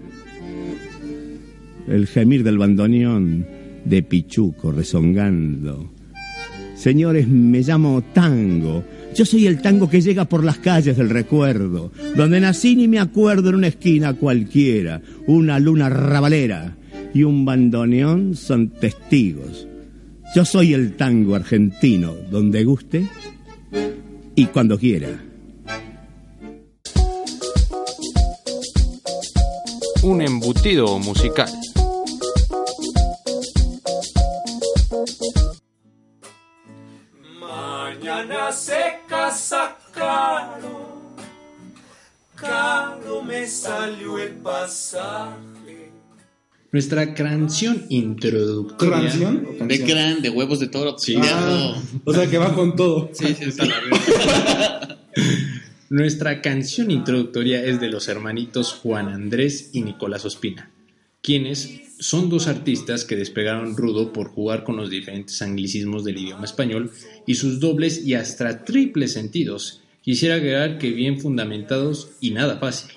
el 1.88 2.07
gemir 2.07 2.42
del 2.42 2.59
bandoneón 2.59 3.46
de 3.85 4.02
Pichuco 4.02 4.72
rezongando. 4.72 5.92
Señores, 6.74 7.29
me 7.29 7.62
llamo 7.62 8.02
Tango. 8.12 8.85
Yo 9.14 9.24
soy 9.24 9.46
el 9.46 9.62
tango 9.62 9.88
que 9.88 10.02
llega 10.02 10.26
por 10.26 10.44
las 10.44 10.59
calles 10.59 10.96
del 10.96 11.09
recuerdo, 11.09 11.90
donde 12.16 12.38
nací 12.38 12.76
ni 12.76 12.87
me 12.87 12.98
acuerdo 12.98 13.48
en 13.48 13.55
una 13.55 13.68
esquina 13.68 14.12
cualquiera, 14.12 15.00
una 15.26 15.59
luna 15.59 15.88
rabalera 15.88 16.76
y 17.14 17.22
un 17.22 17.46
bandoneón 17.46 18.35
son 18.35 18.68
testigos. 18.68 19.66
Yo 20.35 20.44
soy 20.44 20.74
el 20.74 20.96
tango 20.96 21.35
argentino, 21.35 22.14
donde 22.31 22.64
guste 22.64 23.07
y 24.35 24.46
cuando 24.46 24.79
quiera. 24.79 25.09
Un 30.06 30.22
embutido 30.22 31.00
musical. 31.00 31.50
Mañana 37.40 38.52
se 38.52 39.00
casa 39.08 39.76
caro, 39.92 41.00
caro 42.36 43.22
me 43.22 43.46
salió 43.46 44.18
el 44.18 44.30
pasaje. 44.34 45.90
Nuestra 46.70 47.14
canción 47.14 47.86
introductoria. 47.88 49.00
¿Canción? 49.00 49.46
o 49.48 49.52
De 49.66 49.78
canción? 49.78 49.88
gran, 49.88 50.22
de 50.22 50.30
huevos 50.30 50.60
de 50.60 50.68
toro. 50.68 50.96
Sí. 50.98 51.16
Ah, 51.20 51.74
o 52.04 52.12
sea 52.12 52.28
que 52.28 52.38
va 52.38 52.54
con 52.54 52.76
todo. 52.76 53.10
Sí, 53.12 53.34
sí, 53.34 53.50
sí. 53.50 53.58
Nuestra 55.88 56.42
canción 56.42 56.90
introductoria 56.90 57.62
es 57.62 57.79
de 57.79 57.88
los 57.88 58.09
hermanitos 58.09 58.72
Juan 58.72 59.09
Andrés 59.09 59.70
y 59.72 59.83
Nicolás 59.83 60.25
Ospina, 60.25 60.68
quienes 61.22 61.81
son 62.01 62.29
dos 62.29 62.49
artistas 62.49 63.05
que 63.05 63.14
despegaron 63.14 63.76
rudo 63.76 64.12
por 64.12 64.26
jugar 64.26 64.64
con 64.64 64.76
los 64.76 64.91
diferentes 64.91 65.41
anglicismos 65.43 66.03
del 66.03 66.18
idioma 66.18 66.45
español 66.45 66.91
y 67.24 67.37
sus 67.37 67.61
dobles 67.61 68.05
y 68.05 68.14
hasta 68.14 68.64
triples 68.64 69.12
sentidos. 69.12 69.80
Quisiera 70.03 70.34
agregar 70.34 70.78
que 70.78 70.91
bien 70.91 71.20
fundamentados 71.20 72.11
y 72.20 72.32
nada 72.32 72.59
fácil. 72.59 72.91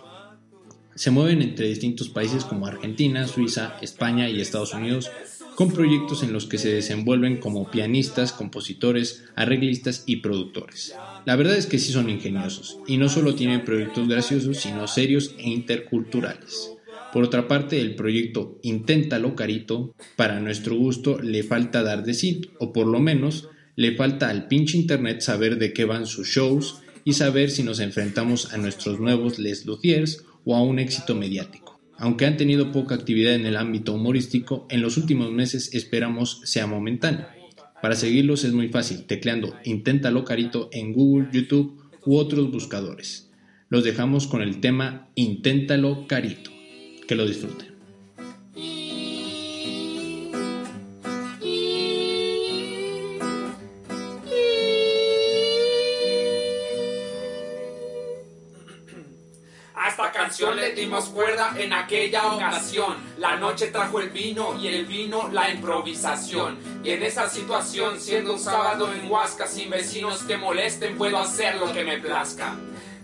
Se 0.95 1.11
mueven 1.11 1.43
entre 1.43 1.67
distintos 1.67 2.09
países 2.09 2.43
como 2.43 2.65
Argentina, 2.65 3.27
Suiza, 3.27 3.77
España 3.83 4.29
y 4.29 4.41
Estados 4.41 4.73
Unidos, 4.73 5.11
con 5.59 5.73
proyectos 5.73 6.23
en 6.23 6.31
los 6.31 6.45
que 6.45 6.57
se 6.57 6.73
desenvuelven 6.73 7.35
como 7.35 7.69
pianistas, 7.69 8.31
compositores, 8.31 9.25
arreglistas 9.35 10.05
y 10.05 10.21
productores. 10.21 10.95
La 11.25 11.35
verdad 11.35 11.57
es 11.57 11.65
que 11.65 11.79
sí 11.79 11.91
son 11.91 12.09
ingeniosos, 12.09 12.77
y 12.87 12.95
no 12.95 13.09
solo 13.09 13.35
tienen 13.35 13.65
proyectos 13.65 14.07
graciosos, 14.07 14.55
sino 14.55 14.87
serios 14.87 15.35
e 15.37 15.49
interculturales. 15.49 16.71
Por 17.11 17.25
otra 17.25 17.49
parte, 17.49 17.81
el 17.81 17.95
proyecto 17.95 18.57
Inténtalo 18.61 19.35
Carito, 19.35 19.93
para 20.15 20.39
nuestro 20.39 20.77
gusto, 20.77 21.19
le 21.21 21.43
falta 21.43 21.83
dar 21.83 22.05
de 22.05 22.13
sí, 22.13 22.39
o 22.57 22.71
por 22.71 22.87
lo 22.87 23.01
menos 23.01 23.49
le 23.75 23.97
falta 23.97 24.29
al 24.29 24.47
pinche 24.47 24.77
internet 24.77 25.19
saber 25.19 25.57
de 25.57 25.73
qué 25.73 25.83
van 25.83 26.05
sus 26.05 26.29
shows 26.29 26.83
y 27.03 27.11
saber 27.11 27.51
si 27.51 27.63
nos 27.63 27.81
enfrentamos 27.81 28.53
a 28.53 28.57
nuestros 28.57 29.01
nuevos 29.01 29.39
Les 29.39 29.65
Luthiers 29.65 30.23
o 30.45 30.55
a 30.55 30.61
un 30.61 30.79
éxito 30.79 31.15
mediático. 31.15 31.68
Aunque 31.99 32.25
han 32.25 32.37
tenido 32.37 32.71
poca 32.71 32.95
actividad 32.95 33.35
en 33.35 33.45
el 33.45 33.57
ámbito 33.57 33.93
humorístico, 33.93 34.65
en 34.69 34.81
los 34.81 34.95
últimos 34.95 35.31
meses 35.31 35.73
esperamos 35.73 36.41
sea 36.45 36.65
momentáneo. 36.65 37.25
Para 37.81 37.95
seguirlos 37.95 38.45
es 38.45 38.53
muy 38.53 38.69
fácil, 38.69 39.03
tecleando 39.03 39.55
Inténtalo 39.65 40.23
Carito 40.23 40.69
en 40.71 40.93
Google, 40.93 41.27
YouTube 41.31 41.81
u 42.05 42.15
otros 42.15 42.51
buscadores. 42.51 43.29
Los 43.67 43.83
dejamos 43.83 44.27
con 44.27 44.41
el 44.41 44.61
tema 44.61 45.09
Inténtalo 45.15 46.07
Carito. 46.07 46.51
Que 47.05 47.15
lo 47.15 47.27
disfruten. 47.27 47.68
Esta 59.99 60.13
canción 60.13 60.55
le 60.55 60.71
dimos 60.71 61.09
cuerda 61.09 61.53
en 61.57 61.73
aquella 61.73 62.31
ocasión. 62.31 62.95
La 63.17 63.35
noche 63.35 63.67
trajo 63.67 63.99
el 63.99 64.09
vino 64.09 64.57
y 64.57 64.67
el 64.67 64.85
vino 64.85 65.27
la 65.29 65.49
improvisación. 65.49 66.57
Y 66.85 66.91
en 66.91 67.03
esa 67.03 67.29
situación, 67.29 67.99
siendo 67.99 68.31
un 68.33 68.39
sábado 68.39 68.93
en 68.93 69.11
Huasca, 69.11 69.45
sin 69.45 69.69
vecinos 69.69 70.23
que 70.23 70.37
molesten, 70.37 70.97
puedo 70.97 71.17
hacer 71.17 71.57
lo 71.57 71.73
que 71.73 71.83
me 71.83 71.97
plazca. 71.97 72.55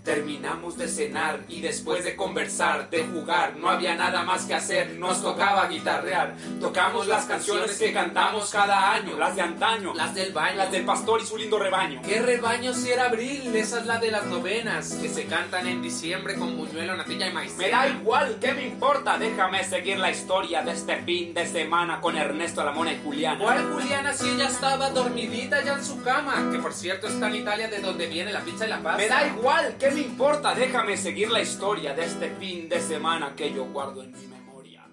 Terminamos 0.05 0.77
de 0.77 0.87
cenar 0.87 1.39
y 1.49 1.61
después 1.61 2.03
de 2.03 2.15
conversar, 2.15 2.91
de 2.91 3.05
jugar, 3.07 3.55
no 3.57 3.69
había 3.69 3.95
nada 3.95 4.23
más 4.23 4.45
que 4.45 4.53
hacer, 4.53 4.91
nos 4.99 5.23
tocaba 5.23 5.67
guitarrear. 5.67 6.35
Tocamos 6.61 7.07
las 7.07 7.25
canciones 7.25 7.75
que 7.79 7.91
cantamos 7.91 8.51
cada 8.51 8.93
año, 8.93 9.17
las 9.17 9.35
de 9.35 9.41
antaño, 9.41 9.95
las 9.95 10.13
del 10.13 10.31
baño, 10.31 10.57
las 10.57 10.71
del 10.71 10.85
pastor 10.85 11.21
y 11.21 11.25
su 11.25 11.37
lindo 11.37 11.57
rebaño. 11.57 12.03
¿Qué 12.03 12.21
rebaño 12.21 12.71
si 12.75 12.91
era 12.91 13.05
abril? 13.05 13.55
Esa 13.55 13.79
es 13.79 13.87
la 13.87 13.97
de 13.97 14.11
las 14.11 14.27
novenas, 14.27 14.93
que 14.93 15.09
se 15.09 15.25
cantan 15.25 15.65
en 15.65 15.81
diciembre 15.81 16.35
con 16.35 16.55
buñuelo, 16.55 16.95
natilla 16.95 17.27
y 17.27 17.33
maíz. 17.33 17.57
Me 17.57 17.71
da 17.71 17.87
igual, 17.87 18.37
¿qué 18.39 18.53
me 18.53 18.67
importa? 18.67 19.17
Déjame 19.17 19.63
seguir 19.63 19.97
la 19.97 20.11
historia 20.11 20.61
de 20.61 20.73
este 20.73 20.97
fin 20.97 21.33
de 21.33 21.47
semana 21.47 21.99
con 21.99 22.15
Ernesto 22.15 22.63
Lamona 22.63 22.93
y 22.93 23.01
Juliana. 23.03 23.39
¿Cuál 23.39 23.73
Juliana 23.73 24.13
si 24.13 24.29
ella 24.29 24.49
estaba 24.49 24.91
dormidita 24.91 25.63
ya 25.63 25.73
en 25.73 25.83
su 25.83 26.03
cama? 26.03 26.51
Que 26.51 26.59
por 26.59 26.73
cierto 26.73 27.07
está 27.07 27.27
en 27.27 27.37
Italia 27.37 27.69
de 27.69 27.79
donde 27.79 28.05
viene 28.05 28.31
la 28.31 28.41
pizza 28.41 28.67
y 28.67 28.69
la 28.69 28.83
pasta. 28.83 28.97
Me 28.97 29.07
da 29.07 29.25
igual, 29.25 29.75
¿qué 29.79 29.94
me 29.95 30.01
importa? 30.01 30.53
Déjame 30.53 30.97
seguir 30.97 31.31
la 31.31 31.41
historia 31.41 31.93
de 31.93 32.03
este 32.03 32.29
fin 32.31 32.67
de 32.67 32.81
semana 32.81 33.33
que 33.35 33.53
yo 33.53 33.65
guardo 33.71 34.03
en 34.03 34.11
mi 34.11 34.27
memoria. 34.27 34.85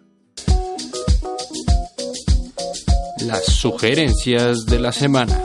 Las 3.27 3.45
sugerencias 3.47 4.65
de 4.67 4.79
la 4.79 4.93
semana. 4.93 5.37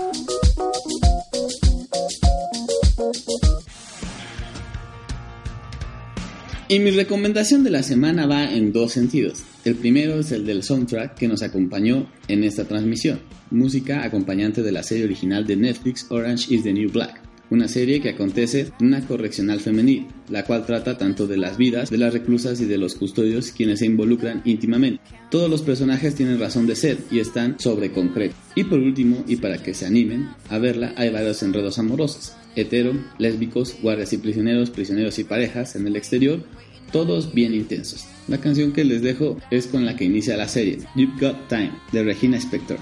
Y 6.69 6.79
mi 6.79 6.91
recomendación 6.91 7.63
de 7.63 7.71
la 7.71 7.81
semana 7.81 8.27
va 8.27 8.43
en 8.43 8.73
dos 8.73 8.91
sentidos. 8.91 9.41
El 9.63 9.75
primero 9.75 10.19
es 10.19 10.31
el 10.31 10.45
del 10.45 10.63
soundtrack 10.63 11.15
que 11.15 11.27
nos 11.27 11.41
acompañó 11.41 12.11
en 12.27 12.43
esta 12.43 12.65
transmisión, 12.65 13.21
música 13.49 14.03
acompañante 14.03 14.61
de 14.61 14.71
la 14.71 14.83
serie 14.83 15.05
original 15.05 15.47
de 15.47 15.55
Netflix 15.55 16.05
Orange 16.09 16.53
is 16.53 16.63
the 16.63 16.73
New 16.73 16.91
Black, 16.91 17.21
una 17.49 17.67
serie 17.67 18.01
que 18.01 18.09
acontece 18.09 18.71
en 18.79 18.87
una 18.87 19.05
correccional 19.05 19.59
femenil, 19.59 20.07
la 20.29 20.43
cual 20.43 20.65
trata 20.65 20.97
tanto 20.97 21.27
de 21.27 21.37
las 21.37 21.57
vidas 21.57 21.89
de 21.89 21.97
las 21.97 22.13
reclusas 22.13 22.59
y 22.61 22.65
de 22.65 22.77
los 22.77 22.95
custodios 22.95 23.51
quienes 23.51 23.79
se 23.79 23.85
involucran 23.85 24.41
íntimamente. 24.45 25.01
Todos 25.29 25.49
los 25.49 25.61
personajes 25.61 26.15
tienen 26.15 26.39
razón 26.39 26.67
de 26.67 26.75
ser 26.75 26.97
y 27.11 27.19
están 27.19 27.59
sobre 27.59 27.91
concreto. 27.91 28.35
Y 28.55 28.63
por 28.63 28.79
último, 28.79 29.23
y 29.27 29.37
para 29.37 29.61
que 29.61 29.73
se 29.73 29.85
animen 29.85 30.29
a 30.49 30.57
verla, 30.57 30.93
hay 30.95 31.09
varios 31.09 31.41
enredos 31.43 31.79
amorosos, 31.79 32.33
hetero, 32.55 32.93
lésbicos, 33.17 33.75
guardias 33.81 34.13
y 34.13 34.17
prisioneros, 34.17 34.69
prisioneros 34.69 35.19
y 35.19 35.23
parejas 35.23 35.75
en 35.75 35.87
el 35.87 35.95
exterior, 35.95 36.43
todos 36.91 37.33
bien 37.33 37.53
intensos. 37.53 38.05
La 38.27 38.39
canción 38.39 38.71
que 38.71 38.85
les 38.85 39.01
dejo 39.01 39.37
es 39.51 39.67
con 39.67 39.85
la 39.85 39.95
que 39.95 40.05
inicia 40.05 40.37
la 40.37 40.47
serie, 40.47 40.79
You've 40.95 41.19
Got 41.19 41.47
Time, 41.49 41.71
de 41.91 42.03
Regina 42.03 42.37
Spector. 42.37 42.77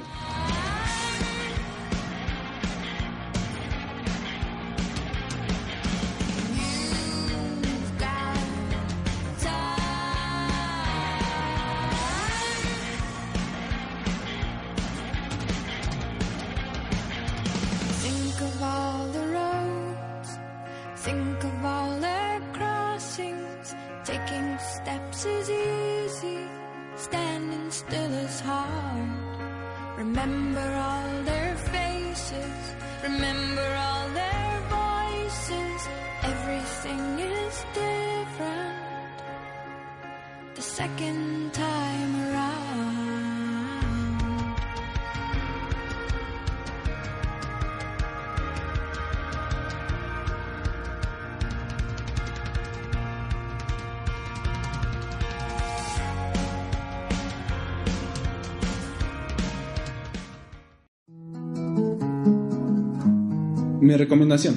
Mi 63.86 63.95
recomendación 63.95 64.55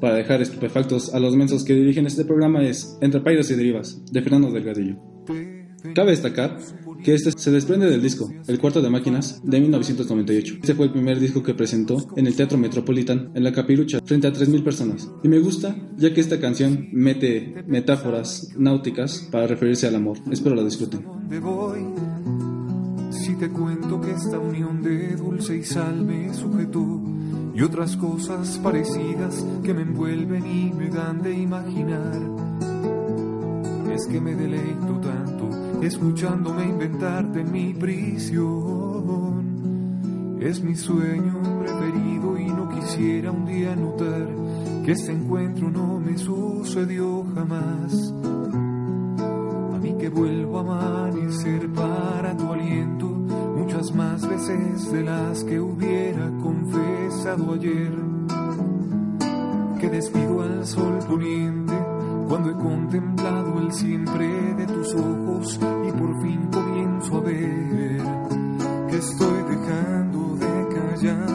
para 0.00 0.16
dejar 0.16 0.42
estupefactos 0.42 1.14
a 1.14 1.20
los 1.20 1.36
mensos 1.36 1.62
que 1.62 1.74
dirigen 1.74 2.06
este 2.06 2.24
programa 2.24 2.60
es 2.64 2.98
Entre 3.00 3.20
Pairos 3.20 3.48
y 3.52 3.54
Derivas, 3.54 4.02
de 4.10 4.20
Fernando 4.20 4.50
Delgadillo. 4.50 4.96
Cabe 5.94 6.10
destacar 6.10 6.58
que 7.04 7.14
este 7.14 7.30
se 7.30 7.52
desprende 7.52 7.88
del 7.88 8.02
disco 8.02 8.28
El 8.48 8.58
Cuarto 8.58 8.82
de 8.82 8.90
Máquinas 8.90 9.40
de 9.44 9.60
1998. 9.60 10.54
Este 10.60 10.74
fue 10.74 10.86
el 10.86 10.92
primer 10.92 11.20
disco 11.20 11.44
que 11.44 11.54
presentó 11.54 11.98
en 12.16 12.26
el 12.26 12.34
Teatro 12.34 12.58
Metropolitan 12.58 13.30
en 13.36 13.44
la 13.44 13.52
Capirucha 13.52 14.00
frente 14.04 14.26
a 14.26 14.32
3.000 14.32 14.64
personas. 14.64 15.08
Y 15.22 15.28
me 15.28 15.38
gusta 15.38 15.76
ya 15.96 16.12
que 16.12 16.20
esta 16.20 16.40
canción 16.40 16.88
mete 16.90 17.62
metáforas 17.68 18.48
náuticas 18.58 19.28
para 19.30 19.46
referirse 19.46 19.86
al 19.86 19.94
amor. 19.94 20.18
Espero 20.32 20.56
la 20.56 20.64
disfruten. 20.64 21.04
Si 23.24 23.34
te 23.36 23.48
cuento 23.48 24.02
que 24.02 24.10
esta 24.10 24.38
unión 24.38 24.82
de 24.82 25.16
dulce 25.16 25.56
y 25.56 25.64
sal 25.64 26.04
me 26.04 26.34
sujetó 26.34 27.00
y 27.54 27.62
otras 27.62 27.96
cosas 27.96 28.58
parecidas 28.58 29.42
que 29.62 29.72
me 29.72 29.80
envuelven 29.80 30.46
y 30.46 30.70
me 30.74 30.90
dan 30.90 31.22
de 31.22 31.32
imaginar. 31.32 32.20
Es 33.90 34.06
que 34.08 34.20
me 34.20 34.34
deleito 34.34 35.00
tanto 35.00 35.48
escuchándome 35.82 36.64
inventarte 36.64 37.40
en 37.40 37.50
mi 37.50 37.72
prisión. 37.72 38.36
Es 40.42 40.62
mi 40.62 40.74
sueño 40.74 41.40
preferido 41.60 42.38
y 42.38 42.44
no 42.44 42.68
quisiera 42.68 43.30
un 43.30 43.46
día 43.46 43.74
notar 43.74 44.28
que 44.84 44.92
este 44.92 45.12
encuentro 45.12 45.70
no 45.70 45.98
me 45.98 46.18
sucedió 46.18 47.24
jamás. 47.34 48.12
A 49.74 49.78
mí 49.78 49.94
que 49.98 50.10
vuelvo 50.10 50.58
a 50.58 50.60
amanecer 50.60 51.72
para 51.72 52.36
tu 52.36 52.52
aliento 52.52 53.13
muchas 53.74 53.94
más 53.94 54.28
veces 54.28 54.92
de 54.92 55.02
las 55.02 55.42
que 55.42 55.58
hubiera 55.58 56.30
confesado 56.42 57.54
ayer. 57.54 57.92
Que 59.80 59.90
despido 59.90 60.42
al 60.42 60.64
sol 60.64 60.98
poniente 61.08 61.74
cuando 62.28 62.50
he 62.50 62.54
contemplado 62.54 63.58
el 63.58 63.72
siempre 63.72 64.28
de 64.54 64.66
tus 64.66 64.94
ojos 64.94 65.58
y 65.88 65.92
por 65.92 66.22
fin 66.22 66.48
comienzo 66.52 67.16
a 67.16 67.20
ver 67.20 68.02
que 68.88 68.96
estoy 68.96 69.42
dejando 69.42 70.36
de 70.36 70.68
callar 70.74 71.33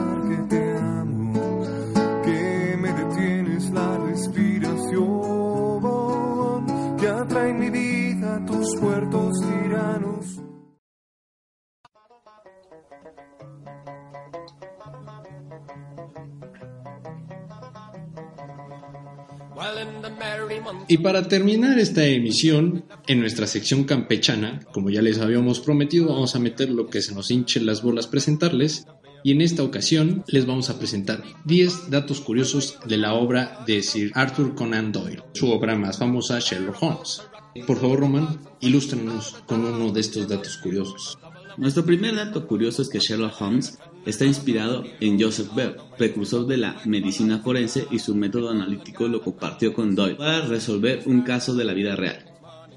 Y 20.92 20.98
para 20.98 21.28
terminar 21.28 21.78
esta 21.78 22.04
emisión, 22.04 22.84
en 23.06 23.20
nuestra 23.20 23.46
sección 23.46 23.84
campechana, 23.84 24.62
como 24.74 24.90
ya 24.90 25.04
les 25.04 25.20
habíamos 25.20 25.60
prometido, 25.60 26.08
vamos 26.08 26.36
a 26.36 26.40
meter 26.40 26.72
lo 26.72 26.88
que 26.88 27.04
se 27.04 27.14
nos 27.14 27.30
hinche 27.30 27.60
las 27.62 27.84
bolas 27.84 28.08
presentarles. 28.08 28.88
Y 29.24 29.34
en 29.34 29.42
esta 29.42 29.62
ocasión 29.62 30.24
les 30.26 30.48
vamos 30.48 30.72
a 30.72 30.80
presentar 30.80 31.22
10 31.46 31.92
datos 31.92 32.22
curiosos 32.22 32.80
de 32.88 32.98
la 32.98 33.14
obra 33.14 33.64
de 33.68 33.84
Sir 33.84 34.12
Arthur 34.16 34.56
Conan 34.56 34.92
Doyle, 34.92 35.22
su 35.34 35.52
obra 35.52 35.76
más 35.76 36.00
famosa 36.00 36.40
Sherlock 36.40 36.82
Holmes. 36.82 37.22
Por 37.68 37.78
favor, 37.78 38.00
Roman, 38.00 38.40
ilústranos 38.60 39.36
con 39.46 39.64
uno 39.64 39.92
de 39.92 40.02
estos 40.02 40.28
datos 40.28 40.58
curiosos. 40.58 41.20
Nuestro 41.58 41.86
primer 41.86 42.16
dato 42.16 42.48
curioso 42.48 42.82
es 42.82 42.90
que 42.90 43.00
Sherlock 43.00 43.40
Holmes 43.40 43.78
está 44.06 44.26
inspirado 44.26 44.84
en 45.00 45.22
Joseph 45.22 45.54
Bell, 45.56 45.76
precursor 45.98 46.48
de 46.48 46.58
la 46.58 46.82
medicina 46.86 47.40
forense 47.40 47.86
y 47.92 48.00
su 48.00 48.16
método 48.16 48.50
analítico 48.50 49.08
lo 49.08 49.22
compartió 49.22 49.74
con 49.74 49.96
Doyle 49.96 50.16
para 50.16 50.42
resolver 50.42 51.04
un 51.06 51.22
caso 51.22 51.56
de 51.56 51.66
la 51.66 51.74
vida 51.74 51.96
real. 51.96 52.26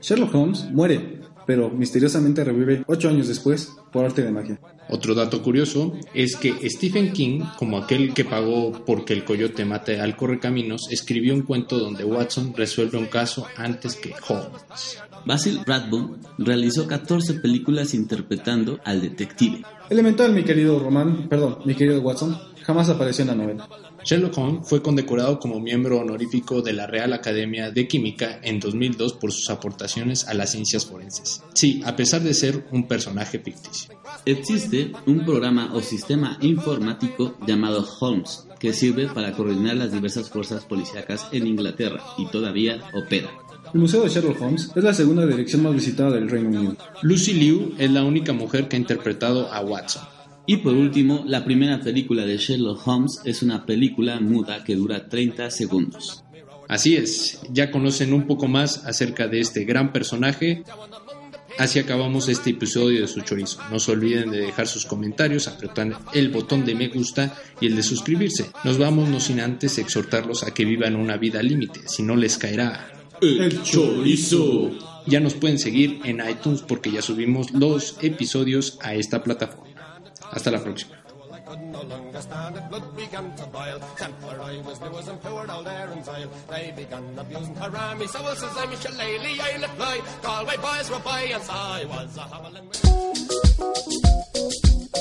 Sherlock 0.00 0.34
Holmes 0.34 0.70
muere, 0.72 1.20
pero 1.46 1.70
misteriosamente 1.70 2.44
revive 2.44 2.84
ocho 2.86 3.08
años 3.08 3.28
después 3.28 3.72
por 3.92 4.04
arte 4.04 4.22
de 4.22 4.32
magia. 4.32 4.60
Otro 4.88 5.14
dato 5.14 5.42
curioso 5.42 5.96
es 6.12 6.36
que 6.36 6.68
Stephen 6.68 7.12
King, 7.12 7.40
como 7.56 7.78
aquel 7.78 8.12
que 8.12 8.24
pagó 8.24 8.72
porque 8.84 9.12
el 9.12 9.24
coyote 9.24 9.64
mate 9.64 10.00
al 10.00 10.16
correcaminos, 10.16 10.88
escribió 10.90 11.34
un 11.34 11.42
cuento 11.42 11.78
donde 11.78 12.04
Watson 12.04 12.52
resuelve 12.56 12.98
un 12.98 13.06
caso 13.06 13.46
antes 13.56 13.94
que 13.94 14.12
Holmes. 14.28 14.98
Basil 15.24 15.60
Rathbone 15.64 16.16
realizó 16.38 16.86
14 16.86 17.34
películas 17.34 17.94
interpretando 17.94 18.80
al 18.84 19.00
detective. 19.00 19.62
Elemental, 19.90 20.32
mi 20.32 20.44
querido 20.44 20.78
Román, 20.78 21.28
perdón, 21.28 21.58
mi 21.64 21.74
querido 21.74 22.00
Watson, 22.00 22.38
jamás 22.62 22.88
apareció 22.88 23.22
en 23.22 23.28
la 23.28 23.34
novela. 23.34 23.68
Sherlock 24.04 24.36
Holmes 24.36 24.68
fue 24.68 24.82
condecorado 24.82 25.38
como 25.38 25.60
miembro 25.60 26.00
honorífico 26.00 26.60
de 26.60 26.72
la 26.72 26.86
Real 26.86 27.12
Academia 27.12 27.70
de 27.70 27.86
Química 27.86 28.40
en 28.42 28.58
2002 28.58 29.12
por 29.14 29.32
sus 29.32 29.48
aportaciones 29.50 30.26
a 30.26 30.34
las 30.34 30.50
ciencias 30.50 30.86
forenses. 30.86 31.42
Sí, 31.54 31.80
a 31.84 31.94
pesar 31.94 32.22
de 32.22 32.34
ser 32.34 32.66
un 32.72 32.88
personaje 32.88 33.38
ficticio. 33.38 33.94
Existe 34.24 34.92
un 35.06 35.24
programa 35.24 35.72
o 35.74 35.80
sistema 35.80 36.36
informático 36.40 37.36
llamado 37.46 37.86
Holmes 38.00 38.46
que 38.58 38.72
sirve 38.72 39.08
para 39.08 39.32
coordinar 39.32 39.76
las 39.76 39.92
diversas 39.92 40.30
fuerzas 40.30 40.64
policíacas 40.64 41.28
en 41.32 41.46
Inglaterra 41.46 42.02
y 42.16 42.26
todavía 42.26 42.80
opera. 42.94 43.28
El 43.74 43.80
Museo 43.80 44.02
de 44.02 44.10
Sherlock 44.10 44.42
Holmes 44.42 44.70
es 44.74 44.84
la 44.84 44.92
segunda 44.92 45.24
dirección 45.24 45.62
más 45.62 45.72
visitada 45.72 46.10
del 46.10 46.28
Reino 46.28 46.50
Unido. 46.50 46.76
Lucy 47.00 47.32
Liu 47.32 47.74
es 47.78 47.90
la 47.90 48.04
única 48.04 48.34
mujer 48.34 48.68
que 48.68 48.76
ha 48.76 48.78
interpretado 48.78 49.50
a 49.50 49.62
Watson. 49.62 50.02
Y 50.46 50.58
por 50.58 50.74
último, 50.74 51.24
la 51.26 51.42
primera 51.42 51.80
película 51.80 52.26
de 52.26 52.36
Sherlock 52.36 52.86
Holmes 52.86 53.22
es 53.24 53.42
una 53.42 53.64
película 53.64 54.20
muda 54.20 54.62
que 54.62 54.76
dura 54.76 55.08
30 55.08 55.50
segundos. 55.50 56.22
Así 56.68 56.96
es, 56.96 57.40
ya 57.50 57.70
conocen 57.70 58.12
un 58.12 58.26
poco 58.26 58.46
más 58.46 58.84
acerca 58.84 59.26
de 59.26 59.40
este 59.40 59.64
gran 59.64 59.90
personaje. 59.90 60.64
Así 61.58 61.78
acabamos 61.78 62.28
este 62.28 62.50
episodio 62.50 63.00
de 63.00 63.08
Su 63.08 63.22
Chorizo. 63.22 63.58
No 63.70 63.78
se 63.78 63.92
olviden 63.92 64.30
de 64.30 64.40
dejar 64.40 64.66
sus 64.66 64.84
comentarios, 64.84 65.48
apretar 65.48 65.98
el 66.12 66.28
botón 66.28 66.66
de 66.66 66.74
me 66.74 66.88
gusta 66.88 67.34
y 67.58 67.68
el 67.68 67.76
de 67.76 67.82
suscribirse. 67.82 68.50
Nos 68.64 68.76
vamos 68.76 69.08
no 69.08 69.18
sin 69.18 69.40
antes 69.40 69.78
exhortarlos 69.78 70.42
a 70.42 70.52
que 70.52 70.66
vivan 70.66 70.94
una 70.94 71.16
vida 71.16 71.42
límite, 71.42 71.80
si 71.86 72.02
no 72.02 72.16
les 72.16 72.36
caerá 72.36 73.01
el 73.22 73.62
chorizo. 73.62 74.70
Ya 75.06 75.20
nos 75.20 75.34
pueden 75.34 75.58
seguir 75.58 76.00
en 76.04 76.20
iTunes 76.28 76.62
porque 76.62 76.90
ya 76.90 77.02
subimos 77.02 77.50
los 77.52 77.96
episodios 78.02 78.78
a 78.82 78.94
esta 78.94 79.22
plataforma. 79.22 79.72
Hasta 80.30 80.50
la 80.50 80.62
próxima. 80.62 81.02
no 81.70 81.82
longer 81.82 82.20
stand 82.20 82.56
it, 82.56 82.62
blood 82.70 82.96
began 82.96 83.34
to 83.36 83.46
boil. 83.46 83.78
Templar 83.96 84.40
I 84.40 84.60
was 84.66 84.80
new 84.80 84.98
as 84.98 85.08
and 85.08 85.20
poured 85.20 85.50
all 85.50 85.62
their 85.62 85.88
and 85.90 86.04
vile. 86.04 86.30
They 86.48 86.72
began 86.74 87.04
abusing 87.18 87.54
Karami, 87.56 88.08
so 88.08 88.26
it 88.28 88.38
says 88.38 88.56
I'm 88.56 88.70
Shillelagh, 88.70 89.40
I 89.40 89.56
let 89.58 89.70
fly. 89.76 90.00
Galway 90.22 90.56
boys 90.56 90.90
were 90.90 91.00
by, 91.00 91.20
and 91.22 91.42
so 91.42 91.52
I 91.52 91.84
was 91.84 92.16
a 92.16 92.20
hobbling 92.22 92.68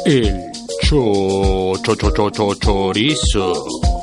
El 0.06 0.52
cho, 0.84 1.76
cho, 1.84 1.96
cho, 1.96 2.12
cho, 2.12 2.30
cho, 2.30 2.54
chorizo. 2.56 4.01